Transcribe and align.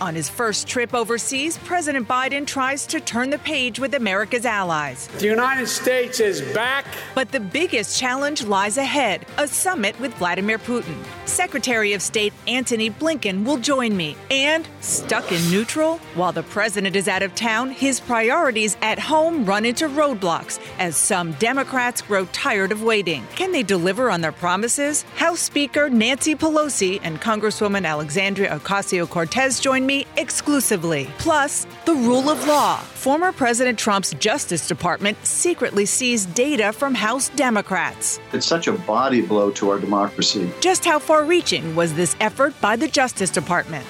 On 0.00 0.14
his 0.14 0.28
first 0.28 0.68
trip 0.68 0.94
overseas, 0.94 1.58
President 1.58 2.06
Biden 2.06 2.46
tries 2.46 2.86
to 2.86 3.00
turn 3.00 3.30
the 3.30 3.38
page 3.38 3.78
with 3.78 3.94
America's 3.94 4.44
allies. 4.44 5.08
The 5.18 5.26
United 5.26 5.66
States 5.66 6.20
is 6.20 6.42
back. 6.54 6.84
But 7.14 7.32
the 7.32 7.40
biggest 7.40 7.98
challenge 7.98 8.44
lies 8.44 8.76
ahead 8.76 9.26
a 9.38 9.48
summit 9.48 9.98
with 9.98 10.14
Vladimir 10.14 10.58
Putin. 10.58 10.96
Secretary 11.24 11.92
of 11.94 12.02
State 12.02 12.32
Antony 12.46 12.90
Blinken 12.90 13.44
will 13.44 13.56
join 13.56 13.96
me. 13.96 14.16
And 14.30 14.68
stuck 14.80 15.32
in 15.32 15.50
neutral? 15.50 15.98
While 16.14 16.32
the 16.32 16.42
president 16.42 16.94
is 16.94 17.08
out 17.08 17.22
of 17.22 17.34
town, 17.34 17.70
his 17.70 18.00
priorities 18.00 18.76
at 18.82 18.98
home 18.98 19.44
run 19.44 19.64
into 19.64 19.88
roadblocks 19.88 20.60
as 20.78 20.96
some 20.96 21.32
Democrats 21.32 22.02
grow 22.02 22.26
tired 22.26 22.72
of 22.72 22.82
waiting. 22.82 23.26
Can 23.34 23.52
they 23.52 23.62
deliver 23.62 24.10
on 24.10 24.20
their 24.20 24.32
promises? 24.32 25.02
House 25.16 25.40
Speaker 25.40 25.88
Nancy 25.88 26.34
Pelosi 26.34 27.00
and 27.02 27.20
Congresswoman 27.20 27.86
Alexandria 27.86 28.58
Ocasio 28.58 29.08
Cortez 29.08 29.55
join 29.60 29.86
me 29.86 30.06
exclusively. 30.16 31.10
Plus, 31.18 31.66
the 31.84 31.94
rule 31.94 32.30
of 32.30 32.46
law. 32.46 32.76
Former 32.76 33.32
President 33.32 33.78
Trump's 33.78 34.12
Justice 34.14 34.68
Department 34.68 35.16
secretly 35.24 35.86
seized 35.86 36.32
data 36.34 36.72
from 36.72 36.94
House 36.94 37.28
Democrats. 37.30 38.20
It's 38.32 38.46
such 38.46 38.66
a 38.66 38.72
body 38.72 39.20
blow 39.20 39.50
to 39.52 39.70
our 39.70 39.78
democracy. 39.78 40.50
Just 40.60 40.84
how 40.84 40.98
far 40.98 41.24
reaching 41.24 41.74
was 41.74 41.94
this 41.94 42.16
effort 42.20 42.58
by 42.60 42.76
the 42.76 42.88
Justice 42.88 43.30
Department? 43.30 43.86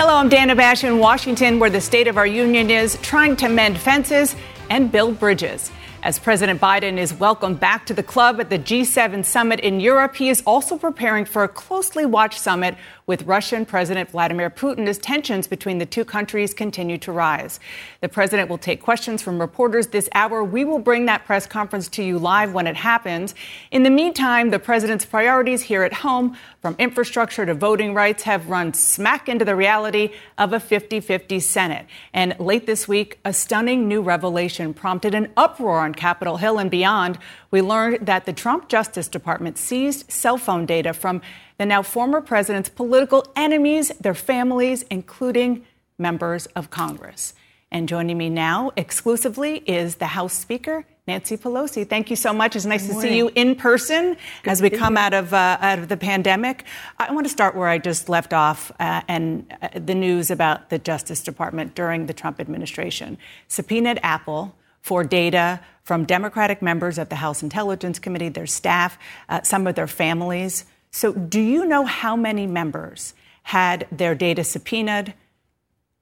Hello, 0.00 0.14
I'm 0.14 0.28
Dana 0.28 0.54
Bash 0.54 0.84
in 0.84 1.00
Washington, 1.00 1.58
where 1.58 1.70
the 1.70 1.80
state 1.80 2.06
of 2.06 2.16
our 2.16 2.26
union 2.26 2.70
is 2.70 2.96
trying 3.02 3.36
to 3.36 3.48
mend 3.48 3.78
fences 3.78 4.36
and 4.70 4.92
build 4.92 5.18
bridges. 5.18 5.70
As 6.00 6.16
President 6.16 6.60
Biden 6.60 6.96
is 6.96 7.12
welcomed 7.12 7.58
back 7.58 7.84
to 7.86 7.92
the 7.92 8.04
club 8.04 8.38
at 8.40 8.50
the 8.50 8.58
G7 8.58 9.24
summit 9.24 9.58
in 9.58 9.80
Europe, 9.80 10.14
he 10.14 10.28
is 10.28 10.44
also 10.46 10.78
preparing 10.78 11.24
for 11.24 11.42
a 11.42 11.48
closely 11.48 12.06
watched 12.06 12.38
summit 12.38 12.76
with 13.08 13.22
Russian 13.22 13.64
President 13.64 14.10
Vladimir 14.10 14.50
Putin 14.50 14.86
as 14.86 14.98
tensions 14.98 15.48
between 15.48 15.78
the 15.78 15.86
two 15.86 16.04
countries 16.04 16.52
continue 16.52 16.98
to 16.98 17.10
rise. 17.10 17.58
The 18.02 18.08
president 18.08 18.50
will 18.50 18.58
take 18.58 18.82
questions 18.82 19.22
from 19.22 19.40
reporters 19.40 19.88
this 19.88 20.10
hour. 20.14 20.44
We 20.44 20.62
will 20.64 20.78
bring 20.78 21.06
that 21.06 21.24
press 21.24 21.46
conference 21.46 21.88
to 21.88 22.04
you 22.04 22.18
live 22.18 22.52
when 22.52 22.66
it 22.66 22.76
happens. 22.76 23.34
In 23.70 23.82
the 23.82 23.90
meantime, 23.90 24.50
the 24.50 24.58
president's 24.58 25.06
priorities 25.06 25.62
here 25.62 25.84
at 25.84 25.94
home, 25.94 26.36
from 26.60 26.76
infrastructure 26.78 27.46
to 27.46 27.54
voting 27.54 27.94
rights, 27.94 28.24
have 28.24 28.50
run 28.50 28.74
smack 28.74 29.26
into 29.26 29.44
the 29.44 29.56
reality 29.56 30.10
of 30.36 30.52
a 30.52 30.60
50 30.60 31.00
50 31.00 31.40
Senate. 31.40 31.86
And 32.12 32.38
late 32.38 32.66
this 32.66 32.86
week, 32.86 33.20
a 33.24 33.32
stunning 33.32 33.88
new 33.88 34.02
revelation 34.02 34.74
prompted 34.74 35.14
an 35.14 35.32
uproar 35.34 35.80
on 35.80 35.94
Capitol 35.94 36.36
Hill 36.36 36.58
and 36.58 36.70
beyond. 36.70 37.18
We 37.50 37.62
learned 37.62 38.04
that 38.04 38.26
the 38.26 38.34
Trump 38.34 38.68
Justice 38.68 39.08
Department 39.08 39.56
seized 39.56 40.10
cell 40.12 40.36
phone 40.36 40.66
data 40.66 40.92
from 40.92 41.22
the 41.58 41.66
now 41.66 41.82
former 41.82 42.20
president's 42.20 42.68
political 42.68 43.26
enemies, 43.36 43.90
their 44.00 44.14
families, 44.14 44.82
including 44.90 45.66
members 45.98 46.46
of 46.54 46.70
Congress. 46.70 47.34
And 47.70 47.88
joining 47.88 48.16
me 48.16 48.30
now 48.30 48.70
exclusively 48.76 49.58
is 49.66 49.96
the 49.96 50.06
House 50.06 50.32
Speaker, 50.32 50.86
Nancy 51.06 51.36
Pelosi. 51.36 51.86
Thank 51.86 52.08
you 52.08 52.16
so 52.16 52.32
much. 52.32 52.56
It's 52.56 52.64
nice 52.64 52.86
to 52.86 52.94
see 52.94 53.16
you 53.16 53.30
in 53.34 53.56
person 53.56 54.16
Good 54.42 54.50
as 54.50 54.62
we 54.62 54.70
come 54.70 54.96
out 54.96 55.12
of 55.12 55.34
uh, 55.34 55.58
out 55.60 55.78
of 55.78 55.88
the 55.88 55.96
pandemic. 55.96 56.64
I 56.98 57.12
want 57.12 57.26
to 57.26 57.30
start 57.30 57.54
where 57.54 57.68
I 57.68 57.76
just 57.76 58.08
left 58.08 58.32
off, 58.32 58.70
uh, 58.80 59.02
and 59.08 59.52
uh, 59.60 59.68
the 59.74 59.94
news 59.94 60.30
about 60.30 60.70
the 60.70 60.78
Justice 60.78 61.22
Department 61.22 61.74
during 61.74 62.06
the 62.06 62.14
Trump 62.14 62.40
administration 62.40 63.18
subpoenaed 63.48 64.00
Apple 64.02 64.54
for 64.80 65.04
data 65.04 65.60
from 65.82 66.04
Democratic 66.04 66.62
members 66.62 66.96
of 66.96 67.10
the 67.10 67.16
House 67.16 67.42
Intelligence 67.42 67.98
Committee, 67.98 68.30
their 68.30 68.46
staff, 68.46 68.98
uh, 69.28 69.42
some 69.42 69.66
of 69.66 69.74
their 69.74 69.86
families. 69.86 70.64
So, 70.90 71.12
do 71.12 71.40
you 71.40 71.64
know 71.66 71.84
how 71.84 72.16
many 72.16 72.46
members 72.46 73.14
had 73.44 73.86
their 73.92 74.14
data 74.14 74.44
subpoenaed? 74.44 75.14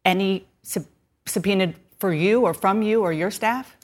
Any 0.05 0.47
sub- 0.63 0.87
subpoenaed 1.27 1.75
for 1.99 2.13
you 2.13 2.43
or 2.43 2.55
from 2.55 2.83
you 2.83 3.03
or 3.03 3.13
your 3.13 3.31
staff? 3.31 3.77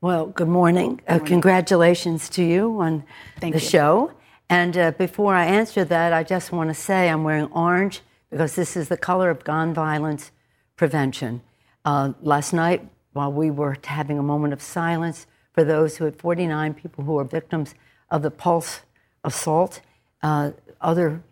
Well, 0.00 0.26
good 0.26 0.48
morning. 0.48 0.96
Good 0.96 1.08
morning. 1.08 1.24
Uh, 1.24 1.28
congratulations 1.28 2.28
to 2.30 2.42
you 2.42 2.80
on 2.80 3.04
Thank 3.38 3.54
the 3.54 3.60
you. 3.60 3.68
show. 3.68 4.12
And 4.48 4.76
uh, 4.76 4.90
before 4.92 5.34
I 5.34 5.44
answer 5.44 5.84
that, 5.84 6.12
I 6.12 6.24
just 6.24 6.52
want 6.52 6.70
to 6.70 6.74
say 6.74 7.08
I'm 7.08 7.22
wearing 7.22 7.46
orange 7.52 8.00
because 8.30 8.56
this 8.56 8.76
is 8.76 8.88
the 8.88 8.96
color 8.96 9.30
of 9.30 9.44
gun 9.44 9.72
violence 9.72 10.32
prevention. 10.76 11.42
Uh, 11.84 12.12
last 12.20 12.52
night, 12.52 12.88
while 13.12 13.32
we 13.32 13.50
were 13.50 13.76
having 13.84 14.18
a 14.18 14.22
moment 14.22 14.52
of 14.52 14.62
silence 14.62 15.26
for 15.52 15.64
those 15.64 15.96
who 15.96 16.04
had 16.04 16.16
49 16.16 16.74
people 16.74 17.04
who 17.04 17.12
were 17.12 17.24
victims 17.24 17.74
of 18.10 18.22
the 18.22 18.30
Pulse 18.30 18.80
assault, 19.24 19.80
uh, 20.22 20.52
other 20.80 21.22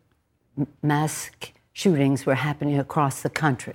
mass 0.82 1.30
shootings 1.72 2.26
were 2.26 2.34
happening 2.34 2.78
across 2.78 3.22
the 3.22 3.30
country. 3.30 3.74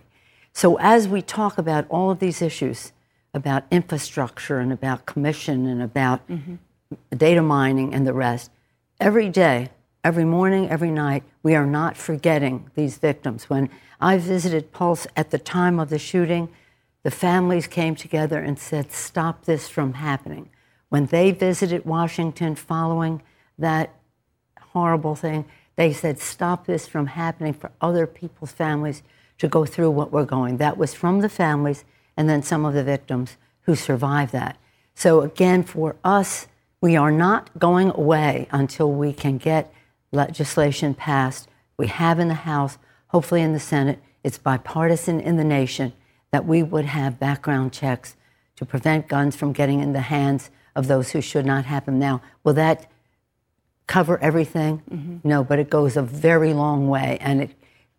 So, 0.51 0.77
as 0.79 1.07
we 1.07 1.21
talk 1.21 1.57
about 1.57 1.85
all 1.89 2.11
of 2.11 2.19
these 2.19 2.41
issues 2.41 2.91
about 3.33 3.63
infrastructure 3.71 4.59
and 4.59 4.71
about 4.71 5.05
commission 5.05 5.65
and 5.65 5.81
about 5.81 6.27
mm-hmm. 6.27 6.55
data 7.17 7.41
mining 7.41 7.93
and 7.93 8.05
the 8.05 8.13
rest, 8.13 8.51
every 8.99 9.29
day, 9.29 9.69
every 10.03 10.25
morning, 10.25 10.69
every 10.69 10.91
night, 10.91 11.23
we 11.41 11.55
are 11.55 11.65
not 11.65 11.97
forgetting 11.97 12.69
these 12.75 12.97
victims. 12.97 13.49
When 13.49 13.69
I 13.99 14.17
visited 14.17 14.71
Pulse 14.71 15.07
at 15.15 15.31
the 15.31 15.39
time 15.39 15.79
of 15.79 15.89
the 15.89 15.97
shooting, 15.97 16.49
the 17.03 17.11
families 17.11 17.67
came 17.67 17.95
together 17.95 18.39
and 18.39 18.59
said, 18.59 18.91
Stop 18.91 19.45
this 19.45 19.67
from 19.67 19.93
happening. 19.93 20.49
When 20.89 21.07
they 21.07 21.31
visited 21.31 21.85
Washington 21.85 22.55
following 22.55 23.23
that 23.57 23.95
horrible 24.73 25.15
thing. 25.15 25.45
They 25.75 25.93
said, 25.93 26.19
stop 26.19 26.65
this 26.65 26.87
from 26.87 27.07
happening 27.07 27.53
for 27.53 27.71
other 27.81 28.05
people's 28.05 28.51
families 28.51 29.01
to 29.39 29.47
go 29.47 29.65
through 29.65 29.91
what 29.91 30.11
we're 30.11 30.25
going. 30.25 30.57
That 30.57 30.77
was 30.77 30.93
from 30.93 31.21
the 31.21 31.29
families 31.29 31.85
and 32.15 32.29
then 32.29 32.43
some 32.43 32.65
of 32.65 32.73
the 32.73 32.83
victims 32.83 33.37
who 33.61 33.75
survived 33.75 34.31
that. 34.33 34.57
So, 34.93 35.21
again, 35.21 35.63
for 35.63 35.95
us, 36.03 36.47
we 36.81 36.95
are 36.95 37.11
not 37.11 37.57
going 37.57 37.91
away 37.91 38.47
until 38.51 38.91
we 38.91 39.13
can 39.13 39.37
get 39.37 39.73
legislation 40.11 40.93
passed. 40.93 41.47
We 41.77 41.87
have 41.87 42.19
in 42.19 42.27
the 42.27 42.33
House, 42.33 42.77
hopefully 43.07 43.41
in 43.41 43.53
the 43.53 43.59
Senate, 43.59 43.99
it's 44.23 44.37
bipartisan 44.37 45.19
in 45.19 45.37
the 45.37 45.43
nation 45.43 45.93
that 46.31 46.45
we 46.45 46.61
would 46.61 46.85
have 46.85 47.19
background 47.19 47.73
checks 47.73 48.15
to 48.55 48.65
prevent 48.65 49.07
guns 49.07 49.35
from 49.35 49.53
getting 49.53 49.79
in 49.79 49.93
the 49.93 50.01
hands 50.01 50.51
of 50.75 50.87
those 50.87 51.11
who 51.11 51.21
should 51.21 51.45
not 51.45 51.65
have 51.65 51.85
them. 51.85 51.99
Now, 51.99 52.21
will 52.43 52.53
that 52.53 52.87
cover 53.87 54.17
everything? 54.19 54.81
Mm-hmm. 54.89 55.27
No, 55.27 55.43
but 55.43 55.59
it 55.59 55.69
goes 55.69 55.97
a 55.97 56.01
very 56.01 56.53
long 56.53 56.87
way, 56.87 57.17
and 57.21 57.41
it 57.41 57.51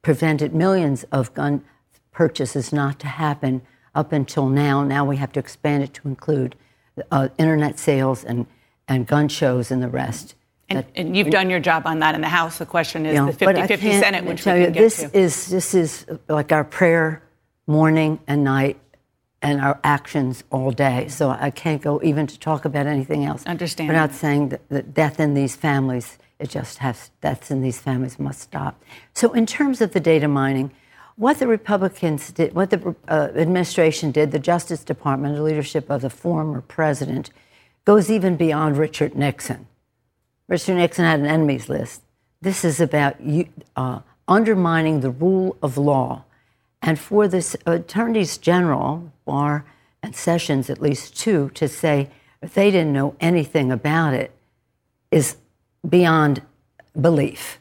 prevented 0.02 0.54
millions 0.54 1.04
of 1.12 1.32
gun 1.34 1.64
purchases 2.12 2.72
not 2.72 2.98
to 3.00 3.06
happen 3.06 3.62
up 3.94 4.12
until 4.12 4.48
now. 4.48 4.84
Now 4.84 5.04
we 5.04 5.16
have 5.16 5.32
to 5.32 5.40
expand 5.40 5.82
it 5.82 5.94
to 5.94 6.08
include 6.08 6.56
uh, 7.10 7.28
internet 7.38 7.78
sales 7.78 8.24
and, 8.24 8.46
and 8.86 9.06
gun 9.06 9.28
shows 9.28 9.70
and 9.70 9.82
the 9.82 9.88
rest. 9.88 10.34
And, 10.68 10.78
that, 10.78 10.86
and 10.94 11.16
you've 11.16 11.30
done 11.30 11.50
your 11.50 11.60
job 11.60 11.86
on 11.86 11.98
that 11.98 12.14
in 12.14 12.20
the 12.20 12.28
House. 12.28 12.58
The 12.58 12.66
question 12.66 13.04
is 13.04 13.14
you 13.14 13.26
know, 13.26 13.32
the 13.32 13.44
50-50 13.44 14.00
Senate, 14.00 14.24
which 14.24 14.40
we 14.40 14.52
can 14.52 14.60
you, 14.60 14.66
get 14.70 14.74
this 14.74 14.96
to. 14.98 15.16
Is, 15.16 15.46
this 15.46 15.74
is 15.74 16.06
like 16.28 16.52
our 16.52 16.64
prayer 16.64 17.22
morning 17.66 18.18
and 18.26 18.44
night 18.44 18.78
and 19.44 19.60
our 19.60 19.78
actions 19.84 20.42
all 20.50 20.70
day. 20.72 21.06
So 21.08 21.28
I 21.28 21.50
can't 21.50 21.82
go 21.82 22.00
even 22.02 22.26
to 22.26 22.38
talk 22.38 22.64
about 22.64 22.86
anything 22.86 23.26
else. 23.26 23.44
Understand. 23.44 23.90
We're 23.90 23.94
not 23.94 24.14
saying 24.14 24.48
that, 24.48 24.66
that 24.70 24.94
death 24.94 25.20
in 25.20 25.34
these 25.34 25.54
families, 25.54 26.16
it 26.38 26.48
just 26.48 26.78
has, 26.78 27.10
deaths 27.20 27.50
in 27.50 27.60
these 27.60 27.78
families 27.78 28.18
must 28.18 28.40
stop. 28.40 28.82
So 29.12 29.34
in 29.34 29.44
terms 29.44 29.82
of 29.82 29.92
the 29.92 30.00
data 30.00 30.28
mining, 30.28 30.72
what 31.16 31.38
the 31.38 31.46
Republicans 31.46 32.32
did, 32.32 32.54
what 32.54 32.70
the 32.70 32.96
uh, 33.06 33.28
administration 33.36 34.10
did, 34.12 34.32
the 34.32 34.38
Justice 34.38 34.82
Department, 34.82 35.36
the 35.36 35.42
leadership 35.42 35.90
of 35.90 36.00
the 36.00 36.10
former 36.10 36.62
president, 36.62 37.30
goes 37.84 38.10
even 38.10 38.36
beyond 38.36 38.78
Richard 38.78 39.14
Nixon. 39.14 39.66
Richard 40.48 40.76
Nixon 40.76 41.04
had 41.04 41.20
an 41.20 41.26
enemies 41.26 41.68
list. 41.68 42.00
This 42.40 42.64
is 42.64 42.80
about 42.80 43.16
uh, 43.76 44.00
undermining 44.26 45.00
the 45.00 45.10
rule 45.10 45.56
of 45.62 45.76
law 45.76 46.24
and 46.84 46.98
for 46.98 47.26
the 47.26 47.58
attorneys 47.64 48.36
general, 48.36 49.10
Barr 49.24 49.64
and 50.02 50.14
Sessions, 50.14 50.68
at 50.68 50.82
least 50.82 51.16
two, 51.16 51.50
to 51.54 51.66
say 51.66 52.10
they 52.42 52.70
didn't 52.70 52.92
know 52.92 53.16
anything 53.20 53.72
about 53.72 54.12
it 54.12 54.30
is 55.10 55.36
beyond 55.88 56.42
belief. 57.00 57.58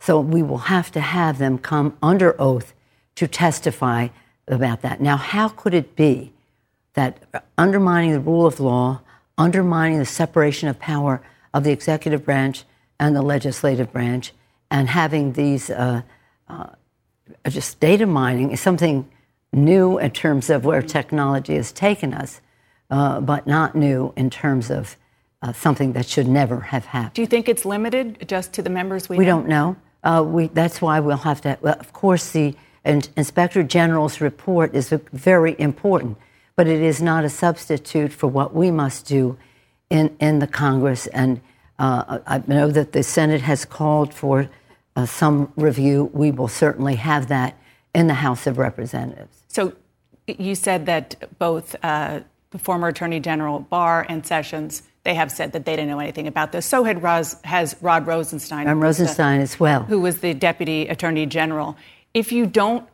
So 0.00 0.20
we 0.20 0.42
will 0.42 0.68
have 0.68 0.92
to 0.92 1.00
have 1.00 1.38
them 1.38 1.56
come 1.56 1.96
under 2.02 2.38
oath 2.38 2.74
to 3.14 3.26
testify 3.26 4.08
about 4.46 4.82
that. 4.82 5.00
Now, 5.00 5.16
how 5.16 5.48
could 5.48 5.72
it 5.72 5.96
be 5.96 6.34
that 6.92 7.22
undermining 7.56 8.12
the 8.12 8.20
rule 8.20 8.44
of 8.44 8.60
law, 8.60 9.00
undermining 9.38 9.98
the 9.98 10.04
separation 10.04 10.68
of 10.68 10.78
power 10.78 11.22
of 11.54 11.64
the 11.64 11.72
executive 11.72 12.22
branch 12.22 12.64
and 13.00 13.16
the 13.16 13.22
legislative 13.22 13.90
branch, 13.92 14.34
and 14.70 14.90
having 14.90 15.32
these 15.32 15.70
uh, 15.70 16.02
uh, 16.48 16.66
just 17.48 17.80
data 17.80 18.06
mining 18.06 18.50
is 18.52 18.60
something 18.60 19.08
new 19.52 19.98
in 19.98 20.10
terms 20.10 20.50
of 20.50 20.64
where 20.64 20.82
technology 20.82 21.54
has 21.54 21.72
taken 21.72 22.14
us, 22.14 22.40
uh, 22.90 23.20
but 23.20 23.46
not 23.46 23.74
new 23.74 24.12
in 24.16 24.30
terms 24.30 24.70
of 24.70 24.96
uh, 25.42 25.52
something 25.52 25.92
that 25.92 26.06
should 26.06 26.28
never 26.28 26.60
have 26.60 26.84
happened. 26.86 27.14
Do 27.14 27.22
you 27.22 27.26
think 27.26 27.48
it's 27.48 27.64
limited 27.64 28.28
just 28.28 28.52
to 28.54 28.62
the 28.62 28.70
members 28.70 29.08
we? 29.08 29.18
We 29.18 29.24
know? 29.24 29.30
don't 29.30 29.48
know. 29.48 29.76
Uh, 30.02 30.22
we, 30.26 30.48
that's 30.48 30.80
why 30.80 31.00
we'll 31.00 31.16
have 31.18 31.40
to. 31.42 31.58
Well, 31.60 31.76
of 31.78 31.92
course, 31.92 32.30
the 32.32 32.54
Inspector 32.84 33.62
General's 33.64 34.20
report 34.20 34.74
is 34.74 34.90
very 35.12 35.54
important, 35.58 36.16
but 36.56 36.66
it 36.66 36.80
is 36.80 37.02
not 37.02 37.24
a 37.24 37.28
substitute 37.28 38.12
for 38.12 38.26
what 38.26 38.54
we 38.54 38.70
must 38.70 39.06
do 39.06 39.36
in 39.90 40.16
in 40.20 40.38
the 40.38 40.46
Congress. 40.46 41.06
And 41.08 41.40
uh, 41.78 42.20
I 42.26 42.42
know 42.46 42.70
that 42.70 42.92
the 42.92 43.02
Senate 43.02 43.42
has 43.42 43.64
called 43.64 44.14
for 44.14 44.48
uh, 44.98 45.06
some 45.06 45.52
review. 45.56 46.10
We 46.12 46.30
will 46.30 46.48
certainly 46.48 46.96
have 46.96 47.28
that 47.28 47.56
in 47.94 48.06
the 48.06 48.14
House 48.14 48.46
of 48.46 48.58
Representatives. 48.58 49.44
So, 49.48 49.74
you 50.26 50.54
said 50.54 50.86
that 50.86 51.38
both 51.38 51.74
uh, 51.82 52.20
the 52.50 52.58
former 52.58 52.88
Attorney 52.88 53.20
General 53.20 53.60
Barr 53.60 54.04
and 54.08 54.26
Sessions 54.26 54.82
they 55.04 55.14
have 55.14 55.32
said 55.32 55.52
that 55.52 55.64
they 55.64 55.74
didn't 55.74 55.88
know 55.88 56.00
anything 56.00 56.26
about 56.26 56.52
this. 56.52 56.66
So 56.66 56.84
had 56.84 57.02
Roz, 57.02 57.40
has 57.44 57.74
Rod 57.80 58.06
Rosenstein. 58.06 58.66
And 58.68 58.78
Rosenstein 58.78 59.38
the, 59.38 59.44
as 59.44 59.58
well. 59.58 59.84
Who 59.84 60.00
was 60.00 60.18
the 60.18 60.34
Deputy 60.34 60.86
Attorney 60.86 61.24
General. 61.24 61.78
If 62.12 62.30
you 62.30 62.44
don't 62.44 62.86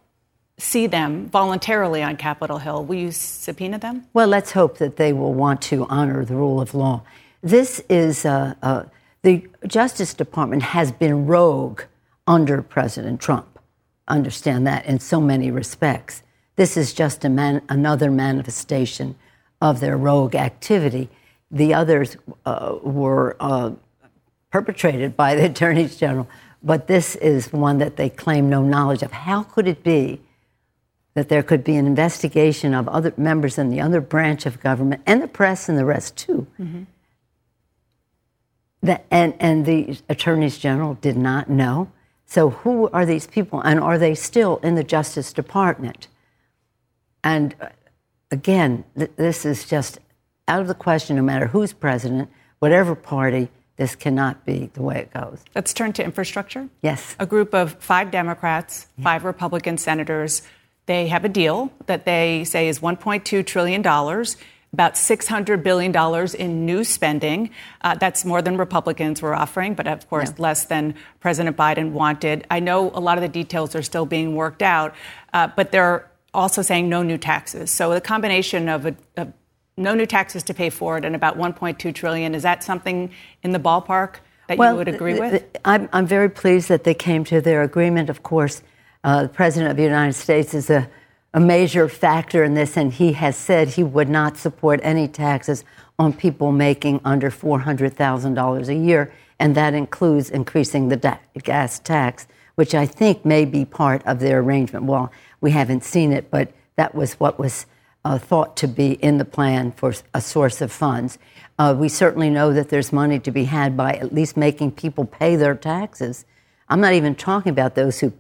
see 0.57 0.87
them 0.87 1.29
voluntarily 1.29 2.05
on 2.05 2.17
Capitol 2.17 2.59
Hill, 2.59 2.85
will 2.85 2.95
you 2.95 3.11
subpoena 3.11 3.81
them? 3.81 4.07
Well, 4.13 4.29
let's 4.29 4.53
hope 4.53 4.79
that 4.79 4.95
they 4.97 5.13
will 5.13 5.35
want 5.35 5.61
to 5.63 5.87
honor 5.87 6.25
the 6.25 6.37
rule 6.37 6.61
of 6.61 6.73
law. 6.73 7.03
This 7.43 7.83
is 7.89 8.25
uh, 8.25 8.55
uh, 8.63 8.85
the 9.23 9.49
Justice 9.67 10.15
Department 10.15 10.63
has 10.63 10.93
been 10.93 11.27
rogue 11.27 11.83
under 12.27 12.63
President 12.63 13.21
Trump. 13.21 13.59
Understand 14.09 14.67
that 14.67 14.87
in 14.87 15.01
so 15.01 15.21
many 15.21 15.51
respects. 15.51 16.23
This 16.57 16.77
is 16.77 16.93
just 16.93 17.25
man, 17.25 17.63
another 17.69 18.11
manifestation 18.11 19.17
of 19.61 19.81
their 19.81 19.97
rogue 19.97 20.35
activity. 20.35 21.09
The 21.51 21.75
others 21.75 22.17
uh, 22.45 22.77
were 22.83 23.37
uh, 23.41 23.73
perpetrated 24.51 25.17
by 25.17 25.35
the 25.35 25.45
attorneys 25.51 25.97
general, 25.97 26.29
but 26.63 26.87
this 26.87 27.17
is 27.17 27.53
one 27.53 27.79
that 27.79 27.97
they 27.97 28.09
claim 28.09 28.49
no 28.49 28.63
knowledge 28.63 29.03
of. 29.03 29.13
How 29.13 29.43
could 29.43 29.67
it 29.67 29.83
be 29.83 30.21
that 31.15 31.29
there 31.29 31.43
could 31.43 31.63
be 31.65 31.77
an 31.77 31.87
investigation 31.87 32.75
of 32.75 32.89
other 32.89 33.13
members 33.17 33.57
in 33.59 33.71
the 33.71 33.81
other 33.81 34.01
branch 34.01 34.47
of 34.47 34.61
government 34.61 35.03
and 35.07 35.23
the 35.23 35.29
press 35.29 35.69
and 35.69 35.79
the 35.79 35.85
rest 35.85 36.17
too? 36.17 36.47
Mm-hmm. 36.59 36.83
That, 38.83 39.07
and, 39.11 39.35
and 39.41 39.65
the 39.65 39.99
attorneys 40.09 40.59
general 40.59 40.95
did 40.95 41.17
not 41.17 41.49
know. 41.49 41.91
So, 42.27 42.51
who 42.51 42.89
are 42.91 43.07
these 43.07 43.27
people, 43.27 43.61
and 43.61 43.79
are 43.79 43.99
they 43.99 44.15
still 44.15 44.59
in 44.63 44.75
the 44.75 44.85
Justice 44.85 45.33
Department? 45.33 46.09
And 47.23 47.55
uh, 47.61 47.69
again, 48.31 48.85
th- 48.97 49.13
this 49.17 49.45
is 49.45 49.67
just 49.67 49.99
out 50.49 50.61
of 50.61 50.69
the 50.69 50.75
question 50.75 51.17
no 51.17 51.23
matter 51.23 51.47
who's 51.49 51.73
president, 51.73 52.31
whatever 52.59 52.95
party, 52.95 53.49
this 53.77 53.97
cannot 53.97 54.45
be 54.45 54.71
the 54.75 54.83
way 54.83 54.99
it 54.99 55.13
goes. 55.13 55.43
Let's 55.55 55.73
turn 55.75 55.93
to 55.95 56.05
infrastructure. 56.05 56.69
Yes. 56.83 57.17
A 57.19 57.27
group 57.27 57.55
of 57.55 57.75
five 57.75 58.11
Democrats, 58.11 58.87
yeah. 58.97 59.05
five 59.05 59.25
Republican 59.25 59.79
senators, 59.79 60.43
they 60.87 61.09
have 61.09 61.25
a 61.25 61.29
deal 61.29 61.73
that 61.87 62.05
they 62.05 62.45
say 62.45 62.69
is 62.69 62.81
$1.2 62.81 63.45
trillion, 63.47 63.83
about 64.75 64.95
$600 64.95 65.63
billion 65.63 65.95
in 66.37 66.67
new 66.67 66.83
spending. 66.83 67.51
Uh, 67.81 67.95
that's 67.95 68.25
more 68.25 68.43
than 68.43 68.57
Republicans 68.57 69.23
were 69.23 69.35
offering, 69.35 69.75
but 69.75 69.87
of 69.87 70.09
course 70.11 70.31
yeah. 70.31 70.43
less 70.43 70.65
than 70.65 70.95
President 71.21 71.57
Biden 71.57 71.93
wanted. 71.93 72.45
I 72.51 72.61
know 72.61 72.91
a 72.91 73.01
lot 73.01 73.17
of 73.17 73.23
the 73.23 73.29
details 73.29 73.75
are 73.77 73.83
still 73.83 74.05
being 74.05 74.35
worked 74.35 74.63
out, 74.63 74.95
uh, 75.33 75.49
but 75.57 75.71
they're 75.71 76.11
also 76.35 76.61
saying 76.61 76.89
no 76.89 77.03
new 77.03 77.17
taxes. 77.17 77.71
So 77.71 77.95
the 77.95 78.01
combination 78.01 78.69
of 78.69 78.87
a, 78.87 79.33
no 79.77 79.95
new 79.95 80.07
taxes 80.07 80.43
to 80.45 80.55
pay 80.55 80.71
for 80.71 80.99
it 80.99 81.05
and 81.05 81.15
about 81.15 81.39
1.2 81.39 81.95
trillion. 81.95 82.35
Is 82.35 82.43
that 82.43 82.65
something 82.65 83.11
in 83.43 83.53
the 83.53 83.61
ballpark 83.61 84.17
that 84.49 84.59
well, 84.59 84.73
you 84.73 84.79
would 84.79 84.89
agree 84.89 85.19
with? 85.19 85.45
I'm, 85.65 85.89
I'm 85.93 86.07
very 86.07 86.29
pleased 86.29 86.69
that 86.69 86.85
they 86.85 86.95
came 86.95 87.25
to 87.25 87.41
their 87.41 87.63
agreement. 87.63 88.11
Of 88.11 88.23
course, 88.23 88.63
uh, 89.05 89.23
the 89.23 89.29
president 89.29 89.71
of 89.71 89.77
the 89.77 89.85
United 89.85 90.15
States 90.15 90.53
is 90.53 90.69
a, 90.69 90.89
a 91.35 91.41
major 91.41 91.89
factor 91.89 92.45
in 92.45 92.55
this, 92.55 92.77
and 92.77 92.93
he 92.93 93.13
has 93.13 93.37
said 93.37 93.69
he 93.69 93.83
would 93.83 94.09
not 94.09 94.37
support 94.37 94.79
any 94.85 95.09
taxes 95.09 95.65
on 95.99 96.13
people 96.13 96.53
making 96.53 97.01
under 97.05 97.29
$400,000 97.29 98.69
a 98.69 98.75
year, 98.75 99.13
and 99.41 99.57
that 99.57 99.75
includes 99.75 100.31
increasing 100.31 100.89
the 100.89 100.97
da- 100.97 101.19
gas 101.43 101.81
tax, 101.81 102.29
which 102.55 102.73
I 102.73 102.87
think 102.87 103.25
may 103.25 103.45
be 103.45 103.65
part 103.65 104.07
of 104.07 104.21
their 104.21 104.39
arrangement. 104.39 104.85
Well, 104.85 105.11
we 105.41 105.51
haven't 105.51 105.83
seen 105.83 106.13
it, 106.13 106.31
but 106.31 106.53
that 106.77 106.95
was 106.95 107.15
what 107.15 107.37
was 107.37 107.67
uh, 108.05 108.19
thought 108.19 108.57
to 108.59 108.69
be 108.69 108.93
in 108.93 109.19
the 109.19 109.25
plan 109.25 109.73
for 109.73 109.93
a 110.15 110.21
source 110.21 110.61
of 110.61 110.71
funds. 110.71 111.19
Uh, 111.59 111.75
we 111.77 111.89
certainly 111.89 112.31
know 112.31 112.53
that 112.53 112.69
there's 112.69 112.93
money 112.93 113.19
to 113.19 113.33
be 113.33 113.45
had 113.45 113.77
by 113.77 113.95
at 113.95 114.15
least 114.15 114.37
making 114.37 114.71
people 114.71 115.05
pay 115.05 115.35
their 115.35 115.55
taxes. 115.57 116.25
I'm 116.69 116.81
not 116.81 116.93
even 116.93 117.17
talking 117.17 117.51
about 117.51 117.75
those 117.75 117.99
who 117.99 118.13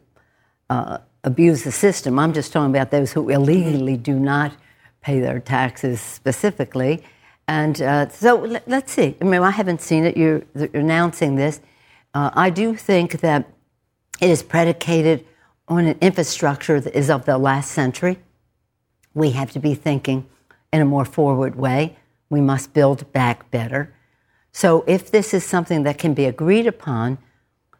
uh, 0.68 0.98
abuse 1.24 1.64
the 1.64 1.72
system. 1.72 2.18
I'm 2.18 2.32
just 2.32 2.52
talking 2.52 2.70
about 2.70 2.90
those 2.90 3.12
who 3.12 3.28
illegally 3.28 3.96
do 3.96 4.18
not 4.18 4.52
pay 5.00 5.20
their 5.20 5.40
taxes 5.40 6.00
specifically. 6.00 7.02
And 7.48 7.80
uh, 7.82 8.08
so 8.08 8.36
let, 8.36 8.68
us 8.70 8.90
see. 8.90 9.16
I 9.20 9.24
mean, 9.24 9.42
I 9.42 9.50
haven't 9.50 9.80
seen 9.80 10.04
it. 10.04 10.16
You're, 10.16 10.42
announcing 10.72 11.36
this. 11.36 11.60
Uh, 12.14 12.30
I 12.32 12.50
do 12.50 12.76
think 12.76 13.20
that 13.20 13.50
it 14.20 14.30
is 14.30 14.42
predicated 14.42 15.26
on 15.68 15.86
an 15.86 15.98
infrastructure 16.00 16.80
that 16.80 16.96
is 16.96 17.10
of 17.10 17.24
the 17.24 17.36
last 17.36 17.72
century 17.72 18.18
we 19.14 19.30
have 19.30 19.52
to 19.52 19.60
be 19.60 19.74
thinking 19.74 20.26
in 20.72 20.82
a 20.82 20.84
more 20.84 21.04
forward 21.04 21.54
way. 21.54 21.96
We 22.28 22.40
must 22.40 22.74
build 22.74 23.10
back 23.12 23.50
better. 23.50 23.94
So, 24.52 24.84
if 24.86 25.10
this 25.10 25.32
is 25.32 25.44
something 25.44 25.84
that 25.84 25.98
can 25.98 26.14
be 26.14 26.26
agreed 26.26 26.66
upon, 26.66 27.18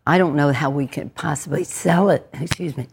I 0.07 0.19
don't 0.19 0.35
know 0.35 0.53
how 0.53 0.71
we 0.71 0.87
can 0.87 1.11
possibly 1.11 1.65
sell 1.65 2.11
it, 2.11 2.29
excuse 2.41 2.77
me, 2.77 2.89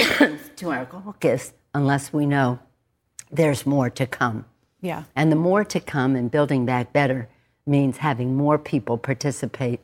to 0.56 0.70
our 0.70 0.86
caucus 0.86 1.52
unless 1.74 2.12
we 2.12 2.26
know 2.26 2.58
there's 3.30 3.66
more 3.66 3.90
to 3.90 4.06
come. 4.06 4.44
Yeah. 4.80 5.04
And 5.14 5.30
the 5.30 5.36
more 5.36 5.64
to 5.64 5.80
come 5.80 6.16
in 6.16 6.28
building 6.28 6.66
back 6.66 6.92
better 6.92 7.28
means 7.66 7.98
having 7.98 8.36
more 8.36 8.58
people 8.58 8.98
participate 8.98 9.80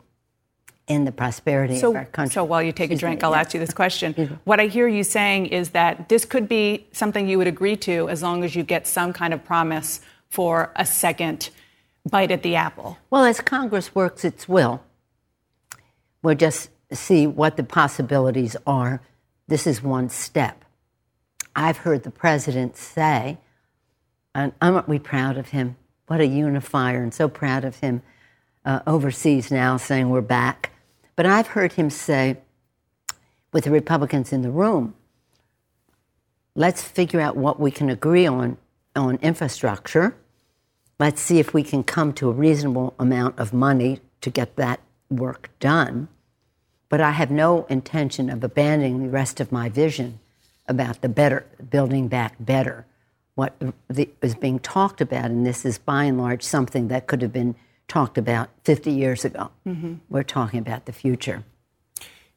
in 0.89 1.05
the 1.05 1.13
prosperity 1.13 1.79
so, 1.79 1.91
of 1.91 1.97
our 1.97 2.05
country. 2.05 2.33
So 2.33 2.45
while 2.45 2.63
you 2.63 2.73
take 2.73 2.91
Excuse 2.91 3.01
a 3.01 3.07
drink, 3.07 3.21
me, 3.21 3.27
I'll 3.27 3.33
yeah. 3.33 3.41
ask 3.41 3.55
you 3.55 3.61
this 3.61 3.75
question. 3.83 4.41
what 4.45 4.61
I 4.61 4.67
hear 4.67 4.87
you 4.87 5.03
saying 5.03 5.47
is 5.47 5.71
that 5.71 6.09
this 6.09 6.25
could 6.25 6.49
be 6.49 6.87
something 6.93 7.29
you 7.29 7.39
would 7.39 7.49
agree 7.49 7.77
to 7.79 8.09
as 8.09 8.23
long 8.23 8.45
as 8.45 8.55
you 8.55 8.63
get 8.63 8.87
some 8.87 9.13
kind 9.13 9.35
of 9.35 9.45
promise 9.45 10.01
for 10.29 10.73
a 10.77 10.87
second 10.87 11.51
bite 12.09 12.31
at 12.31 12.43
the 12.43 12.55
apple. 12.55 12.99
Well, 13.11 13.25
as 13.25 13.41
Congress 13.41 13.95
works 13.95 14.25
its 14.25 14.49
will, 14.49 14.83
we'll 16.23 16.37
just 16.37 16.71
see 16.93 17.27
what 17.27 17.57
the 17.57 17.65
possibilities 17.65 18.57
are. 18.67 19.01
This 19.49 19.67
is 19.67 19.83
one 19.83 20.09
step. 20.09 20.65
I've 21.55 21.79
heard 21.79 22.03
the 22.03 22.11
president 22.11 22.77
say, 22.77 23.39
and 24.35 24.53
aren't 24.61 24.89
we 24.89 24.99
proud 24.99 25.39
of 25.39 25.49
him? 25.49 25.77
What 26.07 26.21
a 26.21 26.27
unifier, 26.27 27.03
and 27.03 27.15
so 27.15 27.29
proud 27.29 27.65
of 27.65 27.77
him 27.77 28.03
uh, 28.65 28.81
overseas 28.87 29.51
now, 29.51 29.77
saying 29.77 30.11
we're 30.11 30.21
back. 30.21 30.73
But 31.15 31.27
I've 31.27 31.49
heard 31.49 31.73
him 31.73 31.91
say, 31.91 32.39
with 33.53 33.65
the 33.65 33.71
Republicans 33.71 34.33
in 34.33 34.43
the 34.43 34.51
room, 34.51 34.95
let's 36.55 36.83
figure 36.83 37.21
out 37.21 37.37
what 37.37 37.59
we 37.59 37.71
can 37.71 37.89
agree 37.89 38.27
on 38.27 38.59
on 38.95 39.17
infrastructure. 39.17 40.17
Let's 40.99 41.21
see 41.21 41.39
if 41.39 41.53
we 41.53 41.63
can 41.63 41.85
come 41.85 42.13
to 42.15 42.31
a 42.31 42.33
reasonable 42.33 42.95
amount 42.99 43.39
of 43.39 43.53
money 43.53 44.01
to 44.23 44.31
get 44.31 44.57
that 44.57 44.81
work 45.11 45.51
done. 45.61 46.09
But 46.89 47.01
I 47.01 47.11
have 47.11 47.31
no 47.31 47.65
intention 47.65 48.31
of 48.31 48.45
abandoning 48.45 49.03
the 49.03 49.09
rest 49.09 49.41
of 49.41 49.51
my 49.51 49.69
vision 49.69 50.21
about 50.69 51.01
the 51.01 51.09
better 51.09 51.47
building 51.71 52.09
back 52.09 52.35
better. 52.39 52.87
What 53.35 53.55
the, 53.89 54.09
is 54.23 54.35
being 54.35 54.59
talked 54.59 55.01
about 55.01 55.27
and 55.27 55.47
this 55.47 55.65
is 55.65 55.79
by 55.79 56.05
and 56.05 56.19
large 56.19 56.43
something 56.43 56.89
that 56.89 57.07
could 57.07 57.23
have 57.23 57.33
been 57.33 57.55
talked 57.89 58.19
about 58.19 58.49
50 58.65 58.91
years 58.91 59.25
ago. 59.25 59.51
Mm-hmm. 59.67 59.95
We're 60.09 60.23
talking 60.23 60.59
about 60.61 60.87
the 60.87 60.93
future. 60.93 61.45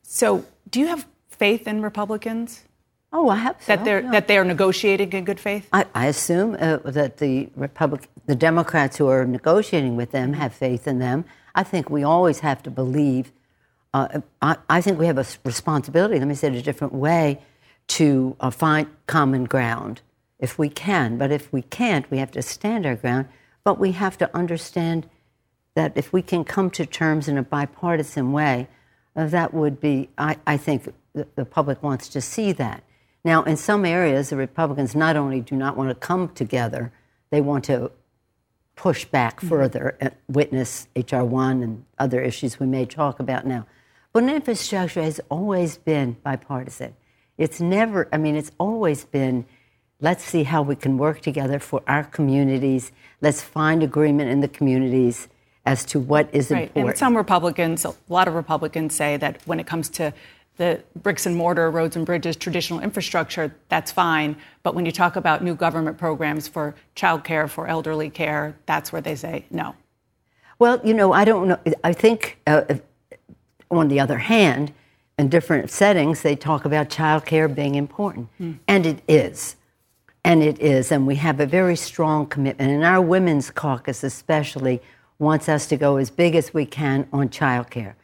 So, 0.03 0.46
do 0.70 0.79
you 0.79 0.88
have 0.88 1.08
faith 1.29 1.68
in 1.68 1.82
Republicans? 1.82 2.63
Oh, 3.12 3.29
I 3.29 3.38
have 3.38 3.56
so, 3.60 3.75
that 3.75 3.86
they're 3.86 4.01
yeah. 4.01 4.12
that 4.12 4.27
they 4.27 4.38
are 4.38 4.44
negotiating 4.44 5.12
in 5.13 5.25
good 5.25 5.39
faith. 5.39 5.68
I, 5.74 5.86
I 5.96 6.08
assume 6.08 6.56
uh, 6.60 6.77
that 6.86 7.18
the 7.18 7.50
Republic, 7.56 8.08
the 8.27 8.36
Democrats 8.36 8.98
who 8.98 9.08
are 9.08 9.25
negotiating 9.25 9.96
with 9.96 10.12
them, 10.12 10.34
have 10.34 10.53
faith 10.53 10.88
in 10.88 11.00
them. 11.00 11.25
I 11.56 11.63
think 11.63 11.89
we 11.89 12.03
always 12.03 12.39
have 12.39 12.62
to 12.63 12.72
believe. 12.72 13.32
Uh, 13.93 14.22
I, 14.41 14.58
I, 14.69 14.81
think 14.81 15.00
we 15.00 15.08
have 15.08 15.17
a 15.17 15.25
responsibility. 15.43 16.19
Let 16.19 16.27
me 16.27 16.36
say 16.36 16.50
it 16.50 16.55
a 16.55 16.62
different 16.62 16.93
way 16.93 17.41
to 17.88 18.36
uh, 18.39 18.51
find 18.51 18.88
common 19.08 19.46
ground 19.46 20.01
if 20.39 20.60
we 20.60 20.69
can. 20.69 21.17
But 21.17 21.31
if 21.31 21.51
we 21.51 21.63
can't, 21.63 22.10
we 22.12 22.19
have 22.19 22.31
to 22.31 22.41
stand 22.41 22.86
our 22.86 22.96
ground. 22.96 23.27
But 23.63 23.79
we 23.79 23.93
have 23.93 24.17
to 24.19 24.36
understand 24.36 25.10
that 25.75 25.93
if 25.96 26.13
we 26.13 26.22
can 26.22 26.43
come 26.43 26.69
to 26.72 26.86
terms 26.86 27.27
in 27.27 27.38
a 27.38 27.43
bipartisan 27.43 28.31
way, 28.31 28.67
uh, 29.15 29.25
that 29.27 29.53
would 29.53 29.79
be, 29.79 30.10
I, 30.17 30.38
I 30.46 30.58
think 30.58 30.93
the, 31.13 31.27
the, 31.36 31.46
public 31.46 31.81
wants 31.81 32.10
to 32.10 32.22
see 32.22 32.51
that. 32.53 32.84
Now, 33.24 33.43
in 33.43 33.58
some 33.58 33.86
areas, 33.86 34.29
the 34.29 34.38
Republicans 34.38 34.96
not 34.96 35.15
only 35.15 35.41
do 35.41 35.55
not 35.55 35.75
want 35.75 35.89
to 35.89 35.96
come 35.96 36.29
together, 36.29 36.91
they 37.31 37.41
want 37.41 37.65
to 37.65 37.91
push 38.75 39.05
back 39.05 39.38
mm-hmm. 39.38 39.50
further, 39.50 39.98
uh, 40.01 40.10
witness 40.27 40.88
HR 40.96 41.24
1 41.24 41.63
and 41.63 41.86
other 41.98 42.22
issues 42.22 42.60
we 42.60 42.65
may 42.65 42.86
talk 42.86 43.19
about 43.19 43.46
now. 43.46 43.65
But 44.13 44.23
infrastructure 44.23 45.01
has 45.01 45.19
always 45.29 45.77
been 45.77 46.17
bipartisan. 46.23 46.95
It's 47.37 47.61
never, 47.61 48.09
I 48.11 48.17
mean, 48.17 48.35
it's 48.35 48.51
always 48.59 49.05
been 49.05 49.45
let's 50.01 50.23
see 50.23 50.43
how 50.43 50.61
we 50.61 50.75
can 50.75 50.97
work 50.97 51.21
together 51.21 51.59
for 51.59 51.81
our 51.87 52.03
communities. 52.03 52.91
Let's 53.21 53.41
find 53.41 53.83
agreement 53.83 54.29
in 54.29 54.39
the 54.39 54.47
communities 54.47 55.27
as 55.65 55.85
to 55.85 55.99
what 55.99 56.29
is 56.33 56.51
right. 56.51 56.63
important. 56.63 56.89
And 56.89 56.97
some 56.97 57.17
Republicans, 57.17 57.85
a 57.85 57.93
lot 58.07 58.27
of 58.27 58.33
Republicans 58.33 58.95
say 58.95 59.17
that 59.17 59.45
when 59.45 59.59
it 59.59 59.67
comes 59.67 59.89
to 59.89 60.13
the 60.57 60.81
bricks 61.01 61.25
and 61.25 61.35
mortar, 61.35 61.69
roads 61.71 61.95
and 61.95 62.05
bridges, 62.05 62.35
traditional 62.35 62.79
infrastructure, 62.79 63.53
that's 63.69 63.91
fine. 63.91 64.35
But 64.63 64.75
when 64.75 64.85
you 64.85 64.91
talk 64.91 65.15
about 65.15 65.43
new 65.43 65.55
government 65.55 65.97
programs 65.97 66.47
for 66.47 66.75
child 66.95 67.23
care, 67.23 67.47
for 67.47 67.67
elderly 67.67 68.09
care, 68.09 68.57
that's 68.65 68.91
where 68.91 69.01
they 69.01 69.15
say 69.15 69.45
no. 69.51 69.75
Well, 70.57 70.81
you 70.83 70.93
know, 70.93 71.13
I 71.13 71.23
don't 71.23 71.47
know. 71.47 71.59
I 71.83 71.93
think, 71.93 72.39
uh, 72.45 72.63
on 73.71 73.88
the 73.88 73.99
other 73.99 74.17
hand, 74.17 74.73
in 75.17 75.27
different 75.27 75.69
settings, 75.69 76.21
they 76.21 76.35
talk 76.35 76.65
about 76.65 76.89
child 76.89 77.25
care 77.25 77.47
being 77.47 77.75
important. 77.75 78.29
Mm. 78.39 78.59
And 78.67 78.85
it 78.85 79.01
is. 79.07 79.57
And 80.23 80.41
it 80.41 80.59
is. 80.59 80.91
And 80.91 81.05
we 81.05 81.15
have 81.15 81.39
a 81.39 81.45
very 81.45 81.75
strong 81.75 82.25
commitment. 82.25 82.71
And 82.71 82.83
our 82.83 83.01
Women's 83.01 83.51
Caucus, 83.51 84.03
especially, 84.03 84.81
wants 85.17 85.49
us 85.49 85.67
to 85.67 85.77
go 85.77 85.97
as 85.97 86.09
big 86.09 86.35
as 86.35 86.53
we 86.53 86.65
can 86.65 87.07
on 87.11 87.29
child 87.29 87.69
care 87.69 87.95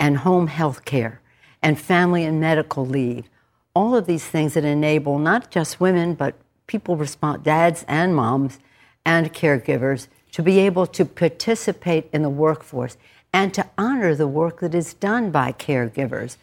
and 0.00 0.18
home 0.18 0.46
health 0.46 0.84
care 0.84 1.20
and 1.62 1.78
family 1.78 2.24
and 2.24 2.40
medical 2.40 2.86
leave. 2.86 3.28
All 3.74 3.94
of 3.94 4.06
these 4.06 4.24
things 4.24 4.54
that 4.54 4.64
enable 4.64 5.18
not 5.18 5.50
just 5.50 5.80
women, 5.80 6.14
but 6.14 6.34
people 6.66 6.96
respond, 6.96 7.44
dads 7.44 7.84
and 7.86 8.14
moms 8.16 8.58
and 9.04 9.32
caregivers, 9.32 10.08
to 10.32 10.42
be 10.42 10.58
able 10.58 10.86
to 10.86 11.04
participate 11.04 12.08
in 12.12 12.22
the 12.22 12.30
workforce 12.30 12.96
and 13.32 13.52
to 13.54 13.66
honor 13.78 14.14
the 14.14 14.28
work 14.28 14.60
that 14.60 14.74
is 14.74 14.94
done 14.94 15.30
by 15.30 15.52
caregivers, 15.52 16.36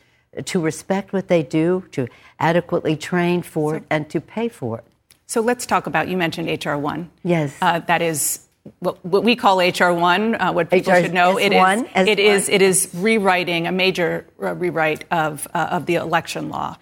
to 0.46 0.60
respect 0.60 1.14
what 1.14 1.28
they 1.28 1.44
do, 1.44 1.86
to 1.92 2.08
adequately 2.40 2.96
train 2.96 3.42
for 3.42 3.78
it, 3.78 3.84
and 3.90 4.10
to 4.10 4.20
pay 4.22 4.48
for 4.48 4.80
it. 4.80 4.86
So 5.26 5.42
let's 5.42 5.66
talk 5.66 5.86
about, 5.86 6.08
you 6.08 6.18
mentioned 6.18 6.66
HR 6.66 6.76
1. 6.76 7.10
Yes. 7.24 7.56
Uh, 7.62 7.80
that 7.80 8.02
is 8.02 8.48
what, 8.80 9.04
what 9.06 9.24
we 9.24 9.36
call 9.36 9.60
HR 9.60 9.92
one, 9.92 10.36
uh, 10.36 10.52
what 10.52 10.70
people 10.70 10.94
HR 10.94 11.02
should 11.02 11.14
know, 11.14 11.38
it 11.38 11.54
is, 11.54 12.08
it 12.08 12.20
is 12.20 12.50
it 12.50 12.62
is 12.62 12.90
rewriting 12.94 13.68
a 13.68 13.72
major 13.72 14.26
uh, 14.42 14.54
rewrite 14.54 15.06
of 15.12 15.48
uh, 15.54 15.70
of 15.72 15.86
the 15.86 15.96
election 15.96 16.50
law. 16.50 16.78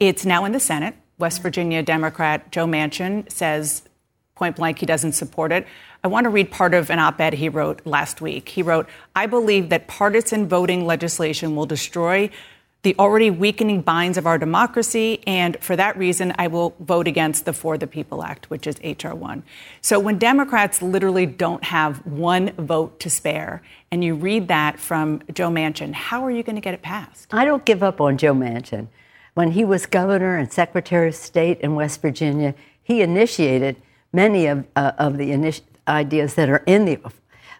It's 0.00 0.24
now 0.24 0.44
in 0.44 0.52
the 0.52 0.60
Senate. 0.60 0.94
West 1.18 1.42
Virginia 1.42 1.82
Democrat 1.82 2.50
Joe 2.52 2.66
Manchin 2.66 3.30
says 3.30 3.82
point 4.36 4.56
blank 4.56 4.78
he 4.78 4.86
doesn't 4.86 5.12
support 5.12 5.52
it. 5.52 5.66
I 6.08 6.10
want 6.10 6.24
to 6.24 6.30
read 6.30 6.50
part 6.50 6.72
of 6.72 6.88
an 6.88 6.98
op 6.98 7.20
ed 7.20 7.34
he 7.34 7.50
wrote 7.50 7.84
last 7.84 8.22
week. 8.22 8.48
He 8.48 8.62
wrote, 8.62 8.88
I 9.14 9.26
believe 9.26 9.68
that 9.68 9.88
partisan 9.88 10.48
voting 10.48 10.86
legislation 10.86 11.54
will 11.54 11.66
destroy 11.66 12.30
the 12.80 12.94
already 12.98 13.28
weakening 13.28 13.82
binds 13.82 14.16
of 14.16 14.26
our 14.26 14.38
democracy, 14.38 15.22
and 15.26 15.58
for 15.60 15.76
that 15.76 15.98
reason, 15.98 16.32
I 16.38 16.46
will 16.46 16.74
vote 16.80 17.06
against 17.06 17.44
the 17.44 17.52
For 17.52 17.76
the 17.76 17.86
People 17.86 18.24
Act, 18.24 18.48
which 18.48 18.66
is 18.66 18.78
H.R. 18.82 19.14
1. 19.14 19.42
So 19.82 20.00
when 20.00 20.16
Democrats 20.16 20.80
literally 20.80 21.26
don't 21.26 21.64
have 21.64 21.98
one 22.06 22.52
vote 22.52 22.98
to 23.00 23.10
spare, 23.10 23.60
and 23.90 24.02
you 24.02 24.14
read 24.14 24.48
that 24.48 24.80
from 24.80 25.20
Joe 25.34 25.50
Manchin, 25.50 25.92
how 25.92 26.24
are 26.24 26.30
you 26.30 26.42
going 26.42 26.56
to 26.56 26.62
get 26.62 26.72
it 26.72 26.80
passed? 26.80 27.34
I 27.34 27.44
don't 27.44 27.66
give 27.66 27.82
up 27.82 28.00
on 28.00 28.16
Joe 28.16 28.32
Manchin. 28.32 28.88
When 29.34 29.50
he 29.50 29.62
was 29.62 29.84
governor 29.84 30.38
and 30.38 30.50
secretary 30.50 31.08
of 31.08 31.14
state 31.16 31.60
in 31.60 31.74
West 31.74 32.00
Virginia, 32.00 32.54
he 32.82 33.02
initiated 33.02 33.76
many 34.10 34.46
of, 34.46 34.64
uh, 34.74 34.92
of 34.96 35.18
the 35.18 35.32
initi- 35.32 35.60
ideas 35.88 36.34
that 36.34 36.48
are 36.48 36.62
in 36.66 36.84
the, 36.84 36.98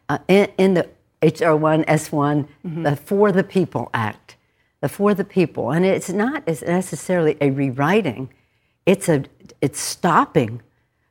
uh, 0.08 0.18
in, 0.28 0.48
in, 0.58 0.74
the 0.74 0.88
H.R. 1.22 1.56
1, 1.56 1.84
S1, 1.84 2.48
mm-hmm. 2.64 2.82
the 2.82 2.96
For 2.96 3.32
the 3.32 3.42
People 3.42 3.90
Act 3.92 4.36
the 4.80 4.88
For 4.88 5.14
the 5.14 5.24
People. 5.24 5.70
And 5.70 5.84
it's 5.84 6.10
not 6.10 6.46
necessarily 6.46 7.36
a 7.40 7.50
rewriting, 7.50 8.30
it's, 8.86 9.08
a, 9.08 9.24
it's 9.60 9.80
stopping. 9.80 10.62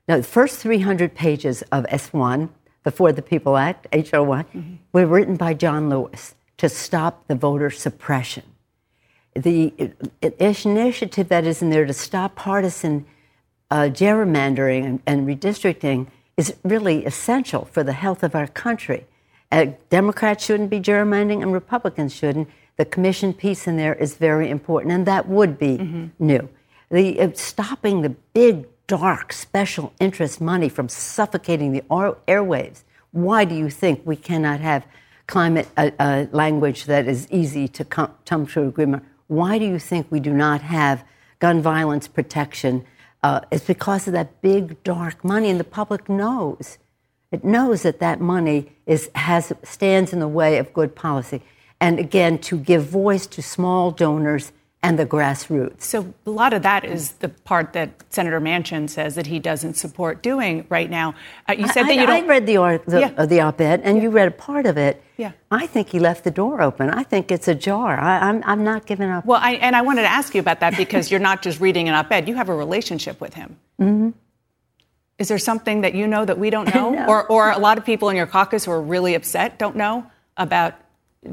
Now, 0.08 0.18
the 0.18 0.24
first 0.24 0.60
300 0.60 1.14
pages 1.14 1.62
of 1.72 1.86
S1, 1.86 2.50
the 2.84 2.92
For 2.92 3.12
the 3.12 3.22
People 3.22 3.58
Act, 3.58 3.88
HR 3.94 4.22
one 4.22 4.46
mm-hmm. 4.46 4.76
were 4.94 5.06
written 5.06 5.36
by 5.36 5.54
John 5.54 5.90
Lewis 5.90 6.36
to 6.58 6.70
stop 6.70 7.28
the 7.28 7.36
voter 7.36 7.70
suppression. 7.70 8.44
The 9.36 9.94
initiative 10.40 11.30
that 11.30 11.46
is 11.46 11.62
in 11.62 11.70
there 11.70 11.86
to 11.86 11.94
stop 11.94 12.36
partisan 12.36 13.06
uh, 13.70 13.90
gerrymandering 13.92 14.86
and, 14.86 15.02
and, 15.06 15.28
redistricting 15.28 16.08
is 16.38 16.56
really 16.64 17.06
essential 17.06 17.66
for 17.66 17.84
the 17.84 17.94
health 17.94 18.24
of 18.24 18.36
our 18.36 18.48
country. 18.48 19.06
Uh, 19.52 19.68
Democrats 19.90 20.46
shouldn't 20.46 20.70
be 20.70 20.80
gerrymandering 20.80 21.42
and 21.42 21.52
Republicans 21.52 22.14
shouldn't 22.14 22.48
the 22.78 22.86
commission 22.86 23.34
piece 23.34 23.68
in 23.68 23.76
there 23.76 23.96
is 23.96 24.16
very 24.16 24.50
important, 24.50 24.94
and 24.94 25.06
that 25.06 25.28
would 25.28 25.58
be 25.58 25.78
mm-hmm. 25.78 26.06
new. 26.20 26.48
The 26.90 27.20
uh, 27.20 27.32
stopping 27.34 28.02
the 28.02 28.12
big, 28.34 28.68
dark, 28.86 29.34
special 29.34 29.94
interest 30.00 30.40
money 30.40 30.70
from 30.70 30.88
suffocating 30.88 31.72
the 31.74 31.82
airwaves. 31.82 32.84
Why 33.12 33.46
do 33.46 33.56
you 33.56 33.70
think 33.70 34.02
we 34.06 34.16
cannot 34.16 34.60
have 34.60 34.86
climate 35.26 35.68
uh, 35.76 35.90
uh, 36.00 36.28
language 36.32 36.86
that 36.86 37.08
is 37.08 37.28
easy 37.32 37.68
to 37.68 37.84
come, 37.84 38.12
come 38.26 38.46
to 38.48 38.68
agreement? 38.68 39.04
Why 39.26 39.58
do 39.58 39.66
you 39.66 39.80
think 39.80 40.08
we 40.10 40.20
do 40.20 40.32
not 40.32 40.62
have 40.62 41.04
gun 41.40 41.62
violence 41.62 42.08
protection? 42.08 42.86
Uh, 43.24 43.42
it's 43.52 43.66
because 43.66 44.08
of 44.08 44.14
that 44.14 44.42
big, 44.42 44.82
dark 44.84 45.24
money, 45.24 45.50
and 45.50 45.60
the 45.60 45.64
public 45.64 46.08
knows. 46.08 46.78
It 47.32 47.44
knows 47.44 47.82
that 47.82 48.00
that 48.00 48.22
money 48.22 48.72
is, 48.86 49.10
has, 49.16 49.52
stands 49.64 50.14
in 50.14 50.20
the 50.20 50.28
way 50.28 50.58
of 50.58 50.74
good 50.74 50.96
policy 50.96 51.42
and 51.80 52.00
again 52.00 52.40
to 52.40 52.58
give 52.58 52.86
voice 52.86 53.28
to 53.28 53.42
small 53.42 53.92
donors 53.92 54.52
and 54.84 54.98
the 55.00 55.06
grassroots. 55.06 55.82
So 55.82 56.14
a 56.26 56.30
lot 56.30 56.54
of 56.54 56.62
that 56.62 56.86
is 56.86 57.14
the 57.14 57.30
part 57.30 57.74
that 57.74 57.90
Senator 58.10 58.40
Manchin 58.40 58.90
says 58.90 59.16
that 59.16 59.26
he 59.26 59.40
doesn't 59.40 59.74
support 59.74 60.22
doing 60.22 60.66
right 60.70 60.90
now. 60.90 61.16
Uh, 61.50 61.54
you 61.54 61.68
said 61.68 61.86
I, 61.86 61.88
that 61.88 61.96
you 61.96 62.06
don't. 62.06 62.24
I 62.24 62.28
read 62.28 62.46
the 62.46 62.82
the, 62.86 63.00
yeah. 63.00 63.12
uh, 63.18 63.26
the 63.26 63.42
op-ed, 63.42 63.82
and 63.84 63.98
yeah. 63.98 64.04
you 64.04 64.10
read 64.10 64.28
a 64.28 64.32
part 64.32 64.66
of 64.66 64.78
it. 64.78 65.04
Yeah. 65.18 65.32
I 65.50 65.66
think 65.66 65.90
he 65.90 66.00
left 66.00 66.24
the 66.24 66.32
door 66.32 66.62
open. 66.62 66.92
I 66.92 67.04
think 67.04 67.32
it's 67.32 67.48
ajar. 67.48 68.00
I, 68.00 68.30
I'm 68.30 68.44
I'm 68.46 68.64
not 68.64 68.86
giving 68.86 69.10
up. 69.10 69.26
Well, 69.26 69.40
I, 69.42 69.54
and 69.54 69.76
I 69.76 69.82
wanted 69.82 70.04
to 70.04 70.12
ask 70.12 70.36
you 70.36 70.42
about 70.42 70.60
that 70.60 70.78
because 70.78 71.10
you're 71.10 71.20
not 71.20 71.42
just 71.42 71.60
reading 71.60 71.90
an 71.90 71.96
op-ed; 71.96 72.28
you 72.28 72.36
have 72.36 72.50
a 72.50 72.56
relationship 72.56 73.20
with 73.20 73.34
him. 73.34 73.58
Mm-hmm. 73.82 74.10
Is 75.18 75.28
there 75.28 75.40
something 75.40 75.82
that 75.82 75.96
you 75.96 76.06
know 76.06 76.24
that 76.24 76.38
we 76.38 76.52
don't 76.52 76.74
know, 76.76 76.92
no. 76.92 77.08
or 77.08 77.26
or 77.26 77.50
a 77.50 77.58
lot 77.58 77.80
of 77.80 77.86
people 77.86 78.10
in 78.10 78.16
your 78.16 78.28
caucus 78.28 78.66
who 78.66 78.72
are 78.72 78.82
really 78.82 79.16
upset 79.16 79.58
don't 79.58 79.76
know 79.76 80.06
about 80.38 80.76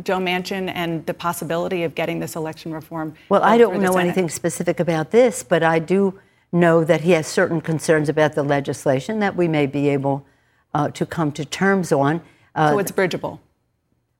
Joe 0.02 0.18
Manchin 0.18 0.70
and 0.74 1.04
the 1.06 1.14
possibility 1.14 1.84
of 1.84 1.94
getting 1.94 2.20
this 2.20 2.36
election 2.36 2.72
reform? 2.72 3.14
Well, 3.28 3.42
I 3.42 3.58
don't 3.58 3.80
know 3.80 3.96
anything 3.96 4.28
specific 4.28 4.80
about 4.80 5.10
this, 5.10 5.42
but 5.42 5.62
I 5.62 5.78
do 5.78 6.18
know 6.52 6.84
that 6.84 7.02
he 7.02 7.12
has 7.12 7.26
certain 7.26 7.60
concerns 7.60 8.08
about 8.08 8.34
the 8.34 8.42
legislation 8.42 9.18
that 9.20 9.36
we 9.36 9.48
may 9.48 9.66
be 9.66 9.88
able 9.88 10.24
uh, 10.72 10.88
to 10.90 11.04
come 11.04 11.32
to 11.32 11.44
terms 11.44 11.92
on. 11.92 12.20
Uh, 12.54 12.70
so 12.70 12.78
it's 12.78 12.92
bridgeable. 12.92 13.40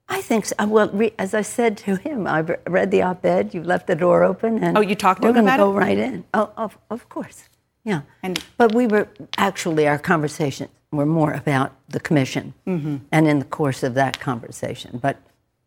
I 0.08 0.20
think 0.20 0.46
so. 0.46 0.54
Well, 0.66 0.90
re- 0.90 1.14
as 1.18 1.32
I 1.32 1.42
said 1.42 1.78
to 1.78 1.96
him, 1.96 2.26
I 2.26 2.40
read 2.40 2.90
the 2.90 3.02
op-ed. 3.02 3.54
You 3.54 3.62
left 3.62 3.86
the 3.86 3.94
door 3.94 4.22
open, 4.22 4.62
and 4.62 4.76
oh, 4.76 4.80
you 4.80 4.94
talked 4.94 5.22
to 5.22 5.28
him 5.28 5.36
about 5.36 5.58
go 5.58 5.70
it. 5.70 5.72
Go 5.72 5.78
right 5.78 5.98
in. 5.98 6.24
Oh, 6.34 6.50
of, 6.56 6.76
of 6.90 7.08
course, 7.08 7.48
yeah. 7.84 8.02
And 8.22 8.44
but 8.56 8.74
we 8.74 8.86
were 8.86 9.08
actually 9.38 9.88
our 9.88 9.98
conversations 9.98 10.70
were 10.92 11.06
more 11.06 11.32
about 11.32 11.72
the 11.88 12.00
commission, 12.00 12.52
mm-hmm. 12.66 12.96
and 13.10 13.26
in 13.26 13.38
the 13.38 13.44
course 13.46 13.82
of 13.82 13.94
that 13.94 14.20
conversation, 14.20 14.98
but 15.02 15.16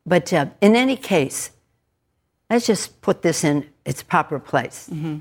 but 0.08 0.32
uh, 0.32 0.48
in 0.62 0.76
any 0.76 0.96
case, 0.96 1.52
let's 2.50 2.66
just 2.66 3.02
put 3.02 3.22
this 3.22 3.44
in 3.44 3.68
its 3.86 4.02
proper 4.02 4.40
place. 4.40 4.90
Mm-hmm. 4.92 5.18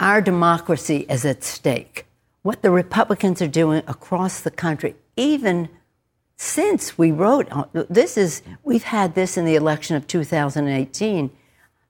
Our 0.00 0.20
democracy 0.20 1.06
is 1.08 1.24
at 1.24 1.44
stake. 1.44 2.04
What 2.42 2.62
the 2.62 2.70
Republicans 2.70 3.40
are 3.40 3.48
doing 3.48 3.82
across 3.86 4.40
the 4.40 4.50
country, 4.50 4.96
even 5.16 5.68
since 6.38 6.96
we 6.96 7.10
wrote 7.10 7.48
this 7.90 8.16
is 8.16 8.42
we've 8.62 8.84
had 8.84 9.16
this 9.16 9.36
in 9.36 9.44
the 9.44 9.56
election 9.56 9.96
of 9.96 10.06
2018 10.06 11.30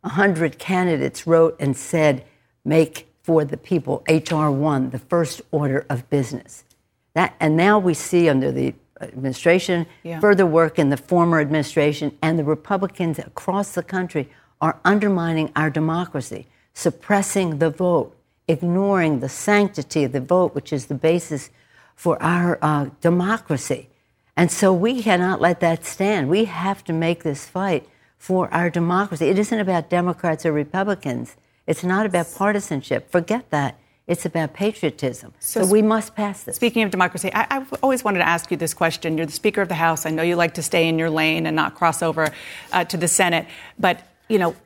100 0.00 0.59
candidates 0.59 1.26
wrote 1.26 1.54
and 1.61 1.76
said 1.76 2.25
make 2.64 3.12
for 3.23 3.45
the 3.45 3.59
people 3.59 4.02
hr1 4.09 4.90
the 4.90 4.99
first 4.99 5.42
order 5.50 5.85
of 5.90 6.09
business 6.09 6.64
that 7.12 7.35
and 7.40 7.59
now 7.59 7.78
we 7.78 7.92
see 7.92 8.26
under 8.26 8.50
the 8.50 8.75
administration, 9.00 9.87
yeah. 10.02 10.21
further 10.21 10.47
work 10.47 10.78
in 10.78 10.90
the 10.90 10.97
former 10.97 11.40
administration, 11.40 12.17
and 12.23 12.38
the 12.38 12.45
Republicans 12.45 13.19
across 13.19 13.73
the 13.73 13.83
country 13.83 14.28
are 14.61 14.78
undermining 14.85 15.52
our 15.55 15.71
democracy, 15.71 16.47
suppressing 16.75 17.59
the 17.59 17.71
vote, 17.71 18.17
ignoring 18.47 19.21
the 19.21 19.28
sanctity 19.28 20.05
of 20.05 20.12
the 20.12 20.21
vote, 20.21 20.55
which 20.55 20.73
is 20.73 20.87
the 20.87 20.95
basis 20.95 21.50
for 21.95 22.21
our 22.23 22.59
uh, 22.62 22.87
democracy. 23.00 23.88
And 24.37 24.50
so 24.50 24.73
we 24.73 25.02
cannot 25.02 25.40
let 25.40 25.61
that 25.61 25.85
stand. 25.85 26.28
We 26.28 26.45
have 26.45 26.85
to 26.85 26.93
make 26.93 27.25
this 27.25 27.47
fight 27.47 27.88
for 28.17 28.52
our 28.55 28.71
democracy. 28.71 29.28
It 29.28 29.38
isn't 29.38 29.59
about 29.59 29.90
Democrats 29.90 30.47
or 30.47 30.52
Republicans. 30.52 31.37
It's 31.67 31.85
not 31.85 32.07
about 32.07 32.33
partisanship. 32.35 33.11
Forget 33.11 33.50
that. 33.50 33.78
It's 34.09 34.25
about 34.25 34.55
patriotism. 34.55 35.35
So, 35.38 35.62
so 35.62 35.71
we 35.71 35.83
must 35.83 36.17
pass 36.17 36.43
this. 36.43 36.57
Speaking 36.57 36.83
of 36.83 36.91
democracy, 36.91 37.31
I, 37.35 37.47
have 37.50 37.75
always 37.83 38.03
wanted 38.03 38.21
to 38.21 38.27
ask 38.27 38.50
you 38.50 38.57
this 38.57 38.73
question. 38.73 39.19
You're 39.19 39.27
the 39.27 39.33
Speaker 39.33 39.61
of 39.61 39.69
the 39.69 39.75
House. 39.75 40.07
I 40.07 40.11
know 40.11 40.23
you 40.23 40.35
like 40.35 40.55
to 40.55 40.62
stay 40.62 40.88
in 40.88 40.99
your 40.99 41.11
lane 41.11 41.45
and 41.45 41.55
not 41.55 41.75
cross 41.75 42.03
over 42.03 42.33
uh, 42.73 42.85
to 42.87 42.97
the 42.97 43.07
Senate. 43.07 43.47
But, 43.79 44.00
you 44.31 44.38
know, 44.38 44.57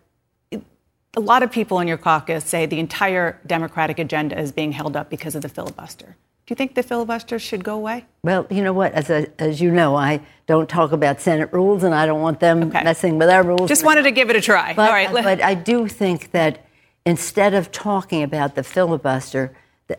a 1.14 1.20
lot 1.20 1.42
of 1.42 1.50
people 1.50 1.80
in 1.80 1.88
your 1.88 1.98
caucus 1.98 2.44
say 2.44 2.66
the 2.66 2.78
entire 2.78 3.40
Democratic 3.44 3.98
agenda 3.98 4.38
is 4.38 4.52
being 4.52 4.70
held 4.70 4.96
up 4.96 5.10
because 5.10 5.34
of 5.34 5.42
the 5.42 5.48
filibuster. 5.48 6.16
Do 6.46 6.52
you 6.52 6.56
think 6.56 6.74
the 6.74 6.82
filibuster 6.84 7.40
should 7.40 7.64
go 7.64 7.74
away? 7.74 8.04
Well, 8.22 8.46
you 8.48 8.62
know 8.62 8.72
what? 8.72 8.92
As, 8.92 9.10
a, 9.10 9.26
as 9.40 9.60
you 9.60 9.72
know, 9.72 9.96
I 9.96 10.20
don't 10.46 10.68
talk 10.68 10.92
about 10.92 11.20
Senate 11.20 11.52
rules, 11.52 11.82
and 11.82 11.94
I 11.94 12.06
don't 12.06 12.20
want 12.20 12.38
them 12.40 12.62
okay. 12.64 12.82
messing 12.84 13.18
with 13.18 13.28
our 13.28 13.42
rules. 13.42 13.68
Just 13.68 13.84
wanted 13.84 14.02
to 14.02 14.12
give 14.12 14.30
it 14.30 14.36
a 14.36 14.40
try. 14.40 14.72
But, 14.72 14.88
All 14.88 14.94
right. 14.94 15.12
But 15.12 15.42
I 15.42 15.54
do 15.54 15.88
think 15.88 16.30
that 16.30 16.64
instead 17.04 17.54
of 17.54 17.72
talking 17.72 18.22
about 18.22 18.54
the 18.54 18.62
filibuster, 18.62 19.54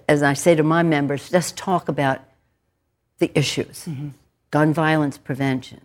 as 0.08 0.24
I 0.24 0.34
say 0.34 0.56
to 0.56 0.64
my 0.64 0.84
members, 0.84 1.30
just 1.30 1.58
talk 1.58 1.88
about 1.88 2.22
the 3.20 3.32
issues 3.38 3.86
mm-hmm. 3.86 4.10
gun 4.52 4.74
violence 4.74 5.18
prevention, 5.18 5.82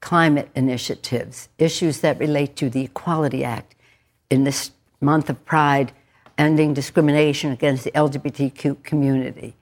climate 0.00 0.48
initiatives, 0.54 1.48
issues 1.58 2.00
that 2.00 2.18
relate 2.18 2.56
to 2.56 2.70
the 2.70 2.82
Equality 2.82 3.44
Act. 3.44 3.74
In 4.30 4.44
this 4.44 4.72
month 5.00 5.30
of 5.30 5.44
Pride, 5.44 5.92
ending 6.36 6.74
discrimination 6.74 7.50
against 7.50 7.84
the 7.84 7.90
LGBTQ 7.92 8.82
community, 8.82 9.54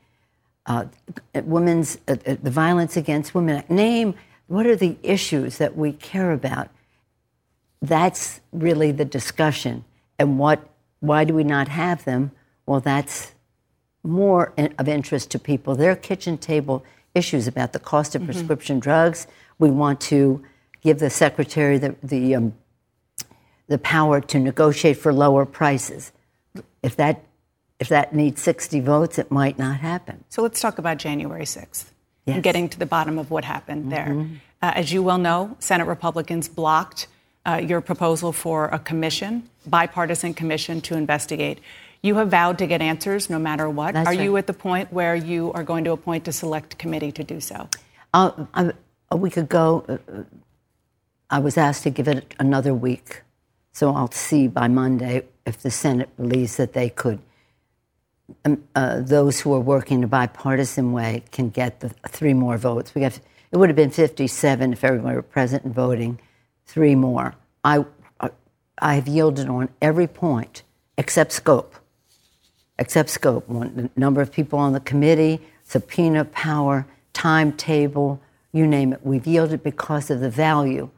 uh, 0.67 0.87
women's 1.35 1.99
uh, 2.09 2.17
uh, 2.27 2.37
the 2.43 2.51
violence 2.51 2.97
against 2.97 3.35
women. 3.35 3.63
Name 3.69 4.15
what 4.49 4.67
are 4.67 4.77
the 4.77 4.97
issues 5.03 5.59
that 5.59 5.77
we 5.77 5.93
care 5.93 6.33
about. 6.33 6.69
That's 7.83 8.41
really 8.53 8.93
the 8.93 9.05
discussion 9.05 9.85
and 10.19 10.39
what, 10.39 10.69
why 11.01 11.25
do 11.25 11.35
we 11.35 11.45
not 11.45 11.69
have 11.69 12.05
them? 12.05 12.33
Well, 12.67 12.81
that's 12.81 13.33
more 14.03 14.53
of 14.57 14.89
interest 14.89 15.31
to 15.33 15.39
people. 15.39 15.75
There 15.75 15.91
are 15.91 15.97
kitchen 15.97 16.39
table 16.39 16.85
issues 17.15 17.47
about 17.47 17.73
the 17.73 17.79
cost 17.79 18.15
of 18.15 18.23
mm-hmm. 18.23 18.33
prescription 18.33 18.79
drugs. 18.79 19.27
We 19.59 19.71
want 19.71 20.01
to 20.03 20.43
give 20.83 20.99
the 20.99 21.11
secretary 21.11 21.79
the, 21.79 21.97
the, 22.03 22.35
um, 22.37 22.55
the 23.67 23.79
power 23.79 24.21
to 24.21 24.39
negotiate 24.39 24.99
for 24.99 25.13
lower 25.13 25.45
prices. 25.45 26.13
If 26.83 26.97
that, 26.97 27.25
if 27.81 27.89
that 27.89 28.15
needs 28.15 28.41
60 28.43 28.81
votes, 28.81 29.19
it 29.19 29.31
might 29.31 29.59
not 29.59 29.81
happen. 29.81 30.25
So 30.29 30.43
let's 30.43 30.61
talk 30.61 30.79
about 30.79 30.99
January 30.99 31.45
6th 31.45 31.87
yes. 32.27 32.35
and 32.35 32.43
getting 32.43 32.69
to 32.69 32.79
the 32.79 32.87
bottom 32.87 33.19
of 33.19 33.31
what 33.31 33.45
happened 33.45 33.91
mm-hmm. 33.91 33.91
there. 33.91 34.41
Uh, 34.63 34.73
as 34.75 34.93
you 34.93 35.03
well 35.03 35.19
know, 35.19 35.57
Senate 35.59 35.87
Republicans 35.87 36.49
blocked 36.49 37.09
uh, 37.47 37.57
your 37.57 37.81
proposal 37.81 38.33
for 38.33 38.67
a 38.67 38.79
commission, 38.79 39.49
bipartisan 39.67 40.35
commission 40.35 40.81
to 40.83 40.97
investigate. 40.97 41.61
You 42.03 42.17
have 42.17 42.31
vowed 42.31 42.59
to 42.59 42.67
get 42.67 42.83
answers 42.83 43.31
no 43.31 43.39
matter 43.39 43.71
what. 43.71 43.95
That's 43.95 44.09
are 44.09 44.11
right. 44.11 44.21
you 44.21 44.37
at 44.37 44.47
the 44.47 44.53
point 44.53 44.93
where 44.93 45.15
you 45.15 45.53
are 45.53 45.63
going 45.63 45.85
to 45.85 45.93
appoint 45.93 46.29
a 46.29 46.33
select 46.33 46.77
committee 46.79 47.13
to 47.13 47.25
do 47.25 47.41
so? 47.41 47.69
Uh, 48.13 48.47
I, 48.53 48.73
a 49.11 49.17
week 49.17 49.37
ago, 49.37 49.85
uh, 49.89 50.23
I 51.31 51.39
was 51.39 51.57
asked 51.57 51.85
to 51.85 51.91
give 51.91 52.09
it 52.09 52.35
another 52.39 52.75
week. 52.75 53.23
So 53.73 53.93
I'll 53.95 54.11
see 54.11 54.49
by 54.49 54.69
Monday 54.69 55.25
if 55.45 55.59
the 55.59 55.71
Senate 55.71 56.15
believes 56.17 56.57
that 56.57 56.73
they 56.73 56.91
could, 56.91 57.21
um, 58.45 58.65
uh, 58.75 59.01
those 59.01 59.41
who 59.41 59.53
are 59.55 59.61
working 59.61 59.99
in 59.99 60.05
a 60.05 60.09
bipartisan 60.09 60.93
way 60.93 61.23
can 61.31 61.51
get 61.51 61.81
the 61.81 61.91
three 62.09 62.35
more 62.35 62.59
votes. 62.59 62.95
We 62.95 63.03
got, 63.03 63.19
it 63.53 63.57
would 63.57 63.69
have 63.69 63.77
been 63.77 63.91
57 63.91 64.73
if 64.73 64.83
everyone 64.83 65.15
were 65.15 65.23
present 65.23 65.65
and 65.65 65.75
voting 65.75 66.19
three 66.67 66.95
more. 66.95 67.35
I, 67.65 67.85
I 68.79 68.95
have 68.95 69.09
yielded 69.09 69.49
on 69.49 69.69
every 69.81 70.07
point 70.07 70.63
except 70.99 71.33
scope. 71.33 71.75
Except 72.79 73.09
scope. 73.09 73.49
One, 73.49 73.91
number 73.97 74.21
of 74.21 74.31
people 74.31 74.59
on 74.59 74.73
the 74.73 74.81
committee, 74.81 75.41
subpoena 75.65 76.27
power, 76.27 76.87
timetable, 77.13 78.21
you 78.53 78.67
name 78.67 78.93
it. 78.93 79.01
We've 79.03 79.27
yielded 79.27 79.63
because 79.63 80.11
of 80.11 80.21
the 80.21 80.31
value 80.31 80.91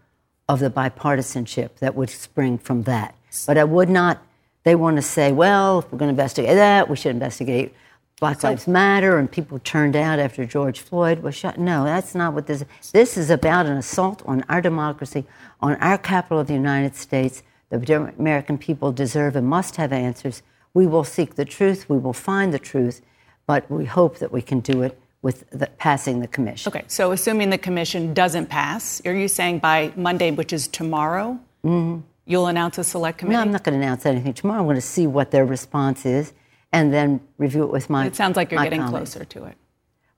of 0.48 0.60
the 0.60 0.70
bipartisanship 0.70 1.76
that 1.76 1.94
would 1.94 2.10
spring 2.10 2.58
from 2.58 2.84
that. 2.84 3.14
But 3.46 3.58
I 3.58 3.64
would 3.64 3.88
not, 3.88 4.22
they 4.64 4.74
want 4.74 4.96
to 4.96 5.02
say, 5.02 5.32
well, 5.32 5.80
if 5.80 5.92
we're 5.92 5.98
going 5.98 6.08
to 6.08 6.20
investigate 6.20 6.56
that, 6.56 6.88
we 6.88 6.96
should 6.96 7.10
investigate 7.10 7.74
Black 8.20 8.42
Lives 8.42 8.66
Matter 8.66 9.18
and 9.18 9.30
people 9.30 9.60
turned 9.60 9.94
out 9.94 10.18
after 10.18 10.44
George 10.44 10.80
Floyd 10.80 11.20
was 11.20 11.36
shot. 11.36 11.56
No, 11.56 11.84
that's 11.84 12.16
not 12.16 12.34
what 12.34 12.48
this 12.48 12.62
is. 12.80 12.90
This 12.90 13.16
is 13.16 13.30
about 13.30 13.66
an 13.66 13.76
assault 13.76 14.22
on 14.26 14.44
our 14.48 14.60
democracy, 14.60 15.24
on 15.60 15.76
our 15.76 15.96
Capitol 15.98 16.40
of 16.40 16.48
the 16.48 16.54
United 16.54 16.96
States. 16.96 17.44
The 17.70 18.12
American 18.18 18.58
people 18.58 18.90
deserve 18.90 19.36
and 19.36 19.46
must 19.46 19.76
have 19.76 19.92
answers. 19.92 20.42
We 20.74 20.86
will 20.86 21.04
seek 21.04 21.36
the 21.36 21.44
truth, 21.44 21.88
we 21.88 21.98
will 21.98 22.12
find 22.12 22.52
the 22.52 22.58
truth, 22.58 23.02
but 23.46 23.70
we 23.70 23.84
hope 23.84 24.18
that 24.18 24.32
we 24.32 24.42
can 24.42 24.60
do 24.60 24.82
it 24.82 24.98
with 25.22 25.48
the, 25.50 25.66
passing 25.78 26.20
the 26.20 26.28
commission. 26.28 26.70
Okay, 26.70 26.84
so 26.88 27.12
assuming 27.12 27.50
the 27.50 27.58
commission 27.58 28.14
doesn't 28.14 28.46
pass, 28.46 29.00
are 29.06 29.14
you 29.14 29.28
saying 29.28 29.60
by 29.60 29.92
Monday, 29.96 30.30
which 30.30 30.52
is 30.52 30.66
tomorrow, 30.66 31.38
mm-hmm. 31.64 32.00
you'll 32.26 32.46
announce 32.46 32.78
a 32.78 32.84
select 32.84 33.18
committee? 33.18 33.36
No, 33.36 33.42
I'm 33.42 33.52
not 33.52 33.62
going 33.64 33.78
to 33.78 33.84
announce 33.84 34.06
anything 34.06 34.34
tomorrow. 34.34 34.60
I'm 34.60 34.66
going 34.66 34.76
to 34.76 34.80
see 34.80 35.06
what 35.06 35.30
their 35.30 35.44
response 35.44 36.04
is 36.04 36.32
and 36.72 36.92
then 36.92 37.20
review 37.36 37.64
it 37.64 37.70
with 37.70 37.88
my. 37.88 38.06
It 38.06 38.16
sounds 38.16 38.36
like 38.36 38.50
you're 38.50 38.62
getting 38.62 38.80
colleagues. 38.80 39.14
closer 39.14 39.24
to 39.24 39.44
it. 39.44 39.56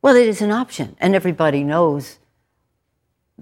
Well, 0.03 0.17
it 0.17 0.27
is 0.27 0.41
an 0.41 0.51
option, 0.51 0.97
and 0.99 1.15
everybody 1.15 1.63
knows 1.63 2.19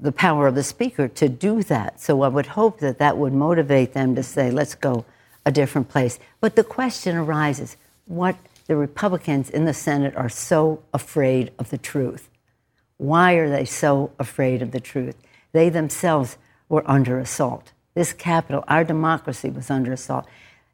the 0.00 0.12
power 0.12 0.46
of 0.46 0.54
the 0.54 0.62
speaker 0.62 1.08
to 1.08 1.28
do 1.28 1.62
that. 1.64 2.00
So 2.00 2.22
I 2.22 2.28
would 2.28 2.46
hope 2.46 2.80
that 2.80 2.98
that 2.98 3.16
would 3.16 3.32
motivate 3.32 3.92
them 3.92 4.14
to 4.14 4.22
say, 4.22 4.50
let's 4.50 4.74
go 4.74 5.04
a 5.44 5.50
different 5.50 5.88
place. 5.88 6.18
But 6.40 6.56
the 6.56 6.64
question 6.64 7.16
arises 7.16 7.76
what 8.06 8.36
the 8.66 8.76
Republicans 8.76 9.50
in 9.50 9.64
the 9.64 9.74
Senate 9.74 10.14
are 10.16 10.28
so 10.28 10.82
afraid 10.92 11.52
of 11.58 11.70
the 11.70 11.78
truth. 11.78 12.28
Why 12.96 13.34
are 13.34 13.48
they 13.48 13.64
so 13.64 14.12
afraid 14.18 14.62
of 14.62 14.72
the 14.72 14.80
truth? 14.80 15.16
They 15.52 15.68
themselves 15.68 16.36
were 16.68 16.88
under 16.88 17.18
assault. 17.18 17.72
This 17.94 18.12
Capitol, 18.12 18.64
our 18.68 18.84
democracy, 18.84 19.50
was 19.50 19.70
under 19.70 19.92
assault 19.92 20.26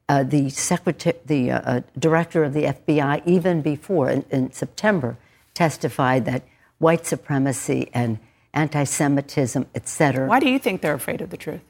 uh, 0.09 0.23
the 0.23 0.51
secretary, 0.51 1.19
the 1.25 1.51
uh, 1.51 1.61
uh 1.61 1.81
director 1.99 2.45
of 2.45 2.53
the 2.53 2.65
FBI, 2.65 3.23
even 3.27 3.63
before 3.63 4.11
in, 4.11 4.25
in, 4.31 4.53
September, 4.53 5.17
testified 5.55 6.25
that 6.27 6.43
white 6.79 7.07
supremacy 7.07 7.91
and 7.95 8.19
anti-Semitism, 8.53 9.67
etc. 9.75 10.29
Why 10.29 10.41
do 10.41 10.49
you 10.49 10.59
think 10.59 10.83
they're 10.83 10.95
afraid 10.95 11.21
of 11.21 11.31
the 11.31 11.37
truth? 11.37 11.63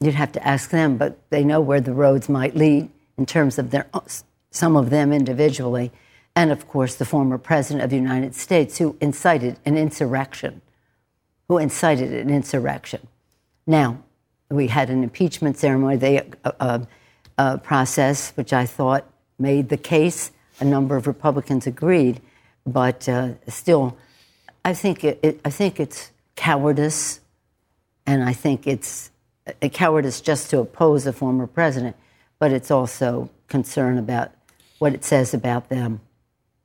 You'd 0.00 0.14
have 0.14 0.32
to 0.32 0.46
ask 0.46 0.70
them, 0.70 0.96
but 0.96 1.18
they 1.30 1.44
know 1.44 1.60
where 1.60 1.80
the 1.80 1.92
roads 1.92 2.28
might 2.28 2.56
lead 2.56 2.90
in 3.18 3.26
terms 3.26 3.58
of 3.58 3.70
their 3.70 3.86
some 4.50 4.76
of 4.76 4.90
them 4.90 5.12
individually, 5.12 5.92
and 6.34 6.50
of 6.50 6.66
course 6.66 6.94
the 6.94 7.04
former 7.04 7.38
president 7.38 7.84
of 7.84 7.90
the 7.90 7.96
United 7.96 8.34
States 8.34 8.78
who 8.78 8.96
incited 9.00 9.58
an 9.64 9.76
insurrection, 9.76 10.62
who 11.48 11.58
incited 11.58 12.12
an 12.12 12.30
insurrection. 12.30 13.06
Now, 13.66 14.02
we 14.50 14.66
had 14.66 14.90
an 14.90 15.02
impeachment 15.02 15.56
ceremony 15.56 15.96
they, 15.96 16.18
uh, 16.44 16.52
uh, 16.60 16.78
uh, 17.38 17.56
process, 17.58 18.32
which 18.32 18.52
I 18.52 18.66
thought 18.66 19.06
made 19.38 19.68
the 19.68 19.76
case. 19.76 20.32
A 20.58 20.64
number 20.64 20.96
of 20.96 21.06
Republicans 21.06 21.66
agreed, 21.66 22.20
but 22.66 23.08
uh, 23.08 23.30
still, 23.48 23.96
I 24.62 24.74
think 24.74 25.04
it, 25.04 25.18
it, 25.22 25.40
I 25.44 25.50
think 25.50 25.80
it's 25.80 26.10
cowardice, 26.36 27.20
and 28.04 28.22
I 28.22 28.34
think 28.34 28.66
it's 28.66 29.10
a 29.62 29.70
cowardice 29.70 30.20
just 30.20 30.50
to 30.50 30.58
oppose 30.58 31.06
a 31.06 31.14
former 31.14 31.46
president, 31.46 31.96
but 32.38 32.52
it's 32.52 32.70
also 32.70 33.30
concern 33.48 33.96
about 33.96 34.32
what 34.78 34.92
it 34.92 35.04
says 35.04 35.32
about 35.32 35.70
them. 35.70 36.00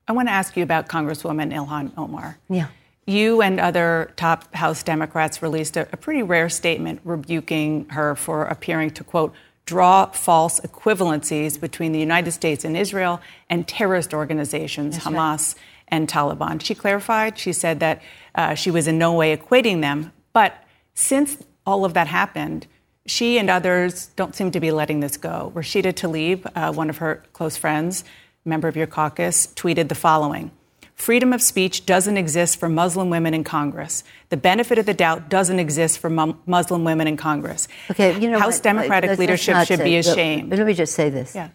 I 0.08 0.12
want 0.12 0.28
to 0.28 0.34
ask 0.34 0.58
you 0.58 0.64
about 0.64 0.88
Congresswoman 0.88 1.54
Ilhan 1.54 1.92
Omar. 1.98 2.38
Yeah. 2.50 2.68
You 3.06 3.42
and 3.42 3.60
other 3.60 4.12
top 4.16 4.54
House 4.56 4.82
Democrats 4.82 5.42
released 5.42 5.78
a, 5.78 5.88
a 5.92 5.98
pretty 5.98 6.24
rare 6.24 6.50
statement 6.50 7.02
rebuking 7.04 7.88
her 7.90 8.16
for 8.16 8.46
appearing 8.46 8.92
to, 8.92 9.04
quote, 9.04 9.34
draw 9.66 10.08
false 10.08 10.60
equivalencies 10.62 11.60
between 11.60 11.92
the 11.92 12.00
United 12.00 12.32
States 12.32 12.64
and 12.66 12.76
Israel 12.78 13.22
and 13.50 13.68
terrorist 13.68 14.14
organizations, 14.14 14.96
That's 14.96 15.08
Hamas 15.08 15.56
right. 15.56 15.64
and 15.88 16.08
Taliban. 16.08 16.62
She 16.62 16.76
clarified, 16.76 17.38
she 17.38 17.54
said 17.54 17.80
that 17.80 18.02
uh, 18.36 18.56
she 18.56 18.72
was 18.72 18.88
in 18.88 18.98
no 18.98 19.14
way 19.14 19.36
equating 19.36 19.82
them. 19.82 20.12
But 20.34 20.64
since 20.94 21.38
all 21.66 21.86
of 21.86 21.94
that 21.94 22.08
happened, 22.08 22.68
she 23.08 23.38
and 23.38 23.50
others 23.50 24.08
don't 24.16 24.36
seem 24.36 24.52
to 24.52 24.60
be 24.60 24.72
letting 24.72 25.00
this 25.00 25.18
go. 25.18 25.52
Rashida 25.56 25.94
Tlaib, 25.94 26.52
uh, 26.56 26.74
one 26.74 26.90
of 26.90 26.98
her 26.98 27.24
close 27.34 27.58
friends, 27.58 28.04
member 28.46 28.68
of 28.68 28.76
your 28.76 28.88
caucus, 28.88 29.48
tweeted 29.48 29.90
the 29.90 29.96
following 29.96 30.52
Freedom 30.96 31.34
of 31.34 31.42
speech 31.42 31.86
doesn't 31.86 32.18
exist 32.18 32.58
for 32.58 32.70
Muslim 32.70 33.10
women 33.10 33.34
in 33.34 33.44
Congress. 33.44 34.04
The 34.30 34.38
benefit 34.38 34.80
of 34.80 34.86
the 34.86 34.94
doubt 34.94 35.30
doesn't 35.30 35.60
exist 35.60 36.00
for 36.00 36.10
Muslim 36.10 36.84
women 36.84 37.06
in 37.08 37.18
Congress. 37.18 37.68
Okay, 37.92 38.18
you 38.20 38.32
know, 38.32 38.40
House 38.40 38.62
Democratic 38.62 39.10
let's, 39.10 39.20
leadership 39.20 39.68
should 39.68 39.80
say, 39.80 39.84
be 39.84 39.98
ashamed. 39.98 40.50
But 40.50 40.58
let 40.58 40.66
me 40.66 40.74
just 40.74 40.96
say 40.96 41.10
this. 41.10 41.36
Yeah. 41.36 41.50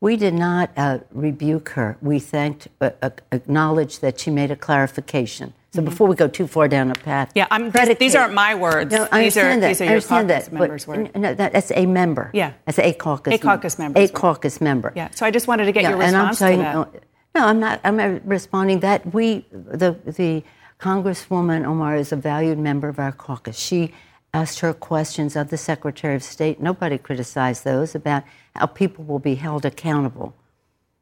We 0.00 0.16
did 0.16 0.34
not 0.34 0.70
uh, 0.76 0.98
rebuke 1.12 1.70
her. 1.70 1.96
We 2.02 2.18
thanked, 2.18 2.68
uh, 2.78 2.90
uh, 3.00 3.10
acknowledged 3.32 4.02
that 4.02 4.20
she 4.20 4.30
made 4.30 4.50
a 4.50 4.56
clarification. 4.56 5.54
So 5.72 5.80
mm-hmm. 5.80 5.88
before 5.88 6.06
we 6.06 6.14
go 6.14 6.28
too 6.28 6.46
far 6.46 6.68
down 6.68 6.90
a 6.90 6.94
path, 6.94 7.32
yeah, 7.34 7.46
I'm, 7.50 7.70
these, 7.70 7.96
these 7.96 8.14
aren't 8.14 8.34
my 8.34 8.54
words. 8.54 8.92
No, 8.92 9.08
I 9.10 9.24
these 9.24 9.36
understand 9.36 9.58
are, 9.58 9.60
that. 9.62 9.68
These 9.68 9.80
are 9.80 9.84
I 9.84 9.88
understand 9.88 10.30
that, 10.30 10.52
members' 10.52 10.86
words. 10.86 11.10
No, 11.14 11.34
that, 11.34 11.52
that's 11.52 11.72
a 11.74 11.86
member. 11.86 12.30
Yeah, 12.34 12.52
that's 12.66 12.78
a 12.78 12.92
caucus. 12.92 13.34
A 13.34 13.38
caucus 13.38 13.78
member. 13.78 13.98
A 13.98 14.08
caucus 14.08 14.60
member. 14.60 14.92
Yeah. 14.94 15.08
So 15.12 15.24
I 15.24 15.30
just 15.30 15.48
wanted 15.48 15.64
to 15.64 15.72
get 15.72 15.84
yeah, 15.84 15.90
your 15.90 15.98
response 15.98 16.14
and 16.14 16.28
I'm 16.28 16.34
saying, 16.34 16.58
to 16.58 16.90
that. 16.92 17.04
No, 17.34 17.46
I'm 17.46 17.58
not. 17.58 17.80
I'm 17.82 17.96
not 17.96 18.26
responding 18.26 18.80
that 18.80 19.12
we 19.12 19.44
the 19.50 19.96
the 20.06 20.44
Congresswoman 20.78 21.64
Omar 21.64 21.96
is 21.96 22.12
a 22.12 22.16
valued 22.16 22.58
member 22.58 22.88
of 22.88 22.98
our 22.98 23.12
caucus. 23.12 23.58
She 23.58 23.92
asked 24.32 24.60
her 24.60 24.72
questions 24.72 25.36
of 25.36 25.50
the 25.50 25.56
Secretary 25.56 26.14
of 26.14 26.22
State. 26.22 26.60
Nobody 26.60 26.98
criticized 26.98 27.64
those 27.64 27.94
about 27.94 28.24
how 28.54 28.66
people 28.66 29.04
will 29.04 29.18
be 29.18 29.36
held 29.36 29.64
accountable 29.64 30.34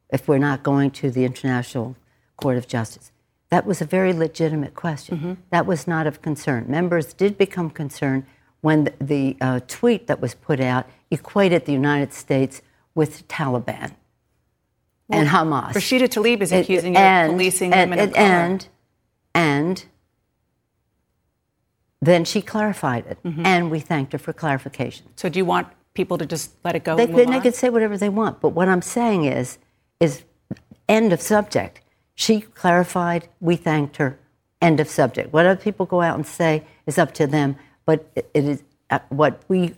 if 0.09 0.27
we're 0.27 0.37
not 0.37 0.63
going 0.63 0.91
to 0.91 1.11
the 1.11 1.25
International 1.25 1.95
Court 2.37 2.57
of 2.57 2.67
Justice. 2.67 3.11
That 3.49 3.65
was 3.65 3.81
a 3.81 3.85
very 3.85 4.13
legitimate 4.13 4.73
question. 4.75 5.17
Mm-hmm. 5.17 5.33
That 5.49 5.65
was 5.65 5.87
not 5.87 6.07
of 6.07 6.21
concern. 6.21 6.65
Members 6.67 7.13
did 7.13 7.37
become 7.37 7.69
concerned 7.69 8.25
when 8.61 8.85
the, 8.85 8.93
the 9.01 9.37
uh, 9.41 9.59
tweet 9.67 10.07
that 10.07 10.21
was 10.21 10.33
put 10.35 10.59
out 10.59 10.87
equated 11.11 11.65
the 11.65 11.73
United 11.73 12.13
States 12.13 12.61
with 12.95 13.27
Taliban 13.27 13.93
well, 15.13 15.21
and 15.21 15.29
Hamas. 15.29 15.73
Rashida 15.73 16.07
Tlaib 16.07 16.41
is 16.41 16.51
accusing 16.51 16.95
and, 16.95 17.29
you 17.29 17.33
of 17.33 17.39
policing 17.39 17.73
and, 17.73 17.91
women 17.91 18.07
and, 18.09 18.17
and, 18.17 18.67
and 19.33 19.85
then 22.01 22.25
she 22.25 22.41
clarified 22.41 23.05
it, 23.07 23.23
mm-hmm. 23.23 23.45
and 23.45 23.71
we 23.71 23.79
thanked 23.79 24.11
her 24.11 24.19
for 24.19 24.33
clarification. 24.33 25.05
So, 25.15 25.29
do 25.29 25.39
you 25.39 25.45
want 25.45 25.67
people 25.93 26.17
to 26.17 26.25
just 26.25 26.51
let 26.63 26.75
it 26.75 26.83
go? 26.83 26.97
They, 26.97 27.07
could, 27.07 27.29
they 27.29 27.39
could 27.39 27.55
say 27.55 27.69
whatever 27.69 27.97
they 27.97 28.09
want, 28.09 28.41
but 28.41 28.49
what 28.49 28.67
I'm 28.67 28.81
saying 28.81 29.25
is, 29.25 29.57
is 29.99 30.23
end 30.89 31.13
of 31.13 31.21
subject. 31.21 31.79
She 32.15 32.41
clarified, 32.41 33.29
we 33.39 33.55
thanked 33.55 33.97
her, 33.97 34.19
end 34.61 34.79
of 34.79 34.89
subject. 34.89 35.31
What 35.31 35.45
other 35.45 35.59
people 35.59 35.85
go 35.85 36.01
out 36.01 36.15
and 36.15 36.25
say 36.25 36.63
is 36.85 36.97
up 36.97 37.13
to 37.15 37.25
them, 37.25 37.55
but 37.85 38.09
it 38.15 38.27
is 38.33 38.63
uh, 38.89 38.99
what 39.09 39.41
we, 39.47 39.73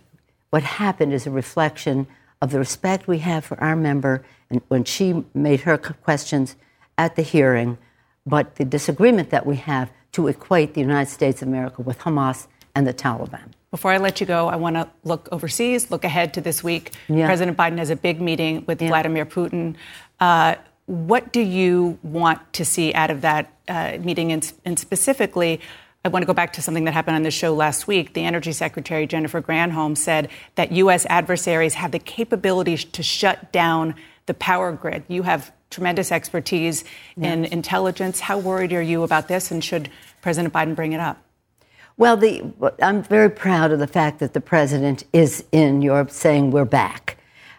what 0.49 0.63
happened 0.63 1.13
is 1.13 1.27
a 1.27 1.31
reflection 1.31 2.07
of 2.41 2.51
the 2.51 2.59
respect 2.59 3.07
we 3.07 3.19
have 3.19 3.45
for 3.45 3.59
our 3.61 3.75
member 3.75 4.23
and 4.49 4.61
when 4.67 4.83
she 4.83 5.23
made 5.33 5.61
her 5.61 5.77
questions 5.77 6.55
at 6.97 7.15
the 7.15 7.21
hearing, 7.21 7.77
but 8.25 8.55
the 8.55 8.65
disagreement 8.65 9.29
that 9.29 9.45
we 9.45 9.55
have 9.57 9.91
to 10.13 10.27
equate 10.27 10.73
the 10.73 10.81
United 10.81 11.11
States 11.11 11.41
of 11.41 11.47
America 11.47 11.81
with 11.81 11.99
Hamas 11.99 12.47
and 12.73 12.85
the 12.87 12.93
Taliban. 12.93 13.51
Before 13.71 13.91
I 13.91 13.97
let 13.97 14.21
you 14.21 14.25
go, 14.25 14.47
I 14.47 14.55
want 14.55 14.75
to 14.75 14.89
look 15.03 15.27
overseas, 15.31 15.91
look 15.91 16.03
ahead 16.03 16.33
to 16.35 16.41
this 16.41 16.63
week. 16.63 16.93
Yeah. 17.09 17.25
President 17.25 17.57
Biden 17.57 17.77
has 17.77 17.89
a 17.89 17.95
big 17.95 18.21
meeting 18.21 18.63
with 18.67 18.81
yeah. 18.81 18.87
Vladimir 18.87 19.25
Putin. 19.25 19.75
Uh, 20.19 20.55
what 20.85 21.33
do 21.33 21.41
you 21.41 21.99
want 22.03 22.53
to 22.53 22.63
see 22.63 22.93
out 22.93 23.09
of 23.09 23.21
that 23.21 23.51
uh, 23.67 23.97
meeting? 23.99 24.31
And, 24.31 24.53
and, 24.63 24.79
specifically, 24.79 25.59
I 26.05 26.07
want 26.07 26.21
to 26.21 26.27
go 26.27 26.33
back 26.33 26.53
to 26.53 26.61
something 26.61 26.83
that 26.83 26.93
happened 26.93 27.15
on 27.15 27.23
the 27.23 27.31
show 27.31 27.55
last 27.55 27.87
week. 27.87 28.13
The 28.13 28.23
Energy 28.23 28.51
Secretary, 28.51 29.07
Jennifer 29.07 29.41
Granholm, 29.41 29.97
said 29.97 30.29
that 30.53 30.71
U.S. 30.71 31.07
adversaries 31.09 31.73
have 31.73 31.91
the 31.91 31.97
capability 31.97 32.77
to 32.77 33.01
shut 33.01 33.51
down 33.51 33.95
the 34.27 34.35
power 34.35 34.71
grid. 34.71 35.03
You 35.07 35.23
have 35.23 35.51
tremendous 35.71 36.11
expertise 36.11 36.83
yes. 37.17 37.33
in 37.33 37.45
intelligence. 37.45 38.19
How 38.19 38.37
worried 38.37 38.71
are 38.71 38.83
you 38.83 39.01
about 39.01 39.27
this, 39.27 39.49
and 39.49 39.63
should 39.63 39.89
President 40.21 40.53
Biden 40.53 40.75
bring 40.75 40.93
it 40.93 40.99
up? 40.99 41.17
Well, 41.97 42.17
the, 42.17 42.53
I'm 42.83 43.01
very 43.01 43.31
proud 43.31 43.71
of 43.71 43.79
the 43.79 43.87
fact 43.87 44.19
that 44.19 44.33
the 44.33 44.41
president 44.41 45.05
is 45.11 45.43
in 45.51 45.81
Europe 45.81 46.11
saying 46.11 46.51
we're 46.51 46.65
back. 46.65 47.17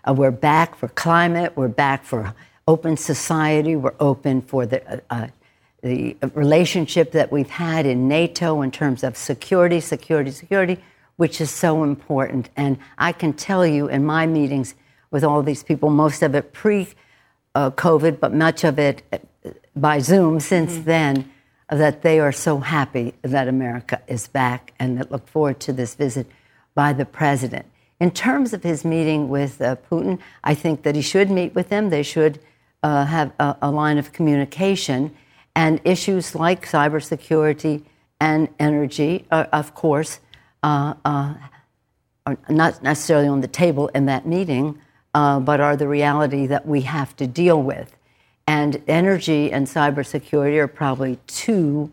Uh, 0.08 0.14
we're 0.14 0.30
back 0.30 0.76
for 0.76 0.86
climate, 0.86 1.56
we're 1.56 1.66
back 1.66 2.04
for 2.04 2.32
open 2.68 2.96
society. 2.96 3.76
We're 3.76 3.94
open 4.00 4.42
for 4.42 4.66
the, 4.66 4.88
uh, 4.88 5.00
uh, 5.10 5.26
the 5.82 6.16
relationship 6.34 7.12
that 7.12 7.30
we've 7.30 7.50
had 7.50 7.86
in 7.86 8.08
NATO 8.08 8.62
in 8.62 8.70
terms 8.70 9.04
of 9.04 9.16
security, 9.16 9.80
security, 9.80 10.30
security, 10.30 10.82
which 11.16 11.40
is 11.40 11.50
so 11.50 11.82
important. 11.84 12.50
And 12.56 12.78
I 12.98 13.12
can 13.12 13.32
tell 13.32 13.66
you 13.66 13.88
in 13.88 14.04
my 14.04 14.26
meetings 14.26 14.74
with 15.10 15.24
all 15.24 15.42
these 15.42 15.62
people, 15.62 15.90
most 15.90 16.22
of 16.22 16.34
it 16.34 16.52
pre 16.52 16.88
COVID, 17.56 18.20
but 18.20 18.34
much 18.34 18.64
of 18.64 18.78
it 18.78 19.02
uh, 19.12 19.18
by 19.74 19.98
Zoom 19.98 20.40
since 20.40 20.74
mm-hmm. 20.74 20.84
then, 20.84 21.32
that 21.68 22.02
they 22.02 22.20
are 22.20 22.32
so 22.32 22.58
happy 22.58 23.12
that 23.22 23.48
America 23.48 24.00
is 24.06 24.28
back 24.28 24.72
and 24.78 24.98
that 24.98 25.10
look 25.10 25.26
forward 25.26 25.58
to 25.58 25.72
this 25.72 25.96
visit 25.96 26.26
by 26.74 26.92
the 26.92 27.04
president. 27.04 27.66
In 27.98 28.12
terms 28.12 28.52
of 28.52 28.62
his 28.62 28.84
meeting 28.84 29.28
with 29.28 29.60
uh, 29.60 29.74
Putin, 29.90 30.20
I 30.44 30.54
think 30.54 30.82
that 30.84 30.94
he 30.94 31.02
should 31.02 31.28
meet 31.28 31.56
with 31.56 31.68
them. 31.68 31.90
They 31.90 32.04
should 32.04 32.38
uh, 32.84 33.06
have 33.06 33.32
a, 33.40 33.56
a, 33.62 33.70
line 33.70 33.98
of 33.98 34.12
communication, 34.12 35.16
and 35.56 35.80
issues 35.84 36.34
like 36.34 36.68
cybersecurity 36.68 37.82
and 38.20 38.48
energy, 38.60 39.24
uh, 39.30 39.46
of 39.52 39.74
course, 39.74 40.20
uh, 40.62 40.94
uh, 41.04 41.34
are 42.26 42.38
not 42.50 42.82
necessarily 42.82 43.26
on 43.26 43.40
the 43.40 43.48
table 43.48 43.88
in 43.88 44.06
that 44.06 44.26
meeting, 44.26 44.78
uh, 45.14 45.40
but 45.40 45.58
are 45.58 45.74
the 45.74 45.88
reality 45.88 46.46
that 46.46 46.66
we 46.66 46.82
have 46.82 47.16
to 47.16 47.26
deal 47.26 47.60
with. 47.60 47.96
And 48.46 48.82
energy 48.86 49.50
and 49.50 49.66
cybersecurity 49.66 50.58
are 50.58 50.68
probably 50.68 51.18
two 51.26 51.90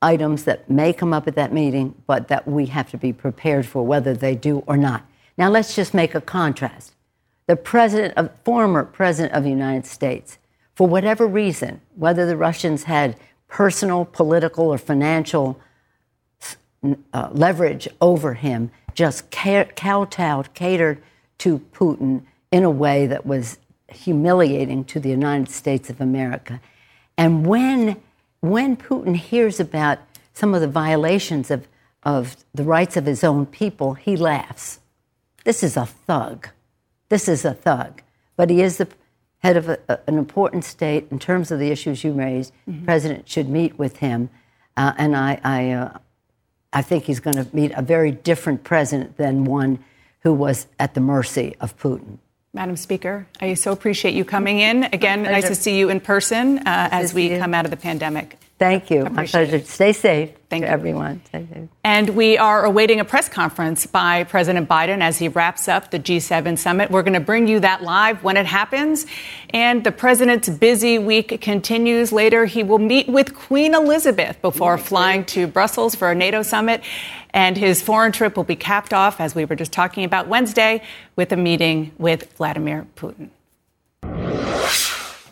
items 0.00 0.44
that 0.44 0.70
may 0.70 0.92
come 0.92 1.12
up 1.12 1.26
at 1.26 1.34
that 1.34 1.52
meeting, 1.52 1.94
but 2.06 2.28
that 2.28 2.46
we 2.46 2.66
have 2.66 2.90
to 2.92 2.96
be 2.96 3.12
prepared 3.12 3.66
for, 3.66 3.84
whether 3.84 4.14
they 4.14 4.34
do 4.34 4.62
or 4.66 4.76
not. 4.76 5.04
Now, 5.36 5.50
let's 5.50 5.74
just 5.74 5.92
make 5.92 6.14
a 6.14 6.20
contrast 6.20 6.94
the 7.46 7.56
president 7.56 8.14
of, 8.16 8.30
former 8.44 8.84
president 8.84 9.34
of 9.34 9.42
the 9.42 9.50
United 9.50 9.84
States, 9.84 10.38
for 10.80 10.88
whatever 10.88 11.26
reason, 11.26 11.78
whether 11.94 12.24
the 12.24 12.38
Russians 12.38 12.84
had 12.84 13.14
personal, 13.48 14.06
political, 14.06 14.64
or 14.64 14.78
financial 14.78 15.60
uh, 17.12 17.28
leverage 17.32 17.86
over 18.00 18.32
him, 18.32 18.70
just 18.94 19.30
kowtowed, 19.30 20.54
catered 20.54 21.02
to 21.36 21.58
Putin 21.74 22.22
in 22.50 22.64
a 22.64 22.70
way 22.70 23.06
that 23.06 23.26
was 23.26 23.58
humiliating 23.88 24.82
to 24.84 24.98
the 24.98 25.10
United 25.10 25.50
States 25.50 25.90
of 25.90 26.00
America. 26.00 26.62
And 27.18 27.44
when, 27.44 28.00
when 28.40 28.74
Putin 28.74 29.16
hears 29.16 29.60
about 29.60 29.98
some 30.32 30.54
of 30.54 30.62
the 30.62 30.66
violations 30.66 31.50
of, 31.50 31.68
of 32.04 32.36
the 32.54 32.64
rights 32.64 32.96
of 32.96 33.04
his 33.04 33.22
own 33.22 33.44
people, 33.44 33.92
he 33.92 34.16
laughs. 34.16 34.80
This 35.44 35.62
is 35.62 35.76
a 35.76 35.84
thug. 35.84 36.48
This 37.10 37.28
is 37.28 37.44
a 37.44 37.52
thug, 37.52 38.00
but 38.34 38.48
he 38.48 38.62
is 38.62 38.78
the 38.78 38.88
head 39.40 39.56
of 39.56 39.68
a, 39.68 39.78
a, 39.88 39.98
an 40.06 40.18
important 40.18 40.64
state 40.64 41.06
in 41.10 41.18
terms 41.18 41.50
of 41.50 41.58
the 41.58 41.70
issues 41.70 42.04
you 42.04 42.12
raised. 42.12 42.52
Mm-hmm. 42.68 42.84
President 42.84 43.28
should 43.28 43.48
meet 43.48 43.78
with 43.78 43.98
him, 43.98 44.30
uh, 44.76 44.92
and 44.96 45.16
I, 45.16 45.40
I, 45.42 45.70
uh, 45.70 45.98
I 46.72 46.82
think 46.82 47.04
he's 47.04 47.20
going 47.20 47.36
to 47.36 47.46
meet 47.54 47.72
a 47.72 47.82
very 47.82 48.12
different 48.12 48.64
president 48.64 49.16
than 49.16 49.44
one 49.44 49.82
who 50.20 50.32
was 50.32 50.66
at 50.78 50.94
the 50.94 51.00
mercy 51.00 51.56
of 51.60 51.76
Putin. 51.78 52.18
Madam 52.52 52.76
Speaker, 52.76 53.26
I 53.40 53.54
so 53.54 53.70
appreciate 53.70 54.14
you 54.14 54.24
coming 54.24 54.58
in. 54.58 54.84
Again, 54.84 55.22
nice 55.22 55.46
to 55.48 55.54
see 55.54 55.78
you 55.78 55.88
in 55.88 56.00
person 56.00 56.58
uh, 56.58 56.88
as 56.90 57.14
we 57.14 57.38
come 57.38 57.54
out 57.54 57.64
of 57.64 57.70
the 57.70 57.76
pandemic. 57.76 58.36
Thank 58.60 58.90
you. 58.90 59.04
My 59.04 59.24
pleasure. 59.26 59.56
It. 59.56 59.66
Stay 59.66 59.94
safe. 59.94 60.32
Thank 60.50 60.64
you. 60.64 60.68
everyone. 60.68 61.22
And 61.82 62.10
we 62.10 62.36
are 62.36 62.66
awaiting 62.66 63.00
a 63.00 63.06
press 63.06 63.26
conference 63.26 63.86
by 63.86 64.24
President 64.24 64.68
Biden 64.68 65.00
as 65.00 65.16
he 65.16 65.28
wraps 65.28 65.66
up 65.66 65.90
the 65.90 65.98
G7 65.98 66.58
summit. 66.58 66.90
We're 66.90 67.02
going 67.02 67.14
to 67.14 67.20
bring 67.20 67.48
you 67.48 67.60
that 67.60 67.82
live 67.82 68.22
when 68.22 68.36
it 68.36 68.44
happens. 68.44 69.06
And 69.48 69.82
the 69.82 69.92
president's 69.92 70.50
busy 70.50 70.98
week 70.98 71.40
continues. 71.40 72.12
Later, 72.12 72.44
he 72.44 72.62
will 72.62 72.78
meet 72.78 73.08
with 73.08 73.34
Queen 73.34 73.74
Elizabeth 73.74 74.42
before 74.42 74.76
flying 74.76 75.24
to 75.26 75.46
Brussels 75.46 75.94
for 75.94 76.10
a 76.10 76.14
NATO 76.14 76.42
summit. 76.42 76.82
And 77.30 77.56
his 77.56 77.80
foreign 77.80 78.12
trip 78.12 78.36
will 78.36 78.44
be 78.44 78.56
capped 78.56 78.92
off, 78.92 79.22
as 79.22 79.34
we 79.34 79.46
were 79.46 79.56
just 79.56 79.72
talking 79.72 80.04
about 80.04 80.28
Wednesday, 80.28 80.82
with 81.16 81.32
a 81.32 81.36
meeting 81.36 81.92
with 81.96 82.30
Vladimir 82.34 82.86
Putin. 82.94 83.30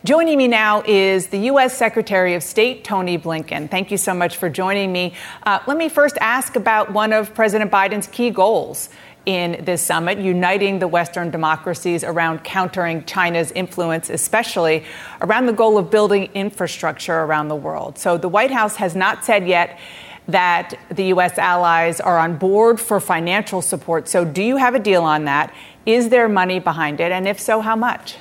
Joining 0.08 0.38
me 0.38 0.48
now 0.48 0.82
is 0.86 1.26
the 1.26 1.38
U.S. 1.50 1.76
Secretary 1.76 2.32
of 2.32 2.42
State, 2.42 2.82
Tony 2.82 3.18
Blinken. 3.18 3.70
Thank 3.70 3.90
you 3.90 3.98
so 3.98 4.14
much 4.14 4.38
for 4.38 4.48
joining 4.48 4.90
me. 4.90 5.12
Uh, 5.42 5.58
let 5.66 5.76
me 5.76 5.90
first 5.90 6.16
ask 6.22 6.56
about 6.56 6.94
one 6.94 7.12
of 7.12 7.34
President 7.34 7.70
Biden's 7.70 8.06
key 8.06 8.30
goals 8.30 8.88
in 9.26 9.62
this 9.66 9.82
summit, 9.82 10.16
uniting 10.16 10.78
the 10.78 10.88
Western 10.88 11.30
democracies 11.30 12.04
around 12.04 12.42
countering 12.42 13.04
China's 13.04 13.52
influence, 13.52 14.08
especially 14.08 14.86
around 15.20 15.44
the 15.44 15.52
goal 15.52 15.76
of 15.76 15.90
building 15.90 16.30
infrastructure 16.32 17.18
around 17.24 17.48
the 17.48 17.56
world. 17.56 17.98
So 17.98 18.16
the 18.16 18.30
White 18.30 18.50
House 18.50 18.76
has 18.76 18.96
not 18.96 19.26
said 19.26 19.46
yet 19.46 19.78
that 20.26 20.72
the 20.90 21.04
U.S. 21.08 21.36
allies 21.36 22.00
are 22.00 22.18
on 22.18 22.38
board 22.38 22.80
for 22.80 22.98
financial 22.98 23.60
support. 23.60 24.08
So 24.08 24.24
do 24.24 24.42
you 24.42 24.56
have 24.56 24.74
a 24.74 24.78
deal 24.78 25.02
on 25.02 25.26
that? 25.26 25.52
Is 25.84 26.08
there 26.08 26.30
money 26.30 26.60
behind 26.60 26.98
it? 26.98 27.12
And 27.12 27.28
if 27.28 27.38
so, 27.38 27.60
how 27.60 27.76
much? 27.76 28.16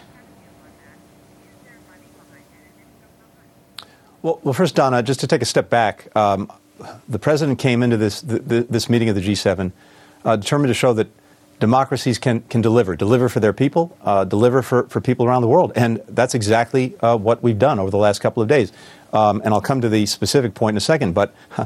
Well, 4.21 4.39
well, 4.43 4.53
first, 4.53 4.75
Dana, 4.75 5.03
just 5.03 5.19
to 5.19 5.27
take 5.27 5.41
a 5.41 5.45
step 5.45 5.69
back, 5.69 6.15
um, 6.15 6.51
the 7.07 7.19
president 7.19 7.59
came 7.59 7.83
into 7.83 7.97
this 7.97 8.21
the, 8.21 8.39
the, 8.39 8.61
this 8.69 8.89
meeting 8.89 9.09
of 9.09 9.15
the 9.15 9.21
G7 9.21 9.71
uh, 10.25 10.35
determined 10.35 10.69
to 10.69 10.73
show 10.73 10.93
that 10.93 11.07
democracies 11.59 12.17
can 12.17 12.41
can 12.41 12.61
deliver, 12.61 12.95
deliver 12.95 13.29
for 13.29 13.39
their 13.39 13.53
people, 13.53 13.95
uh, 14.03 14.23
deliver 14.25 14.61
for, 14.61 14.87
for 14.89 15.01
people 15.01 15.25
around 15.25 15.41
the 15.41 15.47
world, 15.47 15.71
and 15.75 16.01
that's 16.09 16.35
exactly 16.35 16.95
uh, 17.01 17.17
what 17.17 17.41
we've 17.43 17.59
done 17.59 17.79
over 17.79 17.91
the 17.91 17.97
last 17.97 18.19
couple 18.19 18.41
of 18.41 18.49
days. 18.49 18.71
um, 19.13 19.41
and 19.43 19.53
I'll 19.53 19.61
come 19.61 19.81
to 19.81 19.89
the 19.89 20.05
specific 20.05 20.53
point 20.53 20.73
in 20.73 20.77
a 20.77 20.81
second, 20.81 21.13
but 21.13 21.33
a, 21.57 21.65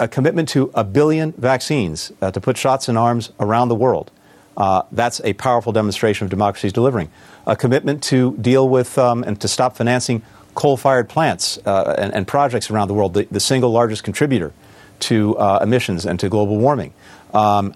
a 0.00 0.08
commitment 0.08 0.48
to 0.50 0.70
a 0.74 0.84
billion 0.84 1.32
vaccines 1.32 2.12
uh, 2.20 2.30
to 2.30 2.40
put 2.40 2.56
shots 2.56 2.88
in 2.88 2.96
arms 2.96 3.32
around 3.40 3.68
the 3.68 3.74
world. 3.74 4.10
Uh, 4.56 4.82
that's 4.92 5.20
a 5.24 5.32
powerful 5.34 5.72
demonstration 5.72 6.24
of 6.24 6.30
democracy's 6.30 6.72
delivering. 6.72 7.10
A 7.46 7.56
commitment 7.56 8.02
to 8.04 8.36
deal 8.36 8.68
with 8.68 8.98
um, 8.98 9.22
and 9.22 9.40
to 9.40 9.48
stop 9.48 9.76
financing 9.76 10.22
coal 10.54 10.76
fired 10.76 11.08
plants 11.08 11.58
uh, 11.64 11.94
and, 11.98 12.14
and, 12.14 12.26
projects 12.26 12.70
around 12.70 12.88
the 12.88 12.94
world, 12.94 13.14
the, 13.14 13.26
the 13.30 13.40
single 13.40 13.70
largest 13.70 14.04
contributor 14.04 14.52
to 15.00 15.36
uh, 15.38 15.60
emissions 15.62 16.06
and 16.06 16.18
to 16.20 16.28
global 16.28 16.58
warming. 16.58 16.92
Um, 17.32 17.74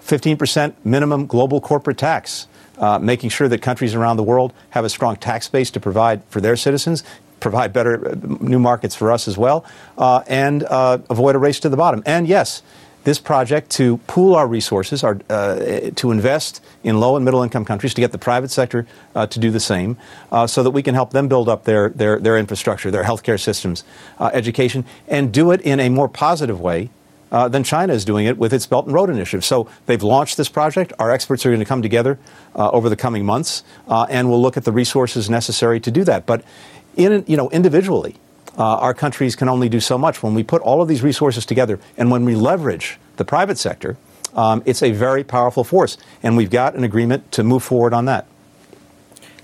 15% 0.00 0.74
minimum 0.84 1.26
global 1.26 1.60
corporate 1.60 1.98
tax, 1.98 2.46
uh, 2.78 2.98
making 2.98 3.30
sure 3.30 3.48
that 3.48 3.62
countries 3.62 3.94
around 3.94 4.16
the 4.16 4.22
world 4.22 4.52
have 4.70 4.84
a 4.84 4.88
strong 4.88 5.16
tax 5.16 5.48
base 5.48 5.70
to 5.70 5.80
provide 5.80 6.22
for 6.28 6.40
their 6.40 6.56
citizens, 6.56 7.04
provide 7.40 7.72
better 7.72 8.10
uh, 8.10 8.14
new 8.40 8.58
markets 8.58 8.94
for 8.94 9.10
us 9.10 9.28
as 9.28 9.38
well, 9.38 9.64
uh, 9.96 10.22
and 10.26 10.62
uh, 10.64 10.98
avoid 11.08 11.34
a 11.34 11.38
race 11.38 11.60
to 11.60 11.68
the 11.68 11.76
bottom. 11.76 12.02
And 12.04 12.26
yes, 12.26 12.62
this 13.04 13.18
project 13.18 13.70
to 13.70 13.98
pool 14.06 14.34
our 14.34 14.46
resources, 14.46 15.04
our, 15.04 15.20
uh, 15.30 15.90
to 15.94 16.10
invest 16.10 16.62
in 16.82 16.98
low 16.98 17.16
and 17.16 17.24
middle 17.24 17.42
income 17.42 17.64
countries, 17.64 17.94
to 17.94 18.00
get 18.00 18.12
the 18.12 18.18
private 18.18 18.50
sector 18.50 18.86
uh, 19.14 19.26
to 19.26 19.38
do 19.38 19.50
the 19.50 19.60
same, 19.60 19.96
uh, 20.32 20.46
so 20.46 20.62
that 20.62 20.70
we 20.70 20.82
can 20.82 20.94
help 20.94 21.10
them 21.12 21.28
build 21.28 21.48
up 21.48 21.64
their, 21.64 21.90
their, 21.90 22.18
their 22.18 22.36
infrastructure, 22.38 22.90
their 22.90 23.04
healthcare 23.04 23.40
systems, 23.40 23.84
education, 24.20 24.84
and 25.06 25.32
do 25.32 25.50
it 25.50 25.60
in 25.60 25.80
a 25.80 25.88
more 25.88 26.08
positive 26.08 26.60
way 26.60 26.90
uh, 27.34 27.48
than 27.48 27.64
China 27.64 27.92
is 27.92 28.04
doing 28.04 28.26
it 28.26 28.38
with 28.38 28.52
its 28.52 28.64
Belt 28.64 28.86
and 28.86 28.94
Road 28.94 29.10
Initiative. 29.10 29.44
So 29.44 29.68
they've 29.86 30.02
launched 30.02 30.36
this 30.36 30.48
project. 30.48 30.92
Our 31.00 31.10
experts 31.10 31.44
are 31.44 31.50
going 31.50 31.58
to 31.58 31.66
come 31.66 31.82
together 31.82 32.16
uh, 32.54 32.70
over 32.70 32.88
the 32.88 32.96
coming 32.96 33.26
months, 33.26 33.64
uh, 33.88 34.06
and 34.08 34.30
we'll 34.30 34.40
look 34.40 34.56
at 34.56 34.64
the 34.64 34.70
resources 34.70 35.28
necessary 35.28 35.80
to 35.80 35.90
do 35.90 36.04
that. 36.04 36.26
But 36.26 36.44
in, 36.96 37.24
you 37.26 37.36
know, 37.36 37.50
individually, 37.50 38.16
uh, 38.58 38.76
our 38.76 38.94
countries 38.94 39.36
can 39.36 39.48
only 39.48 39.68
do 39.68 39.80
so 39.80 39.98
much. 39.98 40.22
When 40.22 40.34
we 40.34 40.42
put 40.42 40.62
all 40.62 40.80
of 40.80 40.88
these 40.88 41.02
resources 41.02 41.44
together, 41.46 41.78
and 41.96 42.10
when 42.10 42.24
we 42.24 42.34
leverage 42.34 42.98
the 43.16 43.24
private 43.24 43.58
sector, 43.58 43.96
um, 44.34 44.62
it's 44.66 44.82
a 44.82 44.92
very 44.92 45.24
powerful 45.24 45.64
force. 45.64 45.96
And 46.22 46.36
we've 46.36 46.50
got 46.50 46.74
an 46.74 46.84
agreement 46.84 47.32
to 47.32 47.44
move 47.44 47.62
forward 47.62 47.94
on 47.94 48.04
that. 48.06 48.26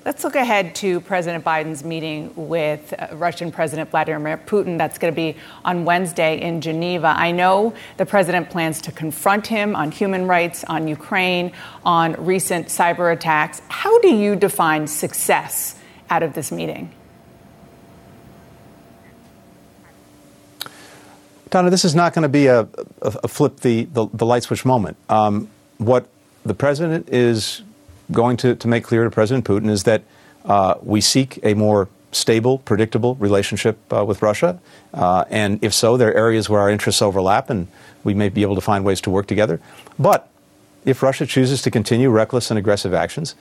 Let's 0.03 0.25
look 0.25 0.35
ahead 0.35 0.75
to 0.77 1.01
President 1.03 1.45
Biden's 1.45 1.85
meeting 1.85 2.33
with 2.35 2.95
uh, 2.99 3.09
Russian 3.13 3.53
President 3.53 3.91
Vladimir 3.91 4.39
Putin. 4.39 4.79
That's 4.79 4.97
going 4.97 5.13
to 5.13 5.17
be 5.17 5.37
on 5.63 5.85
Wednesday 5.85 6.41
in 6.41 6.63
Geneva. 6.63 7.09
I 7.09 7.33
know 7.33 7.75
the 7.99 8.07
president 8.07 8.49
plans 8.49 8.81
to 8.83 8.93
confront 8.93 9.47
him 9.47 9.77
on 9.77 9.91
human 9.91 10.27
rights, 10.27 10.65
on 10.65 10.89
Ukraine, 10.89 11.53
on 11.85 12.15
recent 12.25 12.69
cyber 12.69 13.13
attacks. 13.13 13.61
How 13.69 14.01
do 14.01 14.09
you 14.09 14.37
define 14.37 14.87
success 14.87 15.77
out 16.09 16.23
of 16.23 16.33
this 16.33 16.51
meeting? 16.51 16.91
Dana, 21.51 21.69
this 21.69 21.85
is 21.85 21.95
not 21.95 22.15
going 22.15 22.23
to 22.23 22.29
be 22.29 22.47
a, 22.47 22.61
a, 22.61 22.69
a 23.03 23.29
flip 23.29 23.61
the, 23.61 23.85
the, 23.85 24.07
the, 24.13 24.25
light 24.25 24.45
switch 24.45 24.65
moment. 24.65 24.97
Um, 25.09 25.49
what 25.79 26.09
the 26.45 26.55
president 26.55 27.09
is 27.09 27.63
going 28.13 28.37
to, 28.39 28.55
to 28.55 28.69
make 28.69 28.85
clear 28.85 29.05
to 29.05 29.11
President 29.11 29.45
Putin 29.45 29.69
is 29.69 29.83
that 29.85 30.03
uh, 30.45 30.75
we 30.83 31.01
seek 31.01 31.39
a 31.43 31.55
more 31.55 31.89
stable, 32.13 32.59
predictable 32.59 33.15
relationship 33.17 33.79
uh, 33.93 34.05
with 34.05 34.23
Russia. 34.23 34.61
Uh, 34.95 35.25
and 35.29 35.63
if 35.63 35.75
so, 35.75 35.97
there 35.97 36.11
are 36.11 36.15
areas 36.15 36.49
where 36.49 36.61
our 36.61 36.71
interests 36.71 37.03
overlap 37.03 37.51
and 37.51 37.69
we 38.05 38.15
may 38.15 38.29
be 38.29 38.43
able 38.43 38.55
to 38.55 38.61
find 38.61 38.85
ways 38.85 39.01
to 39.03 39.11
work 39.11 39.27
together. 39.27 39.61
But 39.99 40.29
if 40.85 41.03
Russia 41.03 41.27
chooses 41.27 41.63
to 41.63 41.71
continue 41.71 42.11
reckless 42.11 42.51
and 42.51 42.59
aggressive 42.59 42.95
actions, 42.95 43.35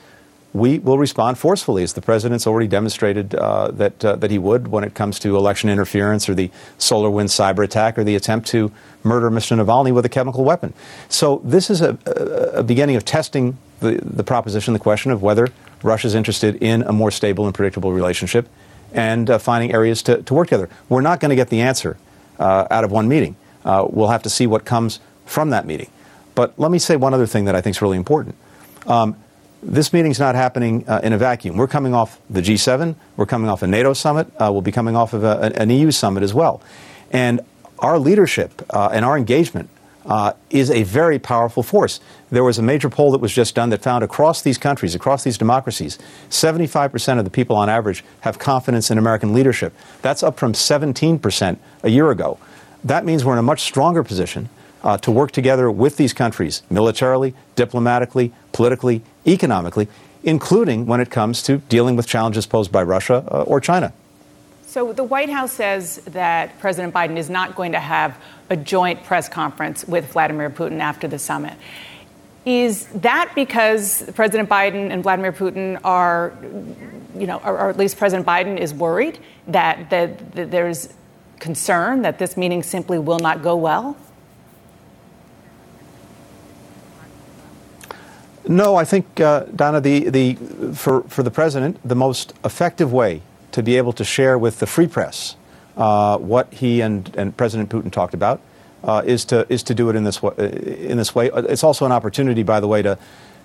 we 0.53 0.79
will 0.79 0.97
respond 0.97 1.37
forcefully, 1.37 1.83
as 1.83 1.93
the 1.93 2.01
president's 2.01 2.47
already 2.47 2.67
demonstrated 2.67 3.35
uh, 3.35 3.69
that 3.71 4.03
uh, 4.03 4.15
that 4.15 4.31
he 4.31 4.39
would 4.39 4.69
when 4.69 4.83
it 4.83 4.95
comes 4.95 5.19
to 5.19 5.37
election 5.37 5.69
interference 5.69 6.27
or 6.27 6.33
the 6.33 6.49
SolarWinds 6.79 7.29
cyber 7.29 7.63
attack 7.63 7.97
or 7.97 8.03
the 8.03 8.15
attempt 8.15 8.47
to 8.49 8.71
murder 9.03 9.29
Mr. 9.29 9.55
Navalny 9.55 9.93
with 9.93 10.05
a 10.05 10.09
chemical 10.09 10.43
weapon. 10.43 10.73
So 11.07 11.41
this 11.43 11.69
is 11.69 11.81
a, 11.81 11.97
a, 12.53 12.63
beginning 12.63 12.95
of 12.95 13.05
testing 13.05 13.57
the, 13.79 13.99
the 14.03 14.23
proposition, 14.23 14.73
the 14.73 14.79
question 14.79 15.11
of 15.11 15.21
whether 15.21 15.49
Russia 15.83 16.07
is 16.07 16.15
interested 16.15 16.55
in 16.55 16.81
a 16.81 16.91
more 16.91 17.11
stable 17.11 17.45
and 17.45 17.53
predictable 17.53 17.93
relationship 17.93 18.49
and 18.91 19.29
uh, 19.29 19.37
finding 19.37 19.71
areas 19.71 20.01
to, 20.03 20.21
to 20.23 20.33
work 20.33 20.47
together. 20.47 20.69
We're 20.89 21.01
not 21.01 21.19
going 21.19 21.29
to 21.29 21.35
get 21.35 21.49
the 21.49 21.61
answer 21.61 21.97
uh, 22.39 22.67
out 22.71 22.83
of 22.83 22.91
one 22.91 23.07
meeting. 23.07 23.35
Uh, 23.63 23.85
we'll 23.87 24.09
have 24.09 24.23
to 24.23 24.29
see 24.29 24.47
what 24.47 24.65
comes 24.65 24.99
from 25.25 25.51
that 25.51 25.65
meeting. 25.65 25.91
But 26.33 26.57
let 26.57 26.71
me 26.71 26.79
say 26.79 26.95
one 26.95 27.13
other 27.13 27.27
thing 27.27 27.45
that 27.45 27.55
I 27.55 27.61
think 27.61 27.75
is 27.75 27.81
really 27.81 27.97
important. 27.97 28.35
Um, 28.87 29.15
this 29.61 29.91
meeting's 29.91 30.19
not 30.19 30.35
happening 30.35 30.87
uh, 30.87 31.01
in 31.03 31.13
a 31.13 31.17
vacuum. 31.17 31.57
We're 31.57 31.67
coming 31.67 31.93
off 31.93 32.19
the 32.29 32.41
G7. 32.41 32.95
We're 33.17 33.25
coming 33.25 33.49
off 33.49 33.61
a 33.61 33.67
NATO 33.67 33.93
summit. 33.93 34.27
Uh, 34.37 34.49
we'll 34.51 34.61
be 34.61 34.71
coming 34.71 34.95
off 34.95 35.13
of 35.13 35.23
a, 35.23 35.51
an 35.55 35.69
EU 35.69 35.91
summit 35.91 36.23
as 36.23 36.33
well. 36.33 36.61
And 37.11 37.41
our 37.79 37.99
leadership 37.99 38.61
uh, 38.69 38.89
and 38.91 39.03
our 39.03 39.17
engagement 39.17 39.69
uh, 40.05 40.33
is 40.49 40.71
a 40.71 40.83
very 40.83 41.19
powerful 41.19 41.61
force. 41.61 41.99
There 42.31 42.43
was 42.43 42.57
a 42.57 42.63
major 42.63 42.89
poll 42.89 43.11
that 43.11 43.19
was 43.19 43.33
just 43.33 43.53
done 43.53 43.69
that 43.69 43.81
found 43.81 44.03
across 44.03 44.41
these 44.41 44.57
countries, 44.57 44.95
across 44.95 45.23
these 45.23 45.37
democracies, 45.37 45.99
75% 46.29 47.19
of 47.19 47.25
the 47.25 47.31
people 47.31 47.55
on 47.55 47.69
average 47.69 48.03
have 48.21 48.39
confidence 48.39 48.89
in 48.89 48.97
American 48.97 49.33
leadership. 49.33 49.73
That's 50.01 50.23
up 50.23 50.37
from 50.37 50.53
17% 50.53 51.57
a 51.83 51.89
year 51.89 52.11
ago. 52.11 52.39
That 52.83 53.05
means 53.05 53.25
we're 53.25 53.33
in 53.33 53.39
a 53.39 53.43
much 53.43 53.61
stronger 53.61 54.03
position 54.03 54.49
uh, 54.83 54.97
to 54.97 55.11
work 55.11 55.31
together 55.31 55.69
with 55.69 55.97
these 55.97 56.13
countries 56.13 56.63
militarily, 56.69 57.35
diplomatically, 57.55 58.33
politically, 58.53 59.01
economically, 59.29 59.87
including 60.23 60.85
when 60.85 60.99
it 60.99 61.09
comes 61.09 61.41
to 61.43 61.57
dealing 61.69 61.95
with 61.95 62.07
challenges 62.07 62.45
posed 62.45 62.71
by 62.71 62.83
Russia 62.83 63.23
uh, 63.31 63.43
or 63.43 63.59
China. 63.59 63.93
So 64.65 64.93
the 64.93 65.03
White 65.03 65.29
House 65.29 65.53
says 65.53 65.97
that 66.05 66.59
President 66.59 66.93
Biden 66.93 67.17
is 67.17 67.29
not 67.29 67.55
going 67.55 67.71
to 67.71 67.79
have 67.79 68.15
a 68.51 68.55
joint 68.55 69.03
press 69.03 69.27
conference 69.27 69.83
with 69.85 70.11
Vladimir 70.11 70.49
Putin 70.49 70.79
after 70.79 71.07
the 71.07 71.17
summit. 71.17 71.53
Is 72.45 72.85
that 72.87 73.31
because 73.35 74.09
President 74.15 74.47
Biden 74.47 74.91
and 74.91 75.03
Vladimir 75.03 75.31
Putin 75.31 75.79
are, 75.83 76.33
you 77.15 77.27
know, 77.27 77.41
or, 77.43 77.57
or 77.57 77.69
at 77.69 77.77
least 77.77 77.97
President 77.97 78.27
Biden 78.27 78.57
is 78.57 78.73
worried 78.73 79.19
that, 79.47 79.89
that, 79.89 80.33
that 80.33 80.51
there's 80.51 80.93
concern 81.39 82.03
that 82.03 82.19
this 82.19 82.37
meeting 82.37 82.63
simply 82.63 82.99
will 82.99 83.19
not 83.19 83.41
go 83.41 83.55
well? 83.55 83.97
No, 88.49 88.75
I 88.75 88.83
think, 88.83 89.19
uh, 89.19 89.41
Dana, 89.55 89.79
the, 89.79 90.09
the, 90.09 90.33
for, 90.73 91.03
for 91.03 91.21
the 91.21 91.29
president, 91.29 91.79
the 91.85 91.93
most 91.93 92.33
effective 92.43 92.91
way 92.91 93.21
to 93.51 93.61
be 93.61 93.77
able 93.77 93.93
to 93.93 94.03
share 94.03 94.39
with 94.39 94.57
the 94.57 94.65
free 94.65 94.87
press 94.87 95.35
uh, 95.77 96.17
what 96.17 96.51
he 96.51 96.81
and, 96.81 97.15
and 97.15 97.37
President 97.37 97.69
Putin 97.69 97.91
talked 97.91 98.15
about 98.15 98.41
uh, 98.83 99.03
is 99.05 99.23
to 99.25 99.45
is 99.53 99.61
to 99.63 99.75
do 99.75 99.89
it 99.91 99.95
in 99.95 100.03
this 100.03 100.23
way, 100.23 100.33
in 100.37 100.97
this 100.97 101.13
way. 101.13 101.29
It's 101.31 101.63
also 101.63 101.85
an 101.85 101.91
opportunity, 101.91 102.41
by 102.41 102.59
the 102.59 102.67
way, 102.67 102.81
to 102.81 102.97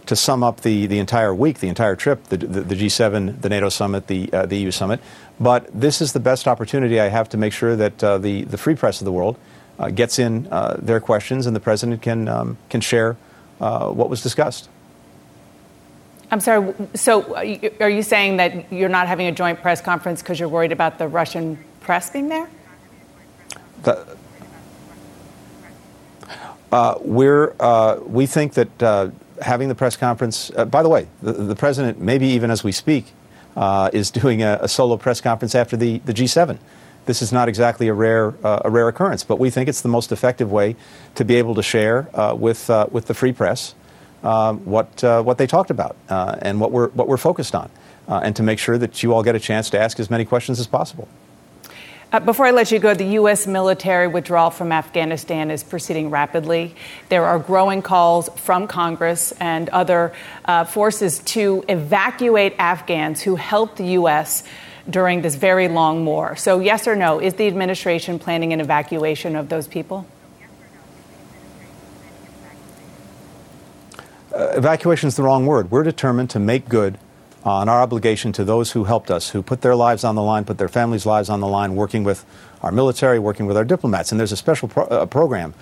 to 0.07 0.17
sum 0.17 0.43
up 0.43 0.63
the, 0.63 0.87
the 0.87 0.99
entire 0.99 1.35
week, 1.35 1.61
the 1.61 1.69
entire 1.69 1.97
trip, 1.97 2.25
the, 2.25 2.37
the, 2.37 2.61
the 2.61 2.75
G7, 2.75 3.41
the 3.41 3.49
NATO 3.49 3.69
summit, 3.69 4.07
the 4.07 4.33
uh, 4.33 4.47
the 4.47 4.57
EU 4.57 4.71
summit. 4.71 5.01
But 5.39 5.69
this 5.79 6.01
is 6.01 6.15
the 6.15 6.21
best 6.21 6.49
opportunity 6.49 6.99
I 6.99 7.09
have 7.09 7.29
to 7.31 7.37
make 7.37 7.53
sure 7.53 7.77
that 7.77 8.03
uh, 8.03 8.17
the 8.17 8.45
the 8.45 8.57
free 8.57 8.75
press 8.75 9.03
of 9.03 9.05
the 9.05 9.13
world 9.13 9.37
uh, 9.79 9.91
gets 9.91 10.19
in 10.19 10.49
uh, 10.51 10.77
their 10.81 11.01
questions 11.01 11.47
and 11.47 11.55
the 11.55 11.61
president 11.61 12.01
can 12.01 12.27
um, 12.27 12.57
can 12.71 12.81
share 12.81 13.17
what 13.59 14.09
was 14.09 14.23
discussed. 14.23 14.69
I'm 16.35 16.41
sorry. 16.41 16.75
So, 16.95 17.37
are 17.37 17.89
you 17.89 18.03
saying 18.03 18.39
that 18.39 18.73
you're 18.73 18.89
not 18.89 19.07
having 19.07 19.29
a 19.29 19.33
joint 19.33 19.63
press 19.63 19.81
conference 19.81 20.21
because 20.21 20.41
you're 20.41 20.49
worried 20.49 20.73
about 20.73 20.99
the 20.99 21.07
Russian 21.07 21.57
press 21.79 22.11
being 22.11 22.29
there? 22.29 22.49
The, 23.85 24.17
uh, 26.73 26.97
we're, 27.03 27.55
uh, 27.61 28.01
we 28.05 28.27
think 28.27 28.55
that 28.55 28.83
uh, 28.83 29.11
having 29.43 29.69
the 29.69 29.77
press 29.77 29.97
conference, 29.97 30.51
uh, 30.57 30.65
by 30.65 30.83
the 30.83 30.89
way, 30.89 31.07
the, 31.23 31.35
the, 31.35 31.55
president, 31.55 32.01
maybe 32.01 32.27
even 32.27 32.51
as 32.51 32.65
we 32.65 32.73
speak, 32.73 33.13
uh, 33.57 33.91
is 33.93 34.11
doing 34.11 34.43
a, 34.43 34.59
a, 34.61 34.67
solo 34.67 34.97
press 34.97 35.21
conference 35.21 35.55
after 35.55 35.77
the, 35.77 35.99
the 35.99 36.13
G7. 36.13 36.59
This 37.07 37.23
is 37.23 37.31
not 37.31 37.49
exactly 37.49 37.87
a 37.87 37.95
rare, 37.95 38.35
uh, 38.45 38.63
a 38.65 38.71
rare 38.71 38.89
occurrence, 38.89 39.23
but 39.23 39.39
we 39.39 39.51
think 39.51 39.69
it's 39.69 39.83
the 39.83 39.89
most 39.89 40.11
effective 40.11 40.51
way 40.51 40.75
to 41.15 41.25
be 41.25 41.37
able 41.37 41.55
to 41.55 41.63
share 41.63 42.09
with, 42.35 42.69
with 42.91 43.07
the 43.07 43.15
free 43.15 43.33
press 43.33 43.77
uh, 43.77 43.84
what, 44.25 45.05
uh, 45.05 45.23
what 45.23 45.39
they 45.39 45.47
talked 45.47 45.71
about 45.71 45.97
uh, 46.09 46.37
and 46.43 46.61
what 46.61 46.73
we're, 46.73 46.89
what 46.89 47.09
we're 47.09 47.17
focused 47.17 47.55
on, 47.55 47.71
uh, 48.09 48.21
and 48.25 48.35
to 48.37 48.43
make 48.43 48.59
sure 48.59 48.79
that 48.79 49.03
you 49.03 49.13
all 49.13 49.23
get 49.23 49.35
a 49.35 49.41
chance 49.41 49.71
to 49.71 49.79
ask 49.79 50.01
as 50.01 50.11
many 50.11 50.25
questions 50.25 50.59
as 50.59 50.67
possible. 50.67 51.09
Before 52.25 52.47
I 52.47 52.53
let 52.53 52.71
you 52.71 52.79
go, 52.79 52.95
the 52.95 53.15
U.S. 53.15 53.45
military 53.45 54.07
withdrawal 54.07 54.51
from 54.51 54.71
Afghanistan 54.71 55.51
is 55.51 55.65
proceeding 55.65 56.11
rapidly. 56.11 56.77
There 57.09 57.25
are 57.25 57.41
growing 57.41 57.83
calls 57.83 58.29
from 58.37 58.69
Congress 58.69 59.33
and 59.41 59.69
other 59.71 60.13
uh, 60.45 60.65
forces 60.65 61.19
to 61.19 61.65
evacuate 61.69 62.55
Afghans 62.57 63.21
who 63.21 63.35
helped 63.35 63.79
the 63.79 63.87
U.S. 63.99 64.45
during 64.89 65.23
this 65.23 65.35
very 65.35 65.67
long 65.67 66.07
war. 66.07 66.37
So, 66.37 66.61
yes 66.61 66.87
or 66.87 66.95
no, 66.95 67.21
is 67.21 67.35
the 67.35 67.49
administration 67.49 68.21
planning 68.21 68.53
an 68.53 68.61
evacuation 68.61 69.35
of 69.35 69.49
those 69.49 69.67
people? 69.67 70.07
Uh, 74.35 74.53
evacuation 74.57 75.09
is 75.09 75.17
the 75.17 75.23
wrong 75.23 75.47
word. 75.47 75.71
We're 75.71 75.85
determined 75.85 76.31
to 76.31 76.39
make 76.39 76.69
good 76.69 76.99
on 77.45 77.69
our 77.69 77.81
obligation 77.83 78.33
to 78.33 78.45
those 78.45 78.73
who 78.73 78.85
helped 78.85 79.11
us, 79.11 79.31
who 79.31 79.43
put 79.43 79.61
their 79.61 79.77
lives 79.77 80.03
on 80.03 80.15
the 80.15 80.23
line, 80.23 80.45
put 80.45 80.59
their 80.59 80.69
families' 80.69 81.07
lives 81.07 81.29
on 81.29 81.41
the 81.41 81.47
line, 81.47 81.75
working 81.75 82.03
with 82.03 82.25
our 82.63 82.73
military, 82.73 83.19
working 83.19 83.47
with 83.47 83.57
our 83.57 83.65
diplomats. 83.65 84.11
And 84.11 84.19
there's 84.19 84.33
a 84.33 84.37
special 84.37 84.69
pro- 84.69 84.87
uh, 84.87 85.07
program 85.07 85.55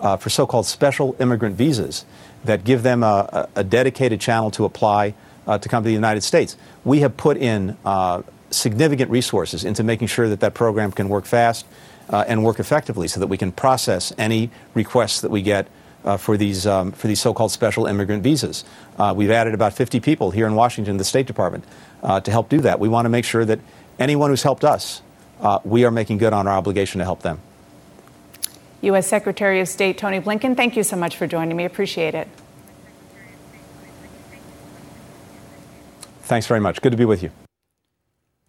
uh, 0.00 0.16
for 0.16 0.30
so 0.30 0.46
called 0.46 0.66
special 0.66 1.16
immigrant 1.18 1.56
visas 1.56 2.04
that 2.44 2.64
give 2.64 2.82
them 2.82 3.02
a, 3.02 3.48
a 3.54 3.64
dedicated 3.64 4.20
channel 4.20 4.50
to 4.52 4.64
apply 4.64 5.14
uh, 5.46 5.58
to 5.58 5.68
come 5.68 5.82
to 5.82 5.88
the 5.88 5.94
United 5.94 6.22
States. 6.22 6.56
We 6.84 7.00
have 7.00 7.16
put 7.16 7.36
in 7.36 7.76
uh, 7.84 8.22
significant 8.50 9.10
resources 9.10 9.64
into 9.64 9.82
making 9.82 10.08
sure 10.08 10.28
that 10.28 10.40
that 10.40 10.54
program 10.54 10.92
can 10.92 11.08
work 11.08 11.24
fast 11.24 11.66
uh, 12.08 12.24
and 12.28 12.44
work 12.44 12.60
effectively 12.60 13.08
so 13.08 13.20
that 13.20 13.28
we 13.28 13.36
can 13.36 13.52
process 13.52 14.12
any 14.18 14.50
requests 14.74 15.20
that 15.22 15.30
we 15.30 15.42
get 15.42 15.68
uh, 16.04 16.16
for 16.16 16.36
these 16.36 16.66
um, 16.66 16.92
for 16.92 17.08
these 17.08 17.20
so-called 17.20 17.52
special 17.52 17.86
immigrant 17.86 18.22
visas. 18.22 18.64
Uh, 18.98 19.12
we've 19.16 19.30
added 19.30 19.54
about 19.54 19.72
50 19.72 20.00
people 20.00 20.30
here 20.30 20.46
in 20.46 20.54
Washington, 20.54 20.96
the 20.96 21.04
State 21.04 21.26
Department, 21.26 21.64
uh, 22.02 22.20
to 22.20 22.30
help 22.30 22.48
do 22.48 22.60
that. 22.60 22.80
We 22.80 22.88
want 22.88 23.04
to 23.06 23.10
make 23.10 23.24
sure 23.24 23.44
that 23.44 23.60
anyone 23.98 24.30
who's 24.30 24.42
helped 24.42 24.64
us, 24.64 25.02
uh, 25.40 25.58
we 25.64 25.84
are 25.84 25.90
making 25.90 26.18
good 26.18 26.32
on 26.32 26.46
our 26.46 26.56
obligation 26.56 26.98
to 26.98 27.04
help 27.04 27.22
them. 27.22 27.40
U.S. 28.82 29.06
Secretary 29.06 29.60
of 29.60 29.68
State 29.68 29.98
Tony 29.98 30.20
Blinken, 30.20 30.56
thank 30.56 30.76
you 30.76 30.82
so 30.82 30.96
much 30.96 31.16
for 31.16 31.26
joining 31.26 31.56
me. 31.56 31.64
Appreciate 31.64 32.14
it. 32.14 32.28
Thanks 36.22 36.46
very 36.46 36.60
much. 36.60 36.80
Good 36.80 36.92
to 36.92 36.98
be 36.98 37.04
with 37.04 37.22
you. 37.22 37.30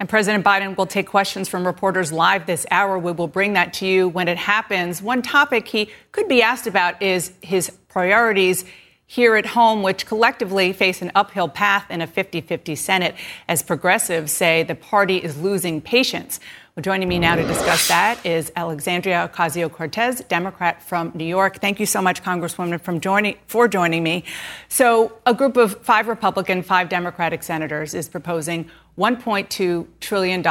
And 0.01 0.09
President 0.09 0.43
Biden 0.43 0.75
will 0.75 0.87
take 0.87 1.05
questions 1.05 1.47
from 1.47 1.63
reporters 1.63 2.11
live 2.11 2.47
this 2.47 2.65
hour. 2.71 2.97
We 2.97 3.11
will 3.11 3.27
bring 3.27 3.53
that 3.53 3.71
to 3.73 3.85
you 3.85 4.09
when 4.09 4.27
it 4.27 4.37
happens. 4.39 4.99
One 4.99 5.21
topic 5.21 5.67
he 5.67 5.91
could 6.11 6.27
be 6.27 6.41
asked 6.41 6.65
about 6.65 6.99
is 7.03 7.33
his 7.43 7.69
priorities 7.87 8.65
here 9.05 9.35
at 9.35 9.45
home, 9.45 9.83
which 9.83 10.07
collectively 10.07 10.73
face 10.73 11.03
an 11.03 11.11
uphill 11.13 11.47
path 11.47 11.85
in 11.91 12.01
a 12.01 12.07
50 12.07 12.41
50 12.41 12.73
Senate, 12.73 13.13
as 13.47 13.61
progressives 13.61 14.31
say 14.31 14.63
the 14.63 14.73
party 14.73 15.17
is 15.17 15.39
losing 15.39 15.79
patience. 15.81 16.39
Well, 16.75 16.81
joining 16.81 17.09
me 17.09 17.19
now 17.19 17.35
to 17.35 17.45
discuss 17.45 17.89
that 17.89 18.25
is 18.25 18.51
Alexandria 18.55 19.29
Ocasio 19.31 19.69
Cortez, 19.69 20.21
Democrat 20.29 20.81
from 20.81 21.11
New 21.13 21.25
York. 21.25 21.59
Thank 21.59 21.81
you 21.81 21.85
so 21.85 22.01
much, 22.01 22.23
Congresswoman, 22.23 22.79
from 22.79 23.01
joining, 23.01 23.35
for 23.45 23.67
joining 23.67 24.01
me. 24.01 24.23
So, 24.69 25.19
a 25.25 25.33
group 25.33 25.57
of 25.57 25.83
five 25.83 26.07
Republican, 26.07 26.63
five 26.63 26.87
Democratic 26.87 27.43
senators 27.43 27.93
is 27.93 28.07
proposing 28.07 28.71
$1.2 28.97 29.87
trillion 29.99 30.41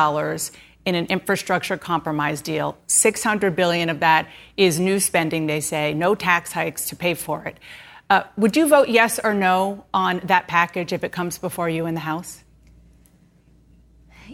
in 0.87 0.95
an 0.95 1.07
infrastructure 1.07 1.77
compromise 1.77 2.41
deal. 2.41 2.77
600 2.87 3.55
billion 3.55 3.89
of 3.91 4.01
that 4.01 4.29
is 4.57 4.81
new 4.81 4.99
spending, 4.99 5.47
they 5.47 5.61
say, 5.61 5.95
no 5.95 6.15
tax 6.15 6.53
hikes 6.53 6.87
to 6.87 6.97
pay 6.97 7.15
for 7.15 7.45
it. 7.45 7.59
Uh, 8.09 8.25
would 8.37 8.57
you 8.57 8.67
vote 8.67 8.89
yes 8.89 9.21
or 9.23 9.35
no 9.35 9.85
on 9.95 10.21
that 10.25 10.49
package 10.49 10.93
if 10.93 11.05
it 11.05 11.13
comes 11.13 11.39
before 11.39 11.69
you 11.69 11.87
in 11.87 11.95
the 11.95 12.01
House? 12.01 12.43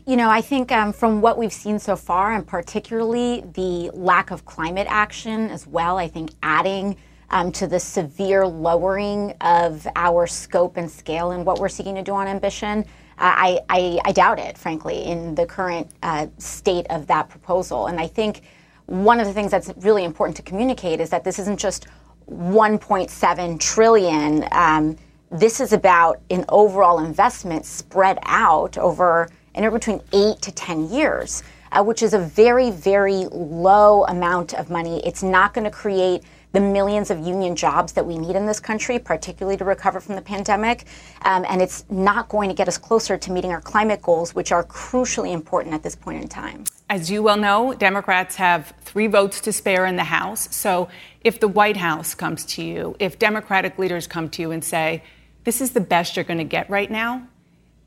You 0.07 0.17
know, 0.17 0.31
I 0.31 0.41
think 0.41 0.73
um, 0.73 0.93
from 0.93 1.21
what 1.21 1.37
we've 1.37 1.53
seen 1.53 1.79
so 1.79 1.97
far, 1.97 2.33
and 2.33 2.47
particularly 2.47 3.45
the 3.55 3.91
lack 3.93 4.31
of 4.31 4.45
climate 4.45 4.87
action 4.89 5.51
as 5.51 5.67
well, 5.67 5.99
I 5.99 6.09
think 6.09 6.31
adding 6.43 6.97
um, 7.31 7.51
to 7.53 7.67
the 7.67 7.81
severe 7.81 8.47
lowering 8.47 9.35
of 9.41 9.87
our 9.97 10.27
scope 10.27 10.77
and 10.77 10.91
scale 10.91 11.33
and 11.33 11.45
what 11.45 11.59
we're 11.59 11.69
seeking 11.69 11.97
to 11.97 12.03
do 12.03 12.13
on 12.13 12.29
ambition, 12.29 12.85
I, 13.19 13.61
I, 13.69 13.99
I, 14.05 14.13
doubt 14.13 14.39
it, 14.39 14.59
frankly, 14.59 15.05
in 15.05 15.35
the 15.35 15.47
current 15.47 15.91
uh, 16.03 16.27
state 16.39 16.87
of 16.91 17.07
that 17.07 17.29
proposal. 17.29 17.87
And 17.87 17.99
I 17.99 18.07
think 18.07 18.43
one 18.87 19.21
of 19.21 19.27
the 19.27 19.33
things 19.33 19.51
that's 19.51 19.73
really 19.79 20.05
important 20.05 20.37
to 20.37 20.43
communicate 20.43 21.01
is 21.01 21.11
that 21.11 21.25
this 21.25 21.39
isn't 21.39 21.59
just 21.59 21.87
1.7 22.31 23.61
trillion. 23.61 24.45
Um, 24.53 24.97
this 25.31 25.61
is 25.61 25.73
about 25.73 26.21
an 26.31 26.45
overall 26.49 26.99
investment 27.05 27.65
spread 27.65 28.19
out 28.23 28.77
over 28.79 29.29
anywhere 29.55 29.79
between 29.79 30.01
eight 30.13 30.41
to 30.43 30.53
10 30.53 30.91
years, 30.91 31.43
uh, 31.73 31.83
which 31.83 32.03
is 32.03 32.15
a 32.15 32.19
very, 32.19 32.71
very 32.71 33.25
low 33.33 34.05
amount 34.05 34.55
of 34.55 34.71
money. 34.71 35.05
It's 35.07 35.23
not 35.23 35.55
going 35.55 35.65
to 35.65 35.71
create 35.71 36.23
the 36.57 36.61
millions 36.63 37.11
of 37.11 37.19
union 37.19 37.55
jobs 37.55 37.93
that 37.93 38.07
we 38.07 38.17
need 38.17 38.35
in 38.35 38.47
this 38.47 38.61
country, 38.61 38.99
particularly 38.99 39.59
to 39.59 39.65
recover 39.67 40.01
from 40.01 40.15
the 40.17 40.23
pandemic. 40.23 40.87
Um, 41.21 41.45
and 41.51 41.61
it's 41.61 41.85
not 41.91 42.31
going 42.31 42.49
to 42.49 42.55
get 42.55 42.67
us 42.67 42.79
closer 42.79 43.19
to 43.19 43.31
meeting 43.31 43.51
our 43.51 43.61
climate 43.61 44.01
goals, 44.01 44.35
which 44.35 44.53
are 44.53 44.65
crucially 44.65 45.33
important 45.33 45.75
at 45.75 45.83
this 45.83 45.95
point 45.95 46.23
in 46.23 46.29
time. 46.29 46.65
As 46.89 47.11
you 47.11 47.23
well 47.23 47.37
know, 47.37 47.75
Democrats 47.75 48.37
have 48.37 48.73
three 48.81 49.07
votes 49.07 49.43
to 49.43 49.53
spare 49.53 49.85
in 49.85 49.97
the 49.97 50.05
House. 50.05 50.49
So 50.57 50.89
if 51.21 51.41
the 51.41 51.49
White 51.49 51.77
House 51.77 52.15
comes 52.15 52.47
to 52.47 52.63
you, 52.63 52.97
if 52.99 53.19
Democratic 53.19 53.79
leaders 53.79 54.07
come 54.07 54.31
to 54.31 54.41
you 54.41 54.51
and 54.51 54.65
say, 54.65 55.03
this 55.45 55.61
is 55.61 55.73
the 55.73 55.83
best 55.83 56.17
you're 56.17 56.25
going 56.25 56.39
to 56.39 56.45
get 56.45 56.71
right 56.71 56.91
now, 56.91 57.29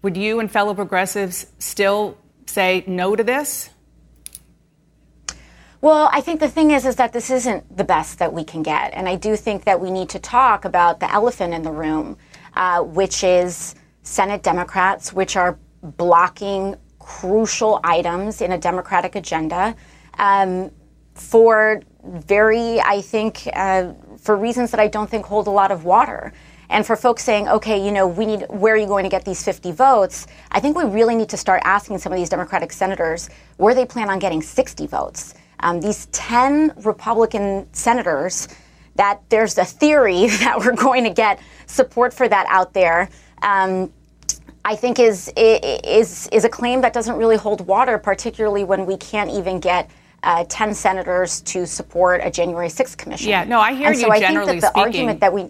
would 0.03 0.15
you 0.15 0.39
and 0.39 0.51
fellow 0.51 0.75
progressives 0.75 1.47
still 1.58 2.19
say 2.45 2.84
no 2.86 3.15
to 3.15 3.23
this? 3.23 3.68
Well, 5.82 6.10
I 6.12 6.20
think 6.20 6.42
the 6.42 6.50
thing 6.50 6.72
is, 6.72 6.86
is 6.86 6.98
that 6.98 7.13
this 7.13 7.30
isn't 7.30 7.78
the 7.78 7.86
best 7.86 8.20
that 8.20 8.34
we 8.34 8.44
can 8.44 8.63
get, 8.63 8.94
and 8.94 9.08
I 9.08 9.15
do 9.15 9.38
think 9.38 9.63
that 9.63 9.80
we 9.80 9.92
need 9.92 10.10
to 10.10 10.20
talk 10.20 10.65
about 10.65 11.00
the 11.00 11.10
elephant 11.10 11.54
in 11.54 11.63
the 11.63 11.72
room, 11.72 12.18
uh, 12.56 12.82
which 12.82 13.24
is 13.24 13.76
Senate 14.04 14.44
Democrats, 14.44 15.13
which 15.13 15.38
are 15.38 15.58
blocking 15.82 16.76
crucial 17.00 17.80
items 17.86 18.42
in 18.42 18.52
a 18.52 18.58
Democratic 18.58 19.15
agenda 19.15 19.74
um, 20.18 20.70
for 21.13 21.82
very, 22.04 22.82
I 22.82 23.00
think, 23.00 23.48
uh, 23.54 23.94
for 24.18 24.36
reasons 24.36 24.72
that 24.72 24.82
I 24.82 24.88
don't 24.88 25.10
think 25.10 25.26
hold 25.26 25.48
a 25.48 25.52
lot 25.52 25.72
of 25.72 25.86
water. 25.86 26.34
And 26.70 26.86
for 26.86 26.98
folks 26.98 27.24
saying, 27.24 27.48
okay, 27.48 27.84
you 27.84 27.92
know, 27.92 28.06
we 28.06 28.26
need, 28.26 28.46
where 28.50 28.74
are 28.74 28.78
you 28.78 28.86
going 28.86 29.04
to 29.04 29.10
get 29.10 29.24
these 29.24 29.44
50 29.44 29.72
votes? 29.72 30.28
I 30.52 30.60
think 30.60 30.78
we 30.78 30.84
really 30.84 31.15
need 31.15 31.30
to 31.30 31.38
start 31.38 31.62
asking 31.63 31.98
some 32.00 32.12
of 32.12 32.20
these 32.20 32.30
Democratic 32.30 32.74
senators 32.74 33.30
where 33.58 33.74
they 33.74 33.86
plan 33.86 34.10
on 34.10 34.20
getting 34.20 34.42
60 34.42 34.86
votes. 34.86 35.34
Um, 35.62 35.82
these 35.82 36.08
10 36.08 36.74
Republican 36.84 37.67
senators, 37.74 38.48
that 38.95 39.22
there's 39.30 39.58
a 39.58 39.65
theory 39.65 40.28
that 40.43 40.60
we're 40.60 40.76
going 40.76 41.04
to 41.04 41.10
get 41.10 41.39
support 41.67 42.13
for 42.13 42.28
that 42.28 42.45
out 42.50 42.74
there. 42.74 43.10
Um, 43.41 43.91
I 44.65 44.76
think 44.76 45.00
is 45.00 45.32
is 45.36 46.28
is 46.32 46.43
a 46.43 46.50
claim 46.50 46.82
that 46.82 46.91
doesn't 46.91 47.15
really 47.15 47.38
hold 47.38 47.65
water, 47.65 47.98
particularly 47.98 48.65
when 48.65 48.86
we 48.86 48.98
can't 48.98 49.30
even 49.32 49.62
get 49.62 49.89
uh, 50.22 50.43
10 50.50 50.74
senators 50.74 51.39
to 51.41 51.65
support 51.65 52.19
a 52.24 52.30
January 52.30 52.67
6th 52.67 52.98
commission. 52.98 53.30
Yeah, 53.30 53.45
no, 53.45 53.60
I 53.62 53.74
hear 53.74 53.88
and 53.88 53.95
you 53.95 54.04
so 54.04 54.12
I 54.12 54.19
generally 54.19 54.48
think 54.48 54.62
that 54.62 54.74
the 54.74 54.80
speaking. 54.80 55.02
argument 55.02 55.19
that 55.22 55.34
we 55.34 55.50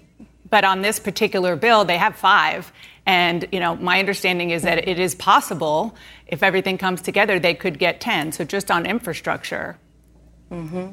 but 0.49 0.63
on 0.63 0.81
this 0.81 0.99
particular 0.99 1.55
bill, 1.55 1.85
they 1.85 1.97
have 1.97 2.15
five. 2.15 2.71
And, 3.05 3.47
you 3.51 3.59
know, 3.59 3.75
my 3.75 3.99
understanding 3.99 4.51
is 4.51 4.63
that 4.63 4.87
it 4.87 4.99
is 4.99 5.15
possible 5.15 5.95
if 6.27 6.43
everything 6.43 6.77
comes 6.77 7.01
together, 7.01 7.39
they 7.39 7.53
could 7.53 7.79
get 7.79 7.99
10. 7.99 8.31
So 8.31 8.43
just 8.43 8.71
on 8.71 8.85
infrastructure. 8.85 9.77
Mm-hmm. 10.51 10.91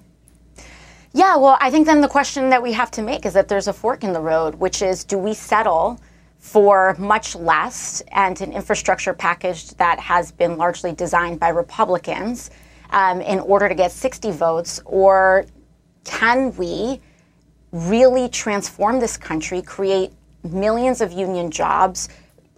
Yeah, 1.13 1.37
well, 1.37 1.57
I 1.61 1.71
think 1.71 1.87
then 1.87 2.01
the 2.01 2.09
question 2.09 2.51
that 2.51 2.63
we 2.63 2.73
have 2.73 2.91
to 2.93 3.03
make 3.03 3.25
is 3.25 3.33
that 3.33 3.49
there's 3.49 3.69
a 3.69 3.73
fork 3.73 4.05
in 4.05 4.13
the 4.13 4.21
road, 4.21 4.55
which 4.57 4.83
is 4.83 5.05
do 5.05 5.17
we 5.17 5.33
settle 5.33 6.01
for 6.39 6.95
much 6.99 7.35
less 7.35 8.03
and 8.13 8.41
an 8.41 8.53
infrastructure 8.53 9.15
package 9.15 9.71
that 9.77 9.99
has 9.99 10.31
been 10.31 10.57
largely 10.57 10.93
designed 10.93 11.41
by 11.41 11.49
Republicans 11.49 12.51
um, 12.91 13.21
in 13.21 13.41
order 13.41 13.69
to 13.69 13.75
get 13.75 13.91
60 13.91 14.31
votes, 14.33 14.81
or 14.85 15.47
can 16.05 16.55
we? 16.57 17.01
really 17.73 18.29
transform 18.29 19.01
this 19.01 19.17
country, 19.17 19.61
create 19.61 20.11
millions 20.43 21.01
of 21.01 21.13
union 21.13 21.51
jobs, 21.51 22.09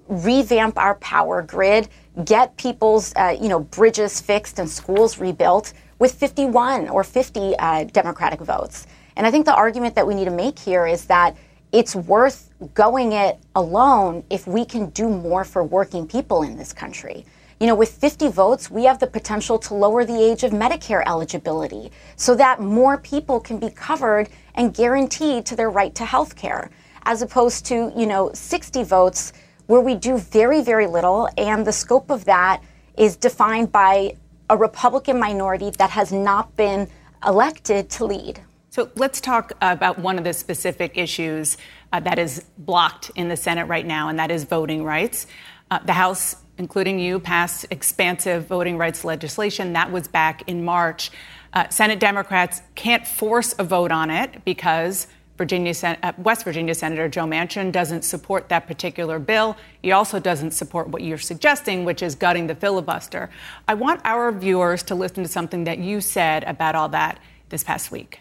revamp 0.07 0.79
our 0.79 0.95
power 0.97 1.43
grid, 1.43 1.89
get 2.25 2.57
people's 2.57 3.13
uh, 3.17 3.37
you 3.41 3.49
know 3.49 3.61
bridges 3.61 4.21
fixed 4.21 4.59
and 4.59 4.69
schools 4.69 5.19
rebuilt 5.19 5.73
with 5.99 6.13
51 6.13 6.89
or 6.89 7.05
50 7.05 7.57
uh, 7.59 7.85
Democratic 7.85 8.41
votes. 8.41 8.87
And 9.17 9.27
I 9.27 9.31
think 9.31 9.47
the 9.47 9.55
argument 9.55 9.95
that 9.97 10.07
we 10.07 10.15
need 10.15 10.27
to 10.27 10.31
make 10.31 10.59
here 10.59 10.87
is 10.87 11.07
that 11.07 11.37
it's 11.73 11.95
worth 11.95 12.51
going 12.75 13.13
it 13.13 13.39
alone 13.55 14.25
if 14.31 14.47
we 14.47 14.65
can 14.65 14.91
do 14.91 15.09
more 15.09 15.45
for 15.45 15.63
working 15.63 16.07
people 16.07 16.43
in 16.43 16.57
this 16.57 16.73
country. 16.73 17.27
You 17.61 17.67
know, 17.67 17.75
with 17.75 17.91
50 17.91 18.29
votes, 18.29 18.71
we 18.71 18.85
have 18.85 19.01
the 19.01 19.07
potential 19.09 19.59
to 19.59 19.75
lower 19.75 20.05
the 20.05 20.23
age 20.23 20.45
of 20.45 20.53
Medicare 20.53 21.03
eligibility 21.05 21.91
so 22.15 22.37
that 22.37 22.61
more 22.61 22.97
people 22.99 23.41
can 23.41 23.59
be 23.59 23.69
covered 23.69 24.29
and 24.55 24.73
guaranteed 24.73 25.45
to 25.47 25.57
their 25.57 25.69
right 25.69 25.95
to 25.97 26.05
health 26.05 26.37
care, 26.37 26.71
as 27.03 27.21
opposed 27.21 27.67
to, 27.67 27.93
you 27.97 28.07
know, 28.07 28.31
60 28.33 28.85
votes 28.85 29.33
where 29.67 29.81
we 29.81 29.97
do 29.97 30.17
very, 30.19 30.63
very 30.63 30.87
little, 30.87 31.29
and 31.37 31.67
the 31.67 31.73
scope 31.73 32.11
of 32.11 32.25
that 32.27 32.63
is 32.97 33.17
defined 33.17 33.73
by 33.73 34.15
a 34.51 34.57
Republican 34.57 35.19
minority 35.19 35.71
that 35.79 35.91
has 35.91 36.13
not 36.13 36.57
been 36.57 36.89
elected 37.27 37.91
to 37.91 38.05
lead. 38.05 38.41
So 38.71 38.91
let's 38.97 39.21
talk 39.21 39.53
about 39.61 39.99
one 39.99 40.19
of 40.19 40.25
the 40.25 40.33
specific 40.33 40.97
issues 40.97 41.57
uh, 41.93 42.01
that 42.01 42.19
is 42.19 42.45
blocked 42.59 43.11
in 43.17 43.29
the 43.29 43.37
Senate 43.37 43.67
right 43.67 43.87
now, 43.87 44.09
and 44.09 44.19
that 44.19 44.31
is 44.31 44.45
voting 44.45 44.85
rights. 44.85 45.27
Uh, 45.71 45.79
the 45.81 45.95
House 45.95 46.37
including 46.59 46.99
you, 46.99 47.21
passed 47.21 47.67
expansive 47.71 48.47
voting 48.47 48.77
rights 48.77 49.05
legislation. 49.05 49.73
That 49.73 49.91
was 49.91 50.09
back 50.09 50.43
in 50.49 50.65
March. 50.65 51.11
Uh, 51.53 51.69
Senate 51.71 52.01
Democrats 52.01 52.61
can't 52.75 53.07
force 53.07 53.55
a 53.59 53.65
vote 53.65 53.93
on 53.93 54.11
it 54.11 54.45
because 54.45 55.07
Virginia, 55.39 55.73
uh, 56.03 56.13
West 56.19 56.45
Virginia 56.45 56.75
Senator 56.75 57.09
Joe 57.09 57.25
Manchin 57.25 57.71
doesn't 57.73 58.03
support 58.03 58.49
that 58.49 58.67
particular 58.67 59.19
bill. 59.19 59.57
He 59.83 59.93
also 59.93 60.19
doesn't 60.19 60.51
support 60.51 60.89
what 60.89 61.03
you're 61.03 61.17
suggesting, 61.17 61.85
which 61.85 62.03
is 62.03 62.15
gutting 62.15 62.49
the 62.49 62.55
filibuster. 62.55 63.31
I 63.69 63.75
want 63.75 64.01
our 64.05 64.33
viewers 64.33 64.83
to 64.85 64.95
listen 64.95 65.23
to 65.23 65.29
something 65.29 65.65
that 65.65 65.79
you 65.79 66.01
said 66.01 66.45
about 66.45 66.75
all 66.75 66.89
that 66.91 67.21
this 67.49 67.65
past 67.65 67.91
week. 67.93 68.21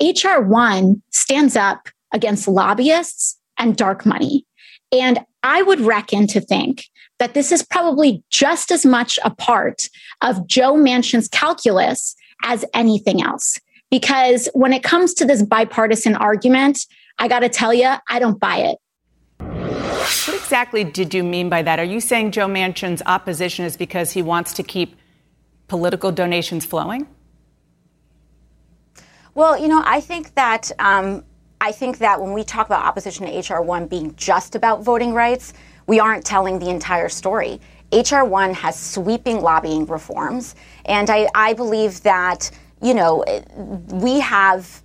HR 0.00 0.40
1 0.42 1.02
stands 1.10 1.56
up 1.56 1.88
against 2.12 2.48
lobbyists 2.48 3.38
and 3.58 3.76
dark 3.76 4.04
money. 4.04 4.44
And 4.92 5.20
I 5.42 5.62
would 5.62 5.80
reckon 5.80 6.26
to 6.28 6.40
think 6.40 6.86
that 7.18 7.34
this 7.34 7.52
is 7.52 7.62
probably 7.62 8.24
just 8.30 8.72
as 8.72 8.84
much 8.84 9.18
a 9.24 9.30
part 9.30 9.88
of 10.22 10.46
Joe 10.46 10.74
Manchin's 10.74 11.28
calculus 11.28 12.16
as 12.42 12.64
anything 12.74 13.22
else. 13.22 13.60
Because 13.90 14.48
when 14.54 14.72
it 14.72 14.82
comes 14.82 15.14
to 15.14 15.24
this 15.24 15.42
bipartisan 15.42 16.14
argument, 16.14 16.86
I 17.18 17.28
got 17.28 17.40
to 17.40 17.48
tell 17.48 17.74
you, 17.74 17.92
I 18.08 18.18
don't 18.18 18.38
buy 18.38 18.58
it. 18.58 18.78
What 19.38 20.36
exactly 20.36 20.84
did 20.84 21.12
you 21.12 21.22
mean 21.22 21.48
by 21.48 21.62
that? 21.62 21.78
Are 21.78 21.84
you 21.84 22.00
saying 22.00 22.32
Joe 22.32 22.46
Manchin's 22.46 23.02
opposition 23.06 23.64
is 23.64 23.76
because 23.76 24.12
he 24.12 24.22
wants 24.22 24.52
to 24.54 24.62
keep 24.62 24.96
political 25.68 26.10
donations 26.10 26.64
flowing? 26.64 27.06
Well, 29.34 29.58
you 29.58 29.68
know, 29.68 29.82
I 29.84 30.00
think 30.00 30.34
that 30.34 30.72
um, 30.78 31.24
I 31.60 31.72
think 31.72 31.98
that 31.98 32.20
when 32.20 32.32
we 32.32 32.42
talk 32.42 32.66
about 32.66 32.84
opposition 32.84 33.26
to 33.26 33.54
HR 33.54 33.60
one 33.60 33.86
being 33.86 34.14
just 34.16 34.54
about 34.54 34.82
voting 34.82 35.12
rights, 35.12 35.52
we 35.86 36.00
aren't 36.00 36.24
telling 36.24 36.58
the 36.58 36.70
entire 36.70 37.08
story. 37.08 37.60
HR 37.92 38.24
one 38.24 38.54
has 38.54 38.78
sweeping 38.78 39.40
lobbying 39.40 39.86
reforms, 39.86 40.54
and 40.86 41.10
I, 41.10 41.28
I 41.34 41.52
believe 41.52 42.02
that 42.02 42.50
you 42.82 42.94
know, 42.94 43.24
we 43.56 44.20
have 44.20 44.82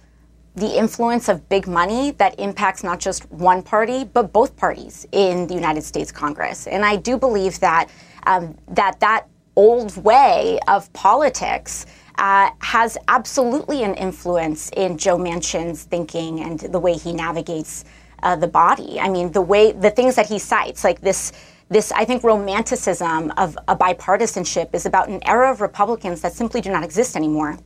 the 0.56 0.78
influence 0.78 1.28
of 1.28 1.48
big 1.50 1.68
money 1.68 2.12
that 2.12 2.39
impacts 2.39 2.84
not 2.84 3.00
just 3.00 3.30
one 3.30 3.62
party 3.62 4.06
but 4.06 4.32
both 4.32 4.56
parties 4.56 5.06
in 5.12 5.48
the 5.48 5.54
United 5.54 5.84
States 5.84 6.12
Congress. 6.12 6.68
And 6.68 6.86
I 6.86 6.96
do 6.96 7.18
believe 7.18 7.60
that 7.60 7.89
um, 8.26 8.58
that 8.70 9.00
that 9.02 9.28
old 9.56 9.96
way 10.04 10.60
of 10.68 10.91
politics 10.93 11.86
uh, 12.18 12.50
has 12.60 12.98
absolutely 13.10 13.84
an 13.84 13.93
influence 13.96 14.70
in 14.76 14.98
Joe 14.98 15.18
Manchin's 15.18 15.84
thinking 15.84 16.41
and 16.41 16.60
the 16.60 16.80
way 16.80 16.93
he 16.93 17.12
navigates 17.12 17.84
uh, 18.24 18.36
the 18.36 18.48
body. 18.48 19.00
I 19.00 19.10
mean, 19.10 19.32
the 19.32 19.41
way 19.41 19.74
the 19.74 19.91
things 19.91 20.16
that 20.16 20.28
he 20.28 20.39
cites, 20.39 20.84
like 20.84 21.02
this 21.02 21.34
this, 21.68 21.91
I 21.91 22.06
think, 22.06 22.24
romanticism 22.24 23.32
of 23.38 23.58
a 23.68 23.76
bipartisanship 23.76 24.70
is 24.74 24.86
about 24.86 25.10
an 25.10 25.20
era 25.28 25.52
of 25.52 25.62
Republicans 25.62 26.22
that 26.22 26.34
simply 26.34 26.62
do 26.62 26.72
not 26.72 26.84
exist 26.84 27.16
anymore. 27.16 27.58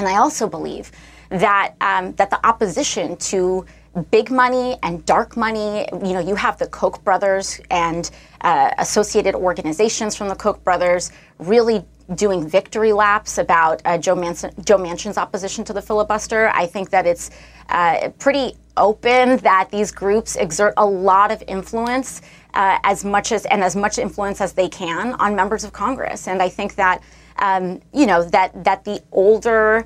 And 0.00 0.08
I 0.08 0.16
also 0.16 0.48
believe 0.48 0.90
that 1.28 1.74
um, 1.80 2.12
that 2.12 2.30
the 2.30 2.44
opposition 2.44 3.16
to 3.16 3.66
big 4.10 4.30
money 4.30 4.78
and 4.82 5.04
dark 5.04 5.36
money, 5.36 5.86
you 5.92 6.14
know, 6.14 6.20
you 6.20 6.34
have 6.34 6.58
the 6.58 6.66
Koch 6.68 7.04
brothers 7.04 7.60
and 7.70 8.10
uh, 8.40 8.70
associated 8.78 9.34
organizations 9.34 10.16
from 10.16 10.28
the 10.28 10.34
Koch 10.34 10.62
brothers 10.64 11.10
really 11.38 11.84
doing 12.14 12.48
victory 12.48 12.92
laps 12.92 13.38
about 13.38 13.82
uh, 13.84 13.98
Joe, 13.98 14.14
Manson, 14.14 14.52
Joe 14.64 14.78
Manchin's 14.78 15.18
opposition 15.18 15.64
to 15.64 15.72
the 15.72 15.82
filibuster. 15.82 16.48
I 16.48 16.66
think 16.66 16.90
that 16.90 17.06
it's 17.06 17.30
uh, 17.68 18.08
pretty 18.18 18.54
open 18.76 19.36
that 19.38 19.68
these 19.70 19.92
groups 19.92 20.36
exert 20.36 20.74
a 20.76 20.86
lot 20.86 21.30
of 21.30 21.42
influence, 21.46 22.22
uh, 22.54 22.78
as 22.84 23.04
much 23.04 23.32
as 23.32 23.44
and 23.46 23.62
as 23.62 23.76
much 23.76 23.98
influence 23.98 24.40
as 24.40 24.54
they 24.54 24.68
can 24.68 25.14
on 25.14 25.36
members 25.36 25.62
of 25.62 25.72
Congress. 25.72 26.26
And 26.26 26.40
I 26.42 26.48
think 26.48 26.74
that 26.76 27.02
um, 27.36 27.80
you 27.92 28.06
know 28.06 28.22
that 28.24 28.64
that 28.64 28.84
the 28.84 29.02
older 29.12 29.84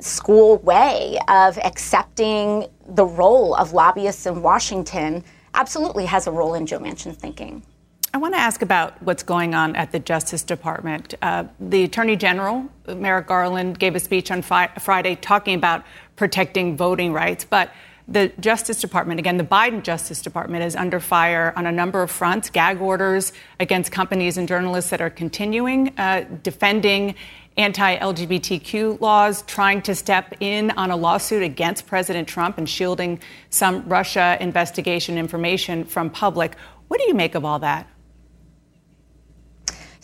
school 0.00 0.58
way 0.58 1.18
of 1.28 1.58
accepting 1.58 2.66
the 2.86 3.04
role 3.04 3.54
of 3.54 3.72
lobbyists 3.72 4.26
in 4.26 4.42
Washington 4.42 5.22
absolutely 5.54 6.06
has 6.06 6.26
a 6.26 6.30
role 6.30 6.54
in 6.54 6.66
Joe 6.66 6.78
Manchin's 6.78 7.16
thinking. 7.16 7.62
I 8.12 8.16
want 8.18 8.34
to 8.34 8.38
ask 8.38 8.62
about 8.62 9.02
what's 9.02 9.24
going 9.24 9.54
on 9.56 9.74
at 9.74 9.90
the 9.90 9.98
Justice 9.98 10.44
Department. 10.44 11.14
Uh, 11.20 11.44
the 11.58 11.82
Attorney 11.82 12.14
General, 12.14 12.64
Merrick 12.86 13.26
Garland, 13.26 13.78
gave 13.78 13.96
a 13.96 14.00
speech 14.00 14.30
on 14.30 14.40
fi- 14.40 14.70
Friday 14.78 15.16
talking 15.16 15.56
about 15.56 15.84
protecting 16.14 16.76
voting 16.76 17.12
rights, 17.12 17.44
but 17.44 17.72
the 18.06 18.30
Justice 18.38 18.80
Department, 18.80 19.18
again, 19.18 19.38
the 19.38 19.44
Biden 19.44 19.82
Justice 19.82 20.20
Department 20.20 20.62
is 20.62 20.76
under 20.76 21.00
fire 21.00 21.54
on 21.56 21.64
a 21.64 21.72
number 21.72 22.02
of 22.02 22.10
fronts, 22.10 22.50
gag 22.50 22.80
orders 22.80 23.32
against 23.60 23.92
companies 23.92 24.36
and 24.36 24.46
journalists 24.46 24.90
that 24.90 25.00
are 25.00 25.08
continuing 25.08 25.98
uh, 25.98 26.24
defending 26.42 27.14
anti 27.56 27.96
LGBTQ 27.96 29.00
laws, 29.00 29.42
trying 29.42 29.80
to 29.82 29.94
step 29.94 30.34
in 30.40 30.70
on 30.72 30.90
a 30.90 30.96
lawsuit 30.96 31.42
against 31.42 31.86
President 31.86 32.28
Trump 32.28 32.58
and 32.58 32.68
shielding 32.68 33.20
some 33.48 33.88
Russia 33.88 34.36
investigation 34.40 35.16
information 35.16 35.84
from 35.84 36.10
public. 36.10 36.56
What 36.88 37.00
do 37.00 37.06
you 37.06 37.14
make 37.14 37.34
of 37.34 37.44
all 37.44 37.58
that? 37.60 37.88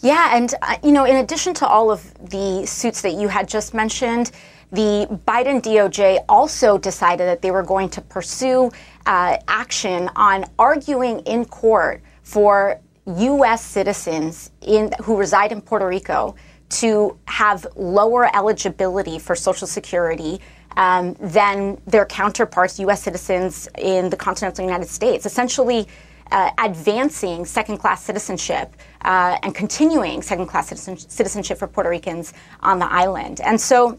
Yeah, 0.02 0.34
and 0.34 0.54
uh, 0.62 0.78
you 0.82 0.92
know, 0.92 1.04
in 1.04 1.16
addition 1.16 1.52
to 1.54 1.66
all 1.66 1.90
of 1.90 2.14
the 2.30 2.64
suits 2.66 3.02
that 3.02 3.12
you 3.12 3.28
had 3.28 3.46
just 3.46 3.74
mentioned, 3.74 4.30
the 4.72 5.06
Biden 5.26 5.60
DOJ 5.60 6.24
also 6.28 6.78
decided 6.78 7.26
that 7.26 7.42
they 7.42 7.50
were 7.50 7.62
going 7.62 7.88
to 7.90 8.00
pursue 8.00 8.70
uh, 9.06 9.36
action 9.48 10.08
on 10.14 10.44
arguing 10.58 11.20
in 11.20 11.44
court 11.44 12.02
for 12.22 12.80
U.S. 13.06 13.64
citizens 13.64 14.50
in, 14.60 14.92
who 15.02 15.16
reside 15.16 15.52
in 15.52 15.60
Puerto 15.60 15.86
Rico 15.88 16.36
to 16.68 17.18
have 17.26 17.66
lower 17.74 18.34
eligibility 18.36 19.18
for 19.18 19.34
Social 19.34 19.66
Security 19.66 20.40
um, 20.76 21.14
than 21.14 21.80
their 21.86 22.06
counterparts, 22.06 22.78
U.S. 22.78 23.02
citizens 23.02 23.68
in 23.78 24.08
the 24.08 24.16
continental 24.16 24.64
United 24.64 24.88
States, 24.88 25.26
essentially 25.26 25.88
uh, 26.30 26.50
advancing 26.58 27.44
second 27.44 27.78
class 27.78 28.04
citizenship 28.04 28.76
uh, 29.02 29.36
and 29.42 29.52
continuing 29.52 30.22
second 30.22 30.46
class 30.46 30.68
citizen- 30.68 30.96
citizenship 30.96 31.58
for 31.58 31.66
Puerto 31.66 31.90
Ricans 31.90 32.32
on 32.60 32.78
the 32.78 32.86
island. 32.86 33.40
And 33.40 33.60
so 33.60 33.98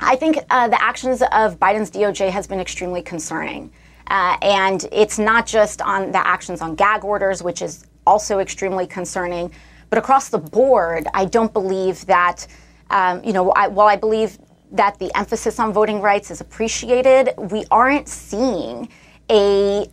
I 0.00 0.16
think 0.16 0.38
uh, 0.50 0.68
the 0.68 0.82
actions 0.82 1.22
of 1.22 1.58
Biden's 1.58 1.90
DOJ 1.90 2.30
has 2.30 2.46
been 2.46 2.60
extremely 2.60 3.02
concerning. 3.02 3.72
Uh, 4.08 4.36
and 4.42 4.86
it's 4.90 5.18
not 5.18 5.46
just 5.46 5.80
on 5.82 6.10
the 6.10 6.26
actions 6.26 6.60
on 6.60 6.74
gag 6.74 7.04
orders, 7.04 7.42
which 7.42 7.62
is 7.62 7.86
also 8.06 8.40
extremely 8.40 8.86
concerning, 8.86 9.52
but 9.88 9.98
across 9.98 10.28
the 10.28 10.38
board, 10.38 11.06
I 11.14 11.24
don't 11.24 11.52
believe 11.52 12.04
that, 12.06 12.46
um, 12.90 13.22
you 13.22 13.32
know, 13.32 13.50
I, 13.52 13.68
while 13.68 13.86
I 13.86 13.96
believe 13.96 14.38
that 14.72 14.98
the 14.98 15.16
emphasis 15.16 15.58
on 15.58 15.72
voting 15.72 16.00
rights 16.00 16.30
is 16.30 16.40
appreciated, 16.40 17.34
we 17.36 17.64
aren't 17.70 18.08
seeing 18.08 18.88
a 19.30 19.86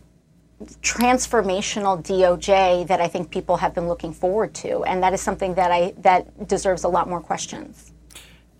transformational 0.82 2.02
DOJ 2.02 2.86
that 2.88 3.00
I 3.00 3.06
think 3.06 3.30
people 3.30 3.56
have 3.56 3.74
been 3.74 3.86
looking 3.86 4.12
forward 4.12 4.54
to, 4.56 4.82
and 4.84 5.02
that 5.02 5.12
is 5.12 5.20
something 5.20 5.54
that 5.54 5.70
I 5.70 5.94
that 5.98 6.48
deserves 6.48 6.84
a 6.84 6.88
lot 6.88 7.08
more 7.08 7.20
questions. 7.20 7.92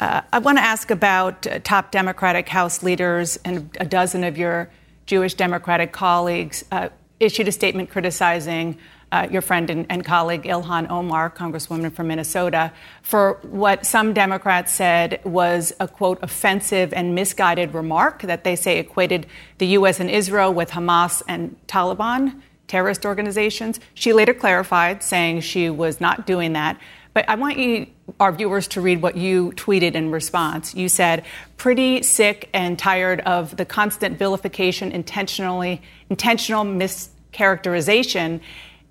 Uh, 0.00 0.20
I 0.32 0.38
want 0.38 0.58
to 0.58 0.62
ask 0.62 0.90
about 0.92 1.46
uh, 1.46 1.58
top 1.58 1.90
Democratic 1.90 2.48
House 2.48 2.84
leaders 2.84 3.36
and 3.44 3.76
a 3.80 3.84
dozen 3.84 4.22
of 4.22 4.38
your 4.38 4.70
Jewish 5.06 5.34
Democratic 5.34 5.92
colleagues 5.92 6.64
uh, 6.70 6.90
issued 7.18 7.48
a 7.48 7.52
statement 7.52 7.90
criticizing 7.90 8.78
uh, 9.10 9.26
your 9.30 9.42
friend 9.42 9.70
and, 9.70 9.86
and, 9.88 10.04
colleague 10.04 10.42
Ilhan 10.42 10.90
Omar, 10.90 11.30
Congresswoman 11.30 11.90
from 11.90 12.08
Minnesota, 12.08 12.70
for 13.02 13.38
what 13.42 13.86
some 13.86 14.12
Democrats 14.12 14.70
said 14.70 15.18
was 15.24 15.72
a 15.80 15.88
quote 15.88 16.18
offensive 16.22 16.92
and 16.92 17.14
misguided 17.14 17.74
remark 17.74 18.20
that 18.22 18.44
they 18.44 18.54
say 18.54 18.78
equated 18.78 19.26
the 19.56 19.66
U.S. 19.68 19.98
and 19.98 20.10
Israel 20.10 20.52
with 20.52 20.70
Hamas 20.72 21.22
and 21.26 21.56
Taliban 21.66 22.40
terrorist 22.68 23.04
organizations. 23.04 23.80
She 23.94 24.12
later 24.12 24.34
clarified, 24.34 25.02
saying 25.02 25.40
she 25.40 25.70
was 25.70 26.00
not 26.00 26.26
doing 26.26 26.52
that. 26.52 26.78
But 27.18 27.28
I 27.28 27.34
want 27.34 27.58
you, 27.58 27.88
our 28.20 28.30
viewers, 28.30 28.68
to 28.68 28.80
read 28.80 29.02
what 29.02 29.16
you 29.16 29.50
tweeted 29.56 29.94
in 29.94 30.12
response. 30.12 30.72
You 30.76 30.88
said, 30.88 31.24
"Pretty 31.56 32.04
sick 32.04 32.48
and 32.54 32.78
tired 32.78 33.22
of 33.22 33.56
the 33.56 33.64
constant 33.64 34.16
vilification, 34.16 34.92
intentionally 34.92 35.82
intentional 36.08 36.64
mischaracterization." 36.64 38.38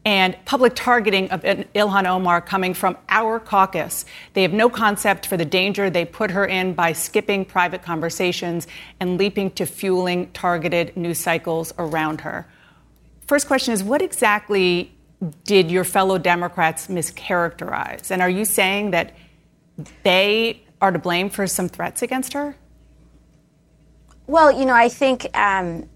and 0.04 0.36
public 0.44 0.74
targeting 0.76 1.30
of 1.32 1.42
Ilhan 1.44 2.06
Omar 2.06 2.42
coming 2.42 2.74
from 2.74 2.98
our 3.08 3.40
caucus. 3.40 4.06
They 4.34 4.42
have 4.42 4.54
no 4.54 4.70
concept 4.70 5.26
for 5.26 5.38
the 5.38 5.46
danger 5.46 5.90
they 5.90 6.04
put 6.04 6.32
her 6.32 6.46
in 6.46 6.74
by 6.74 6.92
skipping 6.92 7.46
private 7.46 7.82
conversations 7.82 8.68
and 9.00 9.18
leaping 9.18 9.52
to 9.52 9.66
fueling 9.66 10.32
targeted 10.34 10.98
news 10.98 11.20
cycles 11.20 11.74
around 11.78 12.22
her. 12.22 12.46
First 13.26 13.48
question 13.48 13.74
is 13.74 13.84
what 13.84 14.02
exactly 14.02 14.92
did 15.44 15.72
your 15.72 15.84
fellow 15.84 16.18
Democrats 16.18 16.88
mischaracterize? 16.88 18.12
And 18.12 18.22
are 18.22 18.30
you 18.30 18.46
saying 18.46 18.92
that 18.92 19.16
they 20.04 20.62
are 20.82 20.92
to 20.92 21.00
blame 21.00 21.30
for 21.30 21.48
some 21.48 21.70
threats 21.70 22.02
against 22.02 22.34
her? 22.34 22.56
Well, 24.28 24.52
you 24.52 24.66
know, 24.66 24.74
I 24.74 24.90
think 24.90 25.26
um, 25.38 25.88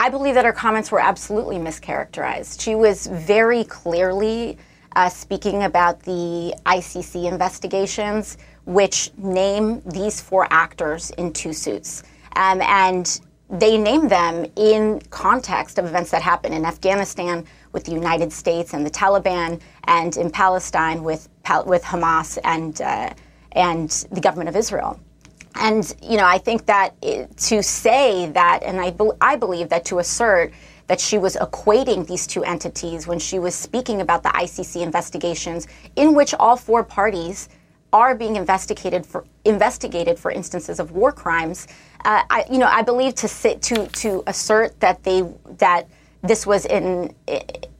I 0.00 0.08
believe 0.08 0.34
that 0.34 0.44
her 0.44 0.52
comments 0.52 0.90
were 0.90 1.00
absolutely 1.00 1.56
mischaracterized. 1.56 2.60
She 2.60 2.74
was 2.74 3.06
very 3.06 3.64
clearly 3.64 4.58
uh, 4.96 5.08
speaking 5.08 5.64
about 5.64 6.00
the 6.00 6.54
ICC 6.66 7.30
investigations, 7.30 8.38
which 8.64 9.10
name 9.18 9.82
these 9.86 10.20
four 10.20 10.46
actors 10.50 11.10
in 11.12 11.32
two 11.32 11.52
suits. 11.52 12.02
Um, 12.36 12.60
and 12.62 13.20
they 13.50 13.76
name 13.76 14.08
them 14.08 14.46
in 14.56 15.00
context 15.10 15.78
of 15.78 15.84
events 15.84 16.10
that 16.10 16.22
happen 16.22 16.52
in 16.52 16.64
Afghanistan 16.64 17.44
with 17.74 17.84
the 17.84 17.92
United 17.92 18.32
States 18.32 18.72
and 18.72 18.86
the 18.86 18.90
Taliban, 18.90 19.60
and 19.84 20.16
in 20.16 20.30
Palestine 20.30 21.04
with 21.04 21.28
with 21.66 21.82
Hamas 21.82 22.38
and 22.44 22.80
uh, 22.80 23.10
and 23.52 23.90
the 24.10 24.20
government 24.20 24.48
of 24.48 24.56
Israel. 24.56 24.98
And 25.56 25.94
you 26.02 26.16
know, 26.16 26.24
I 26.24 26.38
think 26.38 26.64
that 26.66 26.94
it, 27.02 27.36
to 27.36 27.62
say 27.62 28.30
that, 28.30 28.62
and 28.62 28.80
I 28.80 28.90
be, 28.90 29.10
I 29.20 29.36
believe 29.36 29.68
that 29.68 29.84
to 29.86 29.98
assert 29.98 30.52
that 30.86 31.00
she 31.00 31.18
was 31.18 31.36
equating 31.36 32.06
these 32.06 32.26
two 32.26 32.44
entities 32.44 33.06
when 33.06 33.18
she 33.18 33.38
was 33.38 33.54
speaking 33.54 34.00
about 34.00 34.22
the 34.22 34.28
ICC 34.30 34.82
investigations, 34.82 35.66
in 35.96 36.14
which 36.14 36.34
all 36.34 36.56
four 36.56 36.84
parties 36.84 37.48
are 37.92 38.14
being 38.14 38.36
investigated 38.36 39.06
for 39.06 39.24
investigated 39.44 40.18
for 40.18 40.30
instances 40.30 40.80
of 40.80 40.92
war 40.92 41.12
crimes. 41.12 41.68
Uh, 42.04 42.22
I, 42.28 42.44
you 42.50 42.58
know, 42.58 42.66
I 42.66 42.82
believe 42.82 43.14
to 43.16 43.28
sit, 43.28 43.62
to 43.62 43.86
to 43.86 44.22
assert 44.26 44.78
that 44.80 45.04
they 45.04 45.22
that 45.58 45.88
this 46.24 46.46
was 46.46 46.66
in 46.66 47.14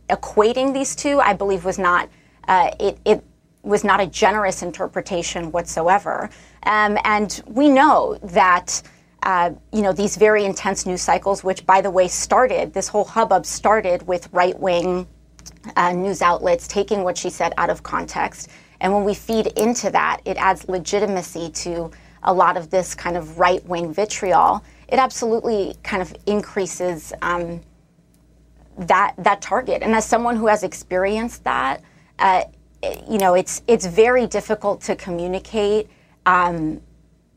equating 0.09 0.73
these 0.73 0.95
two, 0.95 1.21
I 1.21 1.33
believe 1.33 1.65
was 1.65 1.79
not 1.79 2.09
uh, 2.47 2.71
it, 2.79 2.99
it 3.05 3.25
was 3.63 3.85
not 3.85 4.01
a 4.01 4.07
generous 4.07 4.63
interpretation 4.63 5.51
whatsoever. 5.51 6.29
Um, 6.65 6.99
and 7.05 7.43
we 7.47 7.69
know 7.69 8.19
that. 8.23 8.83
Uh, 9.27 9.55
you 9.73 9.81
know 9.81 9.91
these 9.91 10.17
very 10.17 10.45
intense 10.45 10.85
news 10.85 11.01
cycles, 11.01 11.43
which, 11.43 11.65
by 11.65 11.81
the 11.81 11.91
way, 11.91 12.07
started 12.07 12.75
this 12.75 12.89
whole 12.89 13.07
hubbub 13.07 13.47
started 13.47 14.07
with 14.07 14.29
right-wing 14.33 15.07
uh, 15.77 15.93
news 15.93 16.21
outlets 16.21 16.69
taking 16.69 17.03
what 17.05 17.17
she 17.17 17.31
said 17.31 17.55
out 17.57 17.71
of 17.71 17.83
context, 17.83 18.51
and 18.83 18.93
when 18.93 19.03
we 19.03 19.15
feed 19.15 19.47
into 19.57 19.89
that, 19.89 20.21
it 20.27 20.37
adds 20.37 20.69
legitimacy 20.69 21.49
to 21.53 21.91
a 22.25 22.35
lot 22.35 22.59
of 22.59 22.69
this 22.69 22.95
kind 22.95 23.17
of 23.17 23.39
right-wing 23.39 23.95
vitriol. 23.95 24.63
It 24.89 24.99
absolutely 24.99 25.75
kind 25.83 26.03
of 26.03 26.15
increases 26.27 27.15
um, 27.23 27.63
that 28.79 29.14
that 29.18 29.41
target. 29.41 29.83
And 29.83 29.95
as 29.95 30.05
someone 30.05 30.37
who 30.37 30.47
has 30.47 30.62
experienced 30.62 31.45
that, 31.45 31.83
uh, 32.18 32.45
you 33.09 33.18
know, 33.18 33.35
it's 33.35 33.62
it's 33.66 33.87
very 33.87 34.27
difficult 34.27 34.81
to 34.83 34.97
communicate 34.97 35.89
um, 36.27 36.81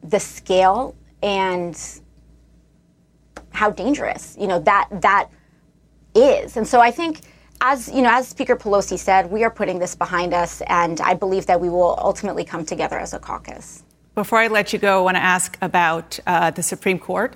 the 0.03 0.19
scale 0.19 0.95
and 1.23 1.79
how 3.51 3.71
dangerous 3.71 4.35
you 4.39 4.47
know 4.47 4.59
that 4.59 4.87
that 5.01 5.29
is. 6.15 6.57
And 6.57 6.67
so 6.67 6.79
I 6.79 6.91
think. 6.91 7.21
As 7.59 7.89
you 7.89 8.03
know, 8.03 8.11
as 8.11 8.27
Speaker 8.27 8.55
Pelosi 8.55 8.99
said, 8.99 9.31
we 9.31 9.43
are 9.43 9.49
putting 9.49 9.79
this 9.79 9.95
behind 9.95 10.31
us, 10.31 10.61
and 10.67 11.01
I 11.01 11.15
believe 11.15 11.47
that 11.47 11.59
we 11.59 11.69
will 11.69 11.97
ultimately 11.97 12.43
come 12.43 12.63
together 12.63 12.99
as 12.99 13.15
a 13.15 13.19
caucus. 13.19 13.81
Before 14.13 14.37
I 14.37 14.45
let 14.45 14.73
you 14.73 14.77
go, 14.77 14.99
I 14.99 15.01
want 15.01 15.17
to 15.17 15.23
ask 15.23 15.57
about 15.63 16.19
uh, 16.27 16.51
the 16.51 16.61
Supreme 16.61 16.99
Court. 16.99 17.35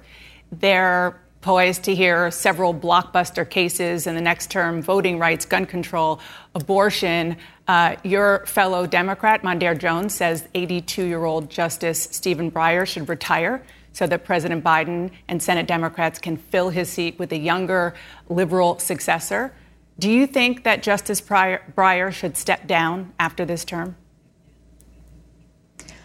There 0.51 1.20
poised 1.41 1.83
to 1.83 1.95
hear 1.95 2.31
several 2.31 2.73
blockbuster 2.73 3.49
cases 3.49 4.07
in 4.07 4.15
the 4.15 4.21
next 4.21 4.51
term 4.51 4.81
voting 4.81 5.19
rights, 5.19 5.45
gun 5.45 5.65
control, 5.65 6.19
abortion. 6.55 7.37
Uh, 7.67 7.95
your 8.03 8.45
fellow 8.45 8.85
Democrat, 8.85 9.41
Mondaire 9.41 9.77
Jones, 9.77 10.13
says 10.13 10.47
82 10.53 11.05
year 11.05 11.25
old 11.25 11.49
Justice 11.49 12.07
Stephen 12.11 12.51
Breyer 12.51 12.85
should 12.85 13.09
retire 13.09 13.63
so 13.93 14.07
that 14.07 14.23
President 14.23 14.63
Biden 14.63 15.11
and 15.27 15.41
Senate 15.41 15.67
Democrats 15.67 16.19
can 16.19 16.37
fill 16.37 16.69
his 16.69 16.89
seat 16.89 17.19
with 17.19 17.31
a 17.33 17.37
younger 17.37 17.93
liberal 18.29 18.79
successor. 18.79 19.53
Do 19.99 20.09
you 20.09 20.25
think 20.25 20.63
that 20.63 20.81
Justice 20.81 21.21
Breyer 21.21 22.11
should 22.11 22.37
step 22.37 22.67
down 22.67 23.13
after 23.19 23.45
this 23.45 23.65
term? 23.65 23.95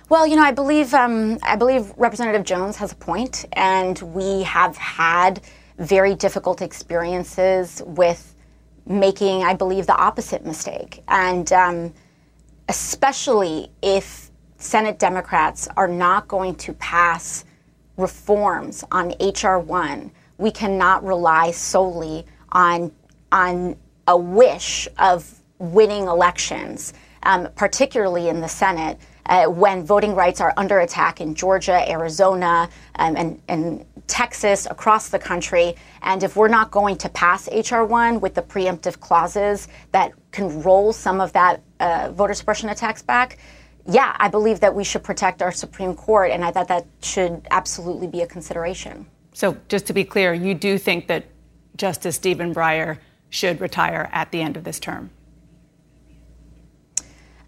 Well, 0.09 0.25
you 0.25 0.37
know, 0.37 0.43
I 0.43 0.53
believe 0.53 0.95
um, 0.95 1.37
I 1.43 1.57
believe 1.57 1.93
Representative 1.97 2.45
Jones 2.45 2.77
has 2.77 2.93
a 2.93 2.95
point, 2.95 3.45
and 3.55 3.99
we 4.15 4.45
have 4.45 4.77
had 4.77 5.41
very 5.79 6.15
difficult 6.15 6.63
experiences 6.63 7.83
with 7.85 8.37
making, 8.87 9.43
I 9.43 9.55
believe, 9.55 9.89
the 9.89 9.97
opposite 9.97 10.47
mistake, 10.47 11.03
and 11.09 11.53
um, 11.53 11.95
especially 12.69 13.73
if 13.83 14.31
Senate 14.59 15.01
Democrats 15.01 15.67
are 15.77 15.89
not 15.89 16.29
going 16.29 16.55
to 16.55 16.73
pass 16.75 17.45
reforms 17.97 18.85
on 18.93 19.13
HR 19.19 19.59
one, 19.59 20.13
we 20.39 20.53
cannot 20.53 21.03
rely 21.05 21.51
solely 21.51 22.25
on 22.53 22.93
on 23.33 23.77
a 24.07 24.17
wish 24.17 24.87
of 25.01 25.43
winning 25.59 26.05
elections, 26.05 26.95
um, 27.25 27.49
particularly 27.57 28.29
in 28.29 28.41
the 28.41 28.49
Senate 28.49 29.01
uh, 29.27 29.47
when 29.47 29.85
voting 29.85 30.15
rights 30.15 30.41
are 30.41 30.53
under 30.57 30.81
attack 30.81 31.21
in 31.21 31.35
Georgia, 31.35 31.89
Arizona, 31.91 32.69
um, 32.97 33.17
and, 33.17 33.41
and 33.49 33.85
Texas, 34.07 34.67
across 34.71 35.09
the 35.09 35.19
country. 35.19 35.75
And 36.03 36.23
if 36.23 36.37
we're 36.37 36.49
not 36.49 36.71
going 36.71 36.97
to 36.99 37.09
pass 37.09 37.49
H.R. 37.51 37.85
1 37.85 38.21
with 38.21 38.35
the 38.35 38.43
preemptive 38.43 39.01
clauses 39.01 39.69
that 39.93 40.13
can 40.31 40.63
roll 40.63 40.93
some 40.93 41.21
of 41.21 41.33
that 41.33 41.63
uh, 41.81 42.11
voter 42.13 42.35
suppression 42.35 42.69
attacks 42.69 43.03
back, 43.03 43.39
yeah, 43.89 44.17
I 44.19 44.29
believe 44.29 44.61
that 44.61 44.75
we 44.75 44.85
should 44.85 45.05
protect 45.05 45.43
our 45.43 45.53
Supreme 45.53 45.95
Court, 45.95 46.31
and 46.31 46.45
I 46.45 46.51
thought 46.51 46.69
that 46.69 46.87
should 47.03 47.47
absolutely 47.51 48.09
be 48.09 48.23
a 48.23 48.27
consideration. 48.27 49.07
So, 49.33 49.57
just 49.69 49.87
to 49.87 49.93
be 49.93 50.03
clear, 50.03 50.35
you 50.35 50.55
do 50.55 50.79
think 50.79 51.07
that 51.07 51.27
Justice 51.77 52.17
Stephen 52.17 52.55
Breyer 52.55 52.99
should 53.29 53.61
retire 53.61 54.09
at 54.13 54.33
the 54.33 54.41
end 54.41 54.57
of 54.57 54.65
this 54.65 54.81
term? 54.81 55.11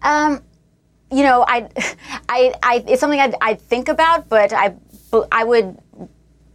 Um, 0.01 0.41
you 1.11 1.23
know, 1.23 1.45
I, 1.47 1.69
I, 2.29 2.53
I 2.61 2.83
it's 2.87 3.01
something 3.01 3.19
I'd, 3.19 3.35
I'd, 3.41 3.61
think 3.61 3.87
about, 3.87 4.29
but 4.29 4.53
I, 4.53 4.75
I 5.31 5.43
would 5.43 5.77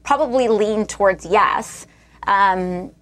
probably 0.03 0.49
lean 0.49 0.87
towards 0.87 1.27
yes. 1.27 1.87
Um, 2.27 2.93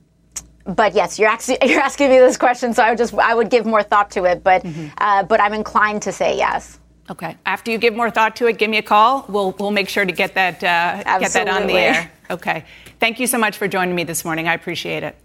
but 0.64 0.94
yes, 0.94 1.18
you're 1.18 1.28
asking 1.28 1.58
you're 1.64 1.80
asking 1.80 2.10
me 2.10 2.18
this 2.18 2.36
question, 2.36 2.74
so 2.74 2.82
I 2.82 2.90
would 2.90 2.98
just 2.98 3.14
I 3.14 3.34
would 3.34 3.50
give 3.50 3.66
more 3.66 3.82
thought 3.82 4.10
to 4.12 4.24
it. 4.24 4.42
But 4.42 4.62
mm-hmm. 4.62 4.88
uh, 4.98 5.24
but 5.24 5.40
I'm 5.40 5.52
inclined 5.52 6.02
to 6.02 6.12
say 6.12 6.36
yes. 6.36 6.78
Okay. 7.10 7.36
After 7.44 7.70
you 7.70 7.78
give 7.78 7.94
more 7.94 8.10
thought 8.10 8.36
to 8.36 8.46
it, 8.46 8.58
give 8.58 8.70
me 8.70 8.78
a 8.78 8.82
call. 8.82 9.26
We'll 9.28 9.52
we'll 9.58 9.72
make 9.72 9.88
sure 9.88 10.04
to 10.04 10.12
get 10.12 10.34
that 10.34 10.62
uh, 10.62 11.18
get 11.18 11.32
that 11.32 11.48
on 11.48 11.66
the 11.66 11.74
air. 11.74 12.10
Okay. 12.30 12.64
Thank 13.00 13.18
you 13.18 13.26
so 13.26 13.38
much 13.38 13.58
for 13.58 13.66
joining 13.66 13.94
me 13.94 14.04
this 14.04 14.24
morning. 14.24 14.46
I 14.48 14.54
appreciate 14.54 15.02
it. 15.02 15.16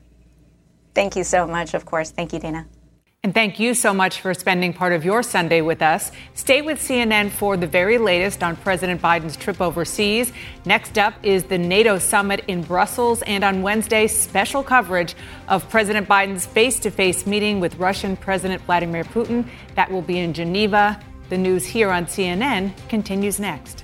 Thank 0.96 1.16
you 1.16 1.24
so 1.24 1.46
much. 1.46 1.76
Of 1.76 1.86
course. 1.86 2.10
Thank 2.10 2.34
you, 2.34 2.40
Dana. 2.40 2.66
And 3.28 3.34
thank 3.34 3.60
you 3.60 3.74
so 3.74 3.94
much 3.94 4.22
for 4.22 4.34
spending 4.34 4.72
part 4.72 4.94
of 4.94 5.04
your 5.04 5.22
Sunday 5.22 5.60
with 5.60 5.82
us. 5.82 6.14
Stay 6.34 6.62
with 6.62 6.80
CNN 6.80 7.30
for 7.30 7.58
the 7.58 7.68
very 7.68 7.98
latest 7.98 8.42
on 8.42 8.56
President 8.56 9.02
Biden's 9.02 9.36
trip 9.36 9.60
overseas. 9.60 10.32
Next 10.64 10.98
up 10.98 11.14
is 11.24 11.44
the 11.44 11.58
NATO 11.58 12.00
summit 12.00 12.46
in 12.48 12.62
Brussels, 12.62 13.24
and 13.24 13.44
on 13.44 13.64
Wednesday, 13.64 14.08
special 14.08 14.64
coverage 14.64 15.14
of 15.50 15.70
President 15.70 16.08
Biden's 16.08 16.46
face 16.46 16.80
to 16.80 16.90
face 16.90 17.28
meeting 17.28 17.60
with 17.60 17.76
Russian 17.76 18.16
President 18.16 18.62
Vladimir 18.62 19.04
Putin. 19.04 19.46
That 19.76 19.92
will 19.92 20.02
be 20.02 20.20
in 20.20 20.32
Geneva. 20.32 20.98
The 21.28 21.38
news 21.38 21.66
here 21.66 21.90
on 21.90 22.06
CNN 22.06 22.72
continues 22.88 23.42
next. 23.42 23.84